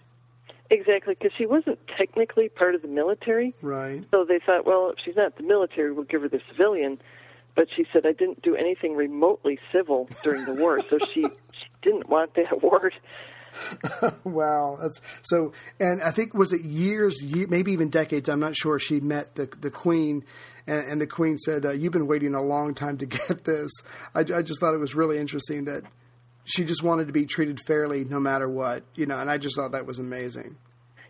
Exactly, 0.74 1.14
because 1.14 1.30
she 1.38 1.46
wasn't 1.46 1.78
technically 1.96 2.48
part 2.48 2.74
of 2.74 2.82
the 2.82 2.88
military. 2.88 3.54
Right. 3.62 4.04
So 4.10 4.24
they 4.24 4.40
thought, 4.44 4.66
well, 4.66 4.90
if 4.90 4.96
she's 5.04 5.14
not 5.14 5.36
the 5.36 5.44
military, 5.44 5.92
we'll 5.92 6.04
give 6.04 6.22
her 6.22 6.28
the 6.28 6.40
civilian. 6.50 6.98
But 7.54 7.68
she 7.76 7.86
said, 7.92 8.04
I 8.04 8.12
didn't 8.12 8.42
do 8.42 8.56
anything 8.56 8.96
remotely 8.96 9.60
civil 9.72 10.08
during 10.24 10.44
the 10.44 10.54
war, 10.54 10.80
so 10.90 10.98
she 10.98 11.22
she 11.52 11.66
didn't 11.82 12.08
want 12.08 12.34
that 12.34 12.52
award. 12.56 12.92
wow, 14.24 14.76
that's 14.80 15.00
so. 15.22 15.52
And 15.78 16.02
I 16.02 16.10
think 16.10 16.34
was 16.34 16.52
it 16.52 16.62
years, 16.62 17.22
year, 17.22 17.46
maybe 17.46 17.70
even 17.70 17.88
decades. 17.88 18.28
I'm 18.28 18.40
not 18.40 18.56
sure. 18.56 18.80
She 18.80 18.98
met 18.98 19.36
the 19.36 19.46
the 19.60 19.70
queen, 19.70 20.24
and, 20.66 20.84
and 20.88 21.00
the 21.00 21.06
queen 21.06 21.38
said, 21.38 21.64
uh, 21.64 21.70
"You've 21.70 21.92
been 21.92 22.08
waiting 22.08 22.34
a 22.34 22.42
long 22.42 22.74
time 22.74 22.98
to 22.98 23.06
get 23.06 23.44
this." 23.44 23.70
I, 24.12 24.20
I 24.20 24.42
just 24.42 24.58
thought 24.58 24.74
it 24.74 24.80
was 24.80 24.96
really 24.96 25.18
interesting 25.18 25.66
that 25.66 25.84
she 26.44 26.64
just 26.64 26.82
wanted 26.82 27.06
to 27.06 27.12
be 27.12 27.26
treated 27.26 27.60
fairly 27.60 28.04
no 28.04 28.20
matter 28.20 28.48
what, 28.48 28.82
you 28.94 29.06
know. 29.06 29.18
And 29.18 29.30
I 29.30 29.38
just 29.38 29.56
thought 29.56 29.72
that 29.72 29.86
was 29.86 29.98
amazing. 29.98 30.56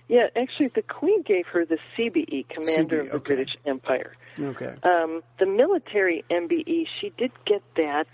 Yeah, 0.08 0.26
actually, 0.36 0.68
the 0.74 0.82
Queen 0.82 1.22
gave 1.22 1.46
her 1.46 1.64
the 1.64 1.78
CBE, 1.96 2.46
Commander 2.50 3.04
CBE, 3.04 3.06
of 3.06 3.12
the. 3.12 3.18
British 3.20 3.56
Empire. 3.64 4.14
Okay. 4.38 4.74
Um, 4.82 5.22
the 5.38 5.46
military 5.46 6.24
MBE, 6.30 6.86
she 7.00 7.10
did 7.16 7.32
get 7.46 7.62
that 7.76 8.06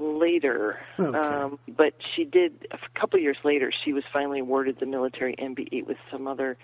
later, 0.00 0.78
Okay. 0.98 1.16
um, 1.18 1.58
but 1.76 1.92
she 2.14 2.24
did 2.24 2.66
a 2.70 2.78
couple 2.98 3.18
years 3.20 3.36
later. 3.44 3.72
She 3.84 3.92
was 3.92 4.04
finally 4.12 4.40
awarded 4.40 4.78
the 4.80 4.86
military 4.86 5.34
MBE 5.36 5.86
with 5.86 5.98
some 6.10 6.26
other 6.26 6.56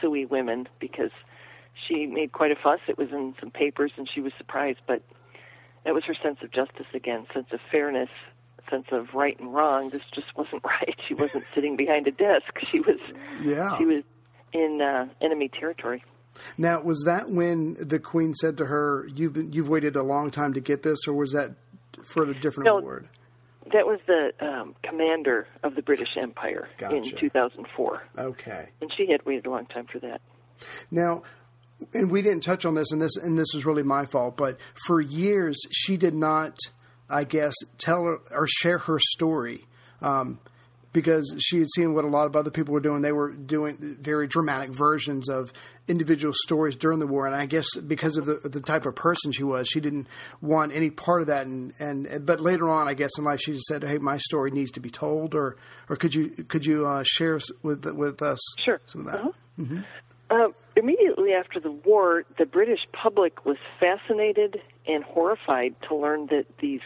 SOE 0.00 0.26
women 0.28 0.68
because 0.80 1.10
she 1.86 2.06
made 2.06 2.32
quite 2.32 2.50
a 2.52 2.56
fuss. 2.56 2.80
It 2.88 2.96
was 2.98 3.10
in 3.12 3.34
some 3.40 3.50
papers, 3.50 3.92
and 3.96 4.08
she 4.12 4.20
was 4.20 4.32
surprised. 4.38 4.78
But 4.86 5.02
that 5.84 5.94
was 5.94 6.04
her 6.04 6.14
sense 6.14 6.38
of 6.42 6.50
justice 6.50 6.86
again, 6.94 7.26
sense 7.32 7.48
of 7.52 7.60
fairness, 7.70 8.10
sense 8.70 8.86
of 8.92 9.14
right 9.14 9.38
and 9.38 9.52
wrong. 9.52 9.88
This 9.90 10.02
just 10.14 10.36
wasn't 10.36 10.62
right. 10.64 10.94
She 11.06 11.14
wasn't 11.14 11.44
sitting 11.54 11.76
behind 11.76 12.06
a 12.06 12.10
desk. 12.12 12.46
She 12.70 12.80
was 12.80 12.98
Yeah. 13.42 13.76
she 13.78 13.84
was 13.86 14.02
in 14.52 14.80
uh, 14.80 15.08
enemy 15.20 15.48
territory. 15.48 16.04
Now, 16.58 16.80
was 16.82 17.04
that 17.06 17.30
when 17.30 17.76
the 17.80 17.98
queen 17.98 18.34
said 18.34 18.58
to 18.58 18.66
her, 18.66 19.08
"You've 19.14 19.32
been, 19.32 19.52
you've 19.52 19.68
waited 19.68 19.96
a 19.96 20.02
long 20.02 20.30
time 20.30 20.52
to 20.54 20.60
get 20.60 20.82
this," 20.82 20.98
or 21.08 21.14
was 21.14 21.32
that 21.32 21.52
for 22.04 22.24
a 22.24 22.34
different 22.38 22.66
No. 22.66 22.78
award? 22.78 23.08
That 23.72 23.86
was 23.86 23.98
the 24.06 24.32
um, 24.40 24.76
commander 24.84 25.48
of 25.64 25.74
the 25.74 25.82
British 25.82 26.16
Empire 26.16 26.68
in 26.88 27.02
2004, 27.02 28.02
Okay. 28.16 28.68
and 28.80 28.92
she 28.96 29.10
had 29.10 29.24
waited 29.26 29.46
a 29.46 29.50
long 29.50 29.66
time 29.66 29.86
for 29.90 29.98
that. 30.00 30.20
Now, 30.90 31.22
and 31.92 32.08
we 32.10 32.22
didn't 32.22 32.42
touch 32.44 32.64
on 32.64 32.74
this, 32.74 32.92
and 32.92 33.02
this 33.02 33.16
and 33.16 33.36
this 33.36 33.54
is 33.54 33.66
really 33.66 33.82
my 33.82 34.06
fault. 34.06 34.36
But 34.36 34.60
for 34.86 35.00
years, 35.00 35.56
she 35.72 35.96
did 35.96 36.14
not, 36.14 36.56
I 37.08 37.24
guess, 37.24 37.54
tell 37.78 38.04
her, 38.04 38.18
or 38.30 38.46
share 38.46 38.78
her 38.78 38.98
story. 38.98 39.64
Um, 40.00 40.38
because 40.92 41.36
she 41.40 41.58
had 41.58 41.66
seen 41.74 41.92
what 41.92 42.06
a 42.06 42.08
lot 42.08 42.24
of 42.26 42.34
other 42.36 42.50
people 42.50 42.72
were 42.72 42.80
doing. 42.80 43.02
They 43.02 43.12
were 43.12 43.30
doing 43.30 43.76
very 44.00 44.26
dramatic 44.26 44.70
versions 44.70 45.28
of 45.28 45.52
individual 45.88 46.32
stories 46.34 46.74
during 46.74 47.00
the 47.00 47.06
war, 47.06 47.26
and 47.26 47.36
I 47.36 47.44
guess 47.44 47.66
because 47.76 48.16
of 48.16 48.24
the 48.24 48.36
the 48.48 48.62
type 48.62 48.86
of 48.86 48.94
person 48.94 49.30
she 49.30 49.42
was, 49.44 49.68
she 49.68 49.80
didn't 49.80 50.06
want 50.40 50.72
any 50.74 50.88
part 50.88 51.20
of 51.20 51.26
that. 51.26 51.46
And, 51.46 51.74
and 51.78 52.24
but 52.24 52.40
later 52.40 52.70
on, 52.70 52.88
I 52.88 52.94
guess 52.94 53.10
in 53.18 53.24
life, 53.24 53.40
she 53.42 53.52
just 53.52 53.66
said, 53.66 53.84
"Hey, 53.84 53.98
my 53.98 54.16
story 54.16 54.50
needs 54.52 54.70
to 54.70 54.80
be 54.80 54.88
told." 54.88 55.34
Or 55.34 55.56
or 55.90 55.96
could 55.96 56.14
you 56.14 56.28
could 56.30 56.64
you 56.64 56.86
uh, 56.86 57.02
share 57.04 57.38
with 57.62 57.84
with 57.84 58.22
us 58.22 58.40
Sure. 58.64 58.80
some 58.86 59.06
of 59.06 59.12
that? 59.12 59.20
Uh-huh. 59.20 59.82
Uh, 60.30 60.48
after 61.32 61.60
the 61.60 61.70
war, 61.70 62.24
the 62.38 62.46
British 62.46 62.86
public 62.92 63.44
was 63.44 63.56
fascinated 63.78 64.60
and 64.86 65.04
horrified 65.04 65.74
to 65.88 65.94
learn 65.94 66.26
that 66.26 66.46
these 66.58 66.80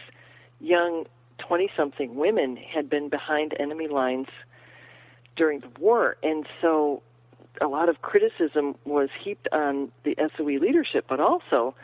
young 0.59 1.05
20 1.39 1.69
something 1.75 2.15
women 2.15 2.55
had 2.55 2.89
been 2.89 3.09
behind 3.09 3.53
enemy 3.59 3.87
lines 3.87 4.27
during 5.35 5.59
the 5.59 5.69
war. 5.79 6.17
And 6.23 6.45
so 6.61 7.01
a 7.59 7.67
lot 7.67 7.89
of 7.89 8.01
criticism 8.01 8.75
was 8.85 9.09
heaped 9.23 9.47
on 9.51 9.91
the 10.03 10.15
SOE 10.37 10.59
leadership, 10.59 11.05
but 11.07 11.19
also 11.19 11.75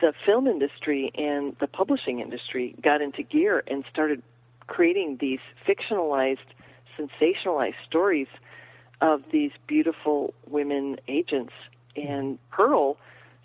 the 0.00 0.12
film 0.24 0.46
industry 0.46 1.10
and 1.14 1.56
the 1.60 1.66
publishing 1.66 2.20
industry 2.20 2.74
got 2.82 3.00
into 3.00 3.22
gear 3.22 3.62
and 3.66 3.84
started 3.90 4.22
creating 4.66 5.18
these 5.20 5.40
fictionalized, 5.66 6.38
sensationalized 6.98 7.74
stories 7.86 8.28
of 9.00 9.22
these 9.32 9.50
beautiful 9.66 10.32
women 10.46 10.96
agents. 11.08 11.52
And 11.96 12.38
Pearl 12.50 12.96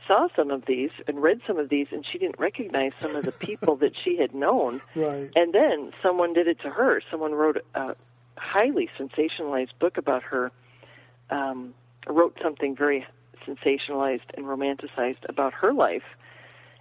saw 0.07 0.27
some 0.36 0.51
of 0.51 0.65
these 0.65 0.91
and 1.07 1.21
read 1.21 1.41
some 1.45 1.57
of 1.57 1.69
these, 1.69 1.88
and 1.91 2.05
she 2.05 2.17
didn't 2.17 2.39
recognize 2.39 2.93
some 2.99 3.15
of 3.15 3.25
the 3.25 3.31
people 3.31 3.75
that 3.77 3.93
she 3.95 4.17
had 4.17 4.33
known. 4.33 4.81
Right. 4.95 5.29
And 5.36 5.53
then 5.53 5.91
someone 6.01 6.33
did 6.33 6.47
it 6.47 6.60
to 6.62 6.69
her. 6.69 7.01
Someone 7.12 7.33
wrote 7.33 7.63
a 7.75 7.95
highly 8.36 8.89
sensationalized 8.97 9.77
book 9.79 9.97
about 9.97 10.23
her, 10.23 10.51
um, 11.29 11.73
wrote 12.07 12.38
something 12.41 12.75
very 12.75 13.05
sensationalized 13.45 14.29
and 14.36 14.45
romanticized 14.45 15.27
about 15.29 15.53
her 15.53 15.73
life. 15.73 16.03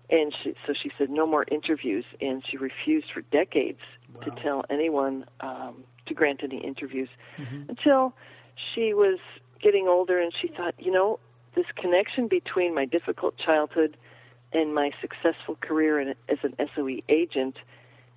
And 0.08 0.34
she, 0.42 0.54
so 0.66 0.72
she 0.72 0.90
said 0.96 1.10
no 1.10 1.26
more 1.26 1.44
interviews, 1.50 2.04
and 2.20 2.42
she 2.48 2.56
refused 2.56 3.10
for 3.12 3.22
decades 3.22 3.80
to 4.24 4.30
tell 4.30 4.64
anyone 4.70 5.24
um, 5.40 5.84
to 6.06 6.14
grant 6.14 6.42
any 6.42 6.58
interviews 6.58 7.08
until 7.68 8.14
she 8.74 8.94
was 8.94 9.18
getting 9.60 9.88
older, 9.88 10.18
and 10.20 10.32
she 10.40 10.48
thought, 10.48 10.74
you 10.78 10.92
know, 10.92 11.18
this 11.56 11.66
connection 11.74 12.28
between 12.28 12.74
my 12.74 12.84
difficult 12.84 13.36
childhood 13.38 13.96
and 14.52 14.74
my 14.74 14.92
successful 15.00 15.56
career 15.60 15.98
in, 15.98 16.14
as 16.28 16.38
an 16.42 16.54
SOE 16.74 17.00
agent, 17.08 17.56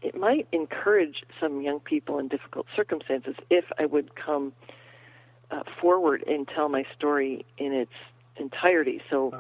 it 0.01 0.15
might 0.15 0.47
encourage 0.51 1.23
some 1.39 1.61
young 1.61 1.79
people 1.79 2.19
in 2.19 2.27
difficult 2.27 2.67
circumstances 2.75 3.35
if 3.49 3.65
I 3.79 3.85
would 3.85 4.15
come 4.15 4.53
uh, 5.49 5.63
forward 5.81 6.23
and 6.27 6.47
tell 6.47 6.69
my 6.69 6.85
story 6.95 7.45
in 7.57 7.73
its 7.73 7.91
entirety. 8.37 9.01
So 9.09 9.31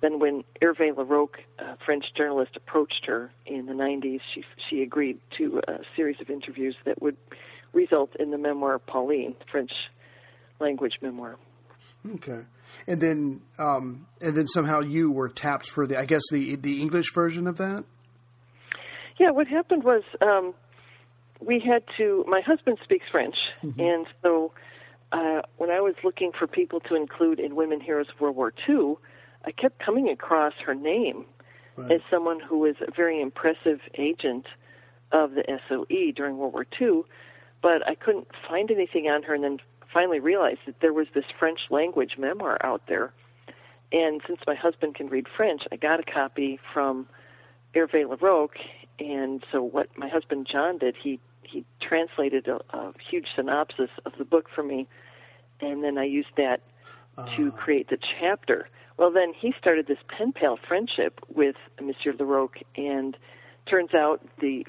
then, 0.00 0.18
when 0.18 0.44
Hervé 0.60 0.94
Larroque, 0.94 1.38
a 1.58 1.76
French 1.84 2.12
journalist, 2.14 2.56
approached 2.56 3.06
her 3.06 3.30
in 3.46 3.66
the 3.66 3.72
90s, 3.72 4.20
she 4.32 4.44
she 4.68 4.82
agreed 4.82 5.18
to 5.38 5.60
a 5.66 5.78
series 5.96 6.20
of 6.20 6.30
interviews 6.30 6.76
that 6.84 7.00
would 7.00 7.16
result 7.72 8.14
in 8.16 8.30
the 8.30 8.38
memoir 8.38 8.78
Pauline, 8.78 9.34
French 9.50 9.72
language 10.60 10.98
memoir. 11.00 11.36
Okay, 12.14 12.42
and 12.86 13.00
then 13.00 13.40
um, 13.58 14.06
and 14.20 14.36
then 14.36 14.46
somehow 14.46 14.80
you 14.80 15.10
were 15.10 15.28
tapped 15.28 15.68
for 15.70 15.86
the 15.86 15.98
I 15.98 16.04
guess 16.04 16.22
the 16.30 16.56
the 16.56 16.80
English 16.80 17.12
version 17.14 17.46
of 17.46 17.56
that. 17.58 17.84
Yeah, 19.18 19.30
what 19.30 19.46
happened 19.46 19.84
was 19.84 20.02
um, 20.20 20.54
we 21.40 21.60
had 21.60 21.84
to. 21.96 22.24
My 22.28 22.40
husband 22.40 22.78
speaks 22.84 23.06
French, 23.10 23.36
and 23.62 24.06
so 24.22 24.52
uh, 25.12 25.42
when 25.56 25.70
I 25.70 25.80
was 25.80 25.94
looking 26.02 26.32
for 26.38 26.46
people 26.46 26.80
to 26.80 26.94
include 26.94 27.40
in 27.40 27.54
Women 27.54 27.80
Heroes 27.80 28.08
of 28.12 28.20
World 28.20 28.36
War 28.36 28.52
II, 28.68 28.96
I 29.46 29.52
kept 29.52 29.78
coming 29.78 30.08
across 30.08 30.54
her 30.66 30.74
name 30.74 31.24
as 31.90 32.00
someone 32.10 32.38
who 32.40 32.58
was 32.58 32.76
a 32.86 32.90
very 32.90 33.20
impressive 33.20 33.80
agent 33.94 34.46
of 35.10 35.32
the 35.32 35.44
SOE 35.68 36.12
during 36.14 36.38
World 36.38 36.52
War 36.52 36.66
II, 36.80 37.02
but 37.62 37.86
I 37.86 37.94
couldn't 37.94 38.28
find 38.48 38.70
anything 38.70 39.06
on 39.06 39.22
her, 39.24 39.34
and 39.34 39.44
then 39.44 39.58
finally 39.94 40.20
realized 40.20 40.60
that 40.66 40.80
there 40.80 40.92
was 40.92 41.06
this 41.14 41.24
French 41.38 41.60
language 41.70 42.18
memoir 42.18 42.58
out 42.62 42.82
there. 42.88 43.14
And 43.92 44.20
since 44.26 44.40
my 44.46 44.56
husband 44.56 44.96
can 44.96 45.06
read 45.06 45.26
French, 45.36 45.62
I 45.70 45.76
got 45.76 46.00
a 46.00 46.02
copy 46.02 46.58
from 46.72 47.06
Hervé 47.74 48.04
Larroque, 48.04 48.58
and 48.98 49.44
so 49.50 49.62
what 49.62 49.96
my 49.96 50.08
husband 50.08 50.48
John 50.50 50.78
did, 50.78 50.96
he 51.00 51.20
he 51.42 51.64
translated 51.80 52.48
a, 52.48 52.60
a 52.76 52.92
huge 53.10 53.28
synopsis 53.36 53.90
of 54.04 54.12
the 54.18 54.24
book 54.24 54.48
for 54.52 54.64
me, 54.64 54.88
and 55.60 55.84
then 55.84 55.96
I 55.96 56.04
used 56.04 56.34
that 56.36 56.60
to 57.36 57.52
ah. 57.54 57.56
create 57.56 57.88
the 57.88 57.98
chapter. 58.18 58.68
Well, 58.96 59.12
then 59.12 59.32
he 59.32 59.54
started 59.58 59.86
this 59.86 59.98
pen 60.08 60.32
pal 60.32 60.56
friendship 60.56 61.20
with 61.28 61.56
Monsieur 61.80 62.12
Larroque, 62.12 62.62
and 62.76 63.16
turns 63.66 63.94
out 63.94 64.20
the 64.40 64.66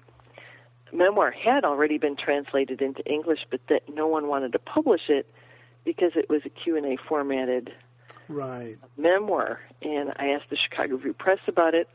memoir 0.94 1.32
had 1.32 1.64
already 1.64 1.98
been 1.98 2.16
translated 2.16 2.82
into 2.82 3.04
English, 3.06 3.46
but 3.50 3.62
that 3.70 3.84
no 3.94 4.08
one 4.08 4.28
wanted 4.28 4.52
to 4.54 4.60
publish 4.60 5.10
it 5.10 5.32
because 5.84 6.12
it 6.16 6.30
was 6.30 6.42
a 6.46 6.50
Q&A 6.50 6.98
formatted 7.08 7.72
right. 8.28 8.78
memoir. 8.98 9.62
And 9.82 10.14
I 10.18 10.30
asked 10.30 10.50
the 10.50 10.58
Chicago 10.58 10.96
Review 10.96 11.14
Press 11.14 11.40
about 11.48 11.76
it 11.76 11.88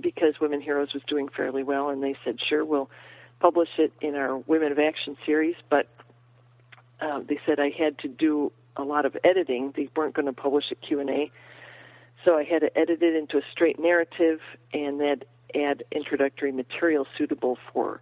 because 0.00 0.40
Women 0.40 0.60
Heroes 0.60 0.92
was 0.92 1.02
doing 1.06 1.28
fairly 1.28 1.62
well, 1.62 1.90
and 1.90 2.02
they 2.02 2.16
said, 2.24 2.38
sure, 2.40 2.64
we'll 2.64 2.90
publish 3.38 3.68
it 3.78 3.92
in 4.00 4.14
our 4.14 4.36
Women 4.38 4.72
of 4.72 4.78
Action 4.78 5.16
series, 5.24 5.56
but 5.68 5.88
uh, 7.00 7.20
they 7.26 7.38
said 7.46 7.58
I 7.58 7.70
had 7.70 7.98
to 8.00 8.08
do 8.08 8.52
a 8.76 8.82
lot 8.82 9.06
of 9.06 9.16
editing. 9.24 9.72
They 9.76 9.88
weren't 9.96 10.14
going 10.14 10.26
to 10.26 10.32
publish 10.32 10.70
a 10.70 10.74
Q&A, 10.74 11.30
so 12.24 12.36
I 12.36 12.44
had 12.44 12.60
to 12.60 12.78
edit 12.78 13.02
it 13.02 13.14
into 13.14 13.38
a 13.38 13.42
straight 13.50 13.78
narrative 13.78 14.40
and 14.72 15.00
then 15.00 15.22
add 15.54 15.84
introductory 15.90 16.52
material 16.52 17.06
suitable 17.16 17.58
for 17.72 18.00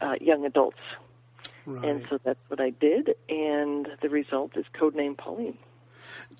uh, 0.00 0.14
young 0.20 0.44
adults. 0.44 0.78
Right. 1.66 1.84
And 1.84 2.06
so 2.08 2.18
that's 2.24 2.40
what 2.48 2.60
I 2.60 2.70
did, 2.70 3.14
and 3.28 3.86
the 4.02 4.08
result 4.08 4.56
is 4.56 4.64
Codename 4.74 5.16
Pauline. 5.16 5.58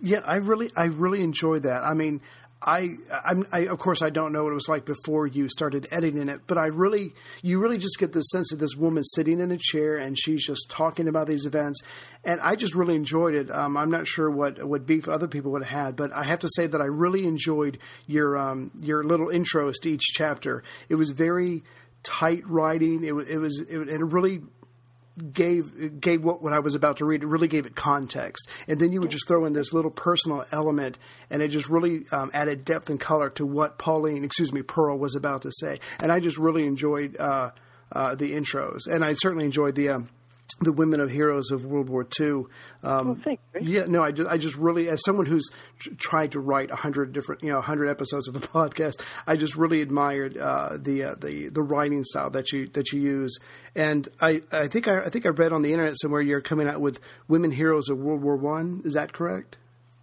Yeah, 0.00 0.20
I 0.24 0.36
really, 0.36 0.70
I 0.76 0.86
really 0.86 1.22
enjoyed 1.22 1.64
that. 1.64 1.82
I 1.84 1.94
mean, 1.94 2.20
I, 2.62 2.96
I'm, 3.24 3.46
I, 3.52 3.60
of 3.66 3.78
course, 3.78 4.02
I 4.02 4.10
don't 4.10 4.32
know 4.32 4.42
what 4.42 4.50
it 4.50 4.54
was 4.54 4.68
like 4.68 4.84
before 4.84 5.26
you 5.26 5.48
started 5.48 5.86
editing 5.90 6.28
it, 6.28 6.42
but 6.46 6.58
I 6.58 6.66
really, 6.66 7.14
you 7.42 7.58
really 7.58 7.78
just 7.78 7.98
get 7.98 8.12
the 8.12 8.20
sense 8.20 8.52
of 8.52 8.58
this 8.58 8.76
woman 8.76 9.02
sitting 9.02 9.40
in 9.40 9.50
a 9.50 9.56
chair 9.56 9.96
and 9.96 10.18
she's 10.18 10.44
just 10.44 10.70
talking 10.70 11.08
about 11.08 11.26
these 11.26 11.46
events, 11.46 11.80
and 12.24 12.40
I 12.40 12.56
just 12.56 12.74
really 12.74 12.96
enjoyed 12.96 13.34
it. 13.34 13.50
Um, 13.50 13.76
I'm 13.76 13.90
not 13.90 14.06
sure 14.06 14.30
what 14.30 14.62
what 14.66 14.84
beef 14.84 15.08
other 15.08 15.28
people 15.28 15.52
would 15.52 15.64
have 15.64 15.86
had, 15.86 15.96
but 15.96 16.12
I 16.12 16.24
have 16.24 16.40
to 16.40 16.48
say 16.54 16.66
that 16.66 16.80
I 16.80 16.86
really 16.86 17.24
enjoyed 17.26 17.78
your 18.06 18.36
um, 18.36 18.72
your 18.78 19.04
little 19.04 19.28
intros 19.28 19.74
to 19.82 19.90
each 19.90 20.12
chapter. 20.12 20.62
It 20.88 20.96
was 20.96 21.12
very 21.12 21.62
tight 22.02 22.46
writing. 22.48 23.04
It, 23.04 23.14
it 23.28 23.38
was, 23.38 23.60
it, 23.60 23.88
it 23.88 24.00
really 24.00 24.42
gave 25.32 26.00
gave 26.00 26.24
what, 26.24 26.42
what 26.42 26.52
I 26.52 26.60
was 26.60 26.74
about 26.74 26.98
to 26.98 27.04
read. 27.04 27.22
It 27.22 27.26
really 27.26 27.48
gave 27.48 27.66
it 27.66 27.74
context, 27.74 28.48
and 28.68 28.80
then 28.80 28.92
you 28.92 29.00
would 29.00 29.10
just 29.10 29.26
throw 29.26 29.44
in 29.44 29.52
this 29.52 29.72
little 29.72 29.90
personal 29.90 30.44
element, 30.52 30.98
and 31.30 31.42
it 31.42 31.48
just 31.48 31.68
really 31.68 32.04
um, 32.12 32.30
added 32.32 32.64
depth 32.64 32.90
and 32.90 32.98
color 32.98 33.30
to 33.30 33.46
what 33.46 33.78
Pauline, 33.78 34.24
excuse 34.24 34.52
me, 34.52 34.62
Pearl 34.62 34.98
was 34.98 35.14
about 35.14 35.42
to 35.42 35.52
say. 35.52 35.80
And 36.00 36.10
I 36.10 36.20
just 36.20 36.38
really 36.38 36.66
enjoyed 36.66 37.16
uh, 37.18 37.50
uh, 37.92 38.14
the 38.14 38.32
intros, 38.32 38.86
and 38.90 39.04
I 39.04 39.14
certainly 39.14 39.44
enjoyed 39.44 39.74
the. 39.74 39.90
Um, 39.90 40.08
the 40.60 40.72
women 40.72 41.00
of 41.00 41.10
heroes 41.10 41.50
of 41.50 41.64
World 41.64 41.88
War 41.88 42.06
II. 42.20 42.44
Um, 42.82 43.10
Oh, 43.10 43.16
thanks, 43.24 43.42
yeah, 43.62 43.84
no, 43.86 44.02
I 44.02 44.12
just, 44.12 44.28
I 44.28 44.36
just 44.36 44.56
really, 44.56 44.88
as 44.88 45.02
someone 45.04 45.24
who's 45.26 45.48
tr- 45.78 45.94
tried 45.96 46.32
to 46.32 46.40
write 46.40 46.70
a 46.70 46.76
hundred 46.76 47.12
different, 47.12 47.42
you 47.42 47.50
know, 47.50 47.58
a 47.58 47.62
hundred 47.62 47.88
episodes 47.88 48.28
of 48.28 48.36
a 48.36 48.40
podcast, 48.40 49.02
I 49.26 49.36
just 49.36 49.56
really 49.56 49.80
admired 49.80 50.36
uh, 50.36 50.76
the 50.78 51.04
uh, 51.04 51.14
the 51.18 51.48
the 51.48 51.62
writing 51.62 52.04
style 52.04 52.30
that 52.30 52.52
you 52.52 52.66
that 52.68 52.92
you 52.92 53.00
use. 53.00 53.38
And 53.74 54.08
I, 54.20 54.42
I 54.52 54.68
think 54.68 54.86
I, 54.86 55.00
I 55.04 55.08
think 55.08 55.24
I 55.26 55.30
read 55.30 55.52
on 55.52 55.62
the 55.62 55.72
internet 55.72 55.98
somewhere 55.98 56.20
you're 56.20 56.40
coming 56.42 56.68
out 56.68 56.80
with 56.80 57.00
women 57.26 57.50
heroes 57.52 57.88
of 57.88 57.98
World 57.98 58.22
War 58.22 58.36
One. 58.36 58.82
Is 58.84 58.94
that 58.94 59.12
correct? 59.12 59.56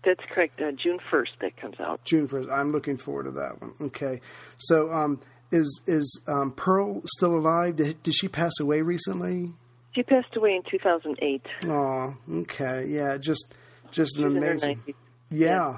That's 0.04 0.24
correct. 0.34 0.62
Uh, 0.62 0.72
June 0.72 1.00
1st, 1.12 1.28
that 1.42 1.58
comes 1.58 1.80
out. 1.82 2.02
June 2.06 2.28
first. 2.30 2.50
I'm 2.50 2.72
looking 2.72 2.96
forward 2.98 3.26
to 3.26 3.32
that 3.32 3.62
one. 3.62 3.74
Okay, 3.82 4.22
so 4.58 4.90
um, 4.92 5.20
is 5.52 5.82
is 5.86 6.22
um, 6.28 6.52
Pearl 6.52 7.02
still 7.06 7.36
alive? 7.36 7.76
Did, 7.76 8.02
did 8.02 8.16
she 8.16 8.28
pass 8.28 8.54
away 8.60 8.82
recently? 8.82 9.54
She 9.98 10.04
passed 10.04 10.36
away 10.36 10.56
in 10.56 10.62
2008. 10.70 11.42
Oh, 11.66 12.16
okay, 12.42 12.86
yeah, 12.88 13.18
just 13.18 13.52
just 13.90 14.16
She's 14.16 14.24
an 14.24 14.38
amazing. 14.38 14.78
90s. 14.88 14.94
Yeah. 15.32 15.78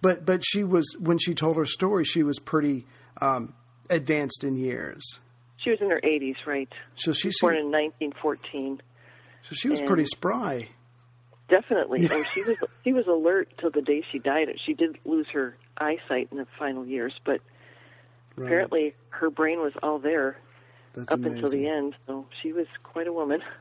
But 0.00 0.24
but 0.24 0.42
she 0.42 0.64
was 0.64 0.86
when 0.98 1.18
she 1.18 1.34
told 1.34 1.58
her 1.58 1.66
story, 1.66 2.04
she 2.04 2.22
was 2.22 2.38
pretty 2.38 2.86
um, 3.20 3.52
advanced 3.90 4.42
in 4.42 4.54
years. 4.54 5.20
She 5.58 5.68
was 5.68 5.80
in 5.82 5.90
her 5.90 6.00
80s, 6.02 6.36
right? 6.46 6.68
So 6.94 7.12
she 7.12 7.28
was 7.28 7.36
Born 7.42 7.56
in 7.56 7.70
1914. 7.70 8.80
so 9.42 9.54
she 9.54 9.68
was 9.68 9.80
and- 9.80 9.86
pretty 9.88 10.06
spry. 10.06 10.68
Definitely. 11.50 12.08
Oh, 12.10 12.22
she 12.24 12.42
was 12.44 12.56
she 12.84 12.92
was 12.94 13.06
alert 13.06 13.52
till 13.60 13.70
the 13.70 13.82
day 13.82 14.02
she 14.10 14.18
died. 14.18 14.48
She 14.64 14.72
did 14.72 14.96
lose 15.04 15.26
her 15.34 15.56
eyesight 15.76 16.28
in 16.30 16.38
the 16.38 16.46
final 16.58 16.86
years, 16.86 17.12
but 17.26 17.42
Right. 18.36 18.46
apparently 18.46 18.94
her 19.10 19.28
brain 19.30 19.60
was 19.60 19.72
all 19.82 19.98
there 19.98 20.38
That's 20.98 21.12
up 21.12 21.20
amazing. 21.20 21.36
until 21.36 21.50
the 21.50 21.68
end. 21.68 21.94
So 22.06 22.26
she 22.42 22.52
was 22.52 22.66
quite 22.82 23.06
a 23.06 23.12
woman. 23.12 23.42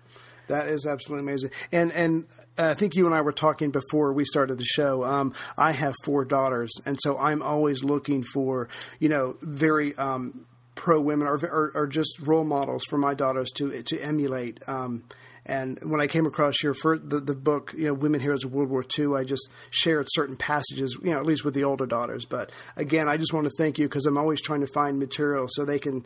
That 0.48 0.68
is 0.70 0.86
absolutely 0.86 1.30
amazing. 1.30 1.52
And 1.74 1.92
and 1.92 2.26
uh, 2.58 2.70
I 2.70 2.74
think 2.74 2.96
you 2.96 3.06
and 3.06 3.14
I 3.14 3.20
were 3.20 3.34
talking 3.34 3.70
before 3.70 4.14
we 4.14 4.24
started 4.24 4.58
the 4.58 4.64
show. 4.64 5.04
Um, 5.04 5.34
I 5.58 5.74
have 5.74 5.94
four 6.06 6.24
daughters, 6.24 6.72
and 6.86 6.98
so 7.02 7.18
I'm 7.18 7.42
always 7.42 7.84
looking 7.84 8.24
for 8.24 8.70
you 9.02 9.10
know 9.10 9.36
very 9.42 9.94
um, 9.98 10.46
pro 10.74 11.02
women 11.02 11.28
or, 11.28 11.36
or 11.36 11.72
or 11.76 11.86
just 11.86 12.22
role 12.22 12.46
models 12.46 12.86
for 12.86 12.98
my 12.98 13.14
daughters 13.14 13.52
to 13.58 13.84
to 13.84 14.00
emulate. 14.00 14.62
Um, 14.68 15.04
and 15.46 15.80
when 15.82 16.02
I 16.02 16.08
came 16.08 16.26
across 16.26 16.62
your 16.62 16.74
first, 16.74 17.10
the, 17.10 17.22
the 17.22 17.34
book, 17.34 17.74
you 17.76 17.88
know, 17.88 17.94
Women 17.94 18.20
Heroes 18.20 18.44
of 18.44 18.54
World 18.54 18.70
War 18.70 18.84
II, 18.98 19.16
I 19.16 19.24
just 19.24 19.50
shared 19.70 20.06
certain 20.10 20.36
passages, 20.36 20.98
you 21.02 21.12
know, 21.12 21.20
at 21.20 21.26
least 21.26 21.46
with 21.46 21.54
the 21.54 21.64
older 21.64 21.86
daughters. 21.86 22.26
But 22.26 22.52
again, 22.76 23.08
I 23.08 23.16
just 23.16 23.32
want 23.34 23.46
to 23.46 23.52
thank 23.58 23.78
you 23.78 23.86
because 23.86 24.06
I'm 24.06 24.18
always 24.18 24.42
trying 24.42 24.60
to 24.60 24.68
find 24.68 25.00
material 25.00 25.48
so 25.50 25.64
they 25.64 25.80
can, 25.80 26.06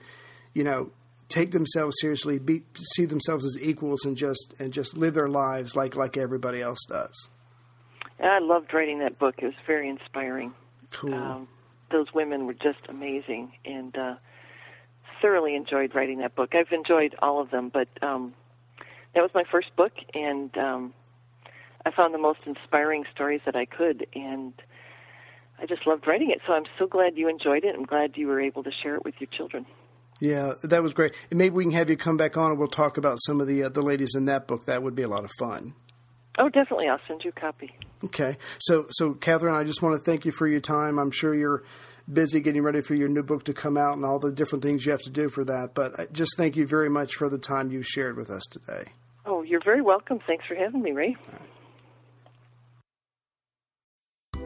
you 0.54 0.64
know, 0.64 0.92
take 1.32 1.52
themselves 1.52 1.98
seriously, 2.00 2.38
be, 2.38 2.64
see 2.94 3.06
themselves 3.06 3.46
as 3.46 3.58
equals, 3.62 4.06
and 4.06 4.16
just 4.16 4.54
and 4.60 4.72
just 4.72 4.98
live 4.98 5.14
their 5.14 5.30
lives 5.30 5.76
like 5.76 5.96
like 5.96 6.18
everybody 6.18 6.62
else 6.62 6.80
does. 6.88 7.30
And 8.20 8.30
I 8.30 8.40
loved 8.40 8.74
writing 8.74 9.00
that 9.00 9.18
book. 9.18 9.36
It 9.40 9.46
was 9.46 9.56
very 9.66 9.90
inspiring. 9.90 10.54
Cool. 10.92 11.14
Um, 11.14 11.48
those 11.92 12.14
women 12.14 12.46
were 12.46 12.54
just 12.54 12.80
amazing, 12.88 13.54
and 13.66 13.98
uh, 13.98 14.16
thoroughly 15.22 15.56
enjoyed 15.56 15.96
writing 15.96 16.20
that 16.20 16.36
book. 16.36 16.54
I've 16.54 16.72
enjoyed 16.72 17.16
all 17.22 17.42
of 17.42 17.50
them, 17.50 17.70
but 17.70 17.88
um, 18.02 18.34
that 19.16 19.22
was 19.22 19.32
my 19.34 19.44
first 19.50 19.76
book, 19.76 19.94
and 20.14 20.56
um, 20.58 20.94
I 21.86 21.92
found 21.92 22.14
the 22.14 22.20
most 22.20 22.46
inspiring 22.46 23.06
stories 23.14 23.42
that 23.46 23.56
I 23.56 23.66
could, 23.66 24.08
and 24.14 24.54
I 25.60 25.66
just 25.66 25.86
loved 25.86 26.08
writing 26.08 26.32
it. 26.32 26.42
So 26.46 26.54
I'm 26.54 26.66
so 26.78 26.88
glad 26.88 27.18
you 27.18 27.28
enjoyed 27.28 27.64
it. 27.64 27.76
I'm 27.76 27.86
glad 27.86 28.18
you 28.18 28.28
were 28.28 28.42
able 28.42 28.64
to 28.64 28.72
share 28.72 28.96
it 28.96 29.04
with 29.04 29.16
your 29.20 29.30
children. 29.30 29.66
Yeah, 30.22 30.54
that 30.64 30.84
was 30.84 30.94
great. 30.94 31.16
And 31.32 31.40
maybe 31.40 31.56
we 31.56 31.64
can 31.64 31.74
have 31.74 31.90
you 31.90 31.98
come 31.98 32.16
back 32.16 32.38
on 32.38 32.52
and 32.52 32.60
we'll 32.60 32.68
talk 32.68 32.98
about 32.98 33.18
some 33.22 33.42
of 33.42 33.48
the 33.48 33.64
uh, 33.64 33.70
the 33.70 33.82
ladies 33.82 34.14
in 34.16 34.26
that 34.26 34.48
book. 34.48 34.68
That 34.68 34.84
would 34.84 34.96
be 34.96 35.02
a 35.02 35.10
lot 35.10 35.26
of 35.26 35.32
fun. 35.40 35.74
Oh, 36.38 36.48
definitely. 36.48 36.88
I'll 36.88 37.00
send 37.08 37.24
you 37.24 37.32
a 37.36 37.40
copy. 37.40 37.76
Okay. 38.06 38.38
So, 38.60 38.86
so 38.90 39.14
Kathryn, 39.14 39.54
I 39.54 39.64
just 39.64 39.82
want 39.82 40.00
to 40.00 40.04
thank 40.04 40.26
you 40.26 40.32
for 40.32 40.48
your 40.48 40.62
time. 40.62 40.98
I'm 40.98 41.12
sure 41.12 41.36
you're 41.36 41.64
busy 42.12 42.40
getting 42.40 42.62
ready 42.62 42.82
for 42.82 42.96
your 42.96 43.10
new 43.10 43.24
book 43.24 43.46
to 43.46 43.54
come 43.54 43.78
out 43.78 43.96
and 43.96 44.06
all 44.06 44.20
the 44.20 44.32
different 44.32 44.64
things 44.64 44.86
you 44.86 44.92
have 44.92 45.02
to 45.02 45.10
do 45.10 45.28
for 45.28 45.44
that. 45.44 45.72
But 45.74 46.00
I 46.00 46.06
just 46.06 46.38
thank 46.38 46.56
you 46.56 46.68
very 46.68 46.90
much 46.90 47.16
for 47.16 47.28
the 47.28 47.38
time 47.38 47.72
you 47.72 47.82
shared 47.82 48.16
with 48.16 48.30
us 48.30 48.44
today. 48.44 48.92
Oh, 49.26 49.42
you're 49.42 49.64
very 49.64 49.82
welcome. 49.82 50.20
Thanks 50.26 50.46
for 50.46 50.56
having 50.56 50.82
me, 50.82 50.92
Ray. 50.92 51.18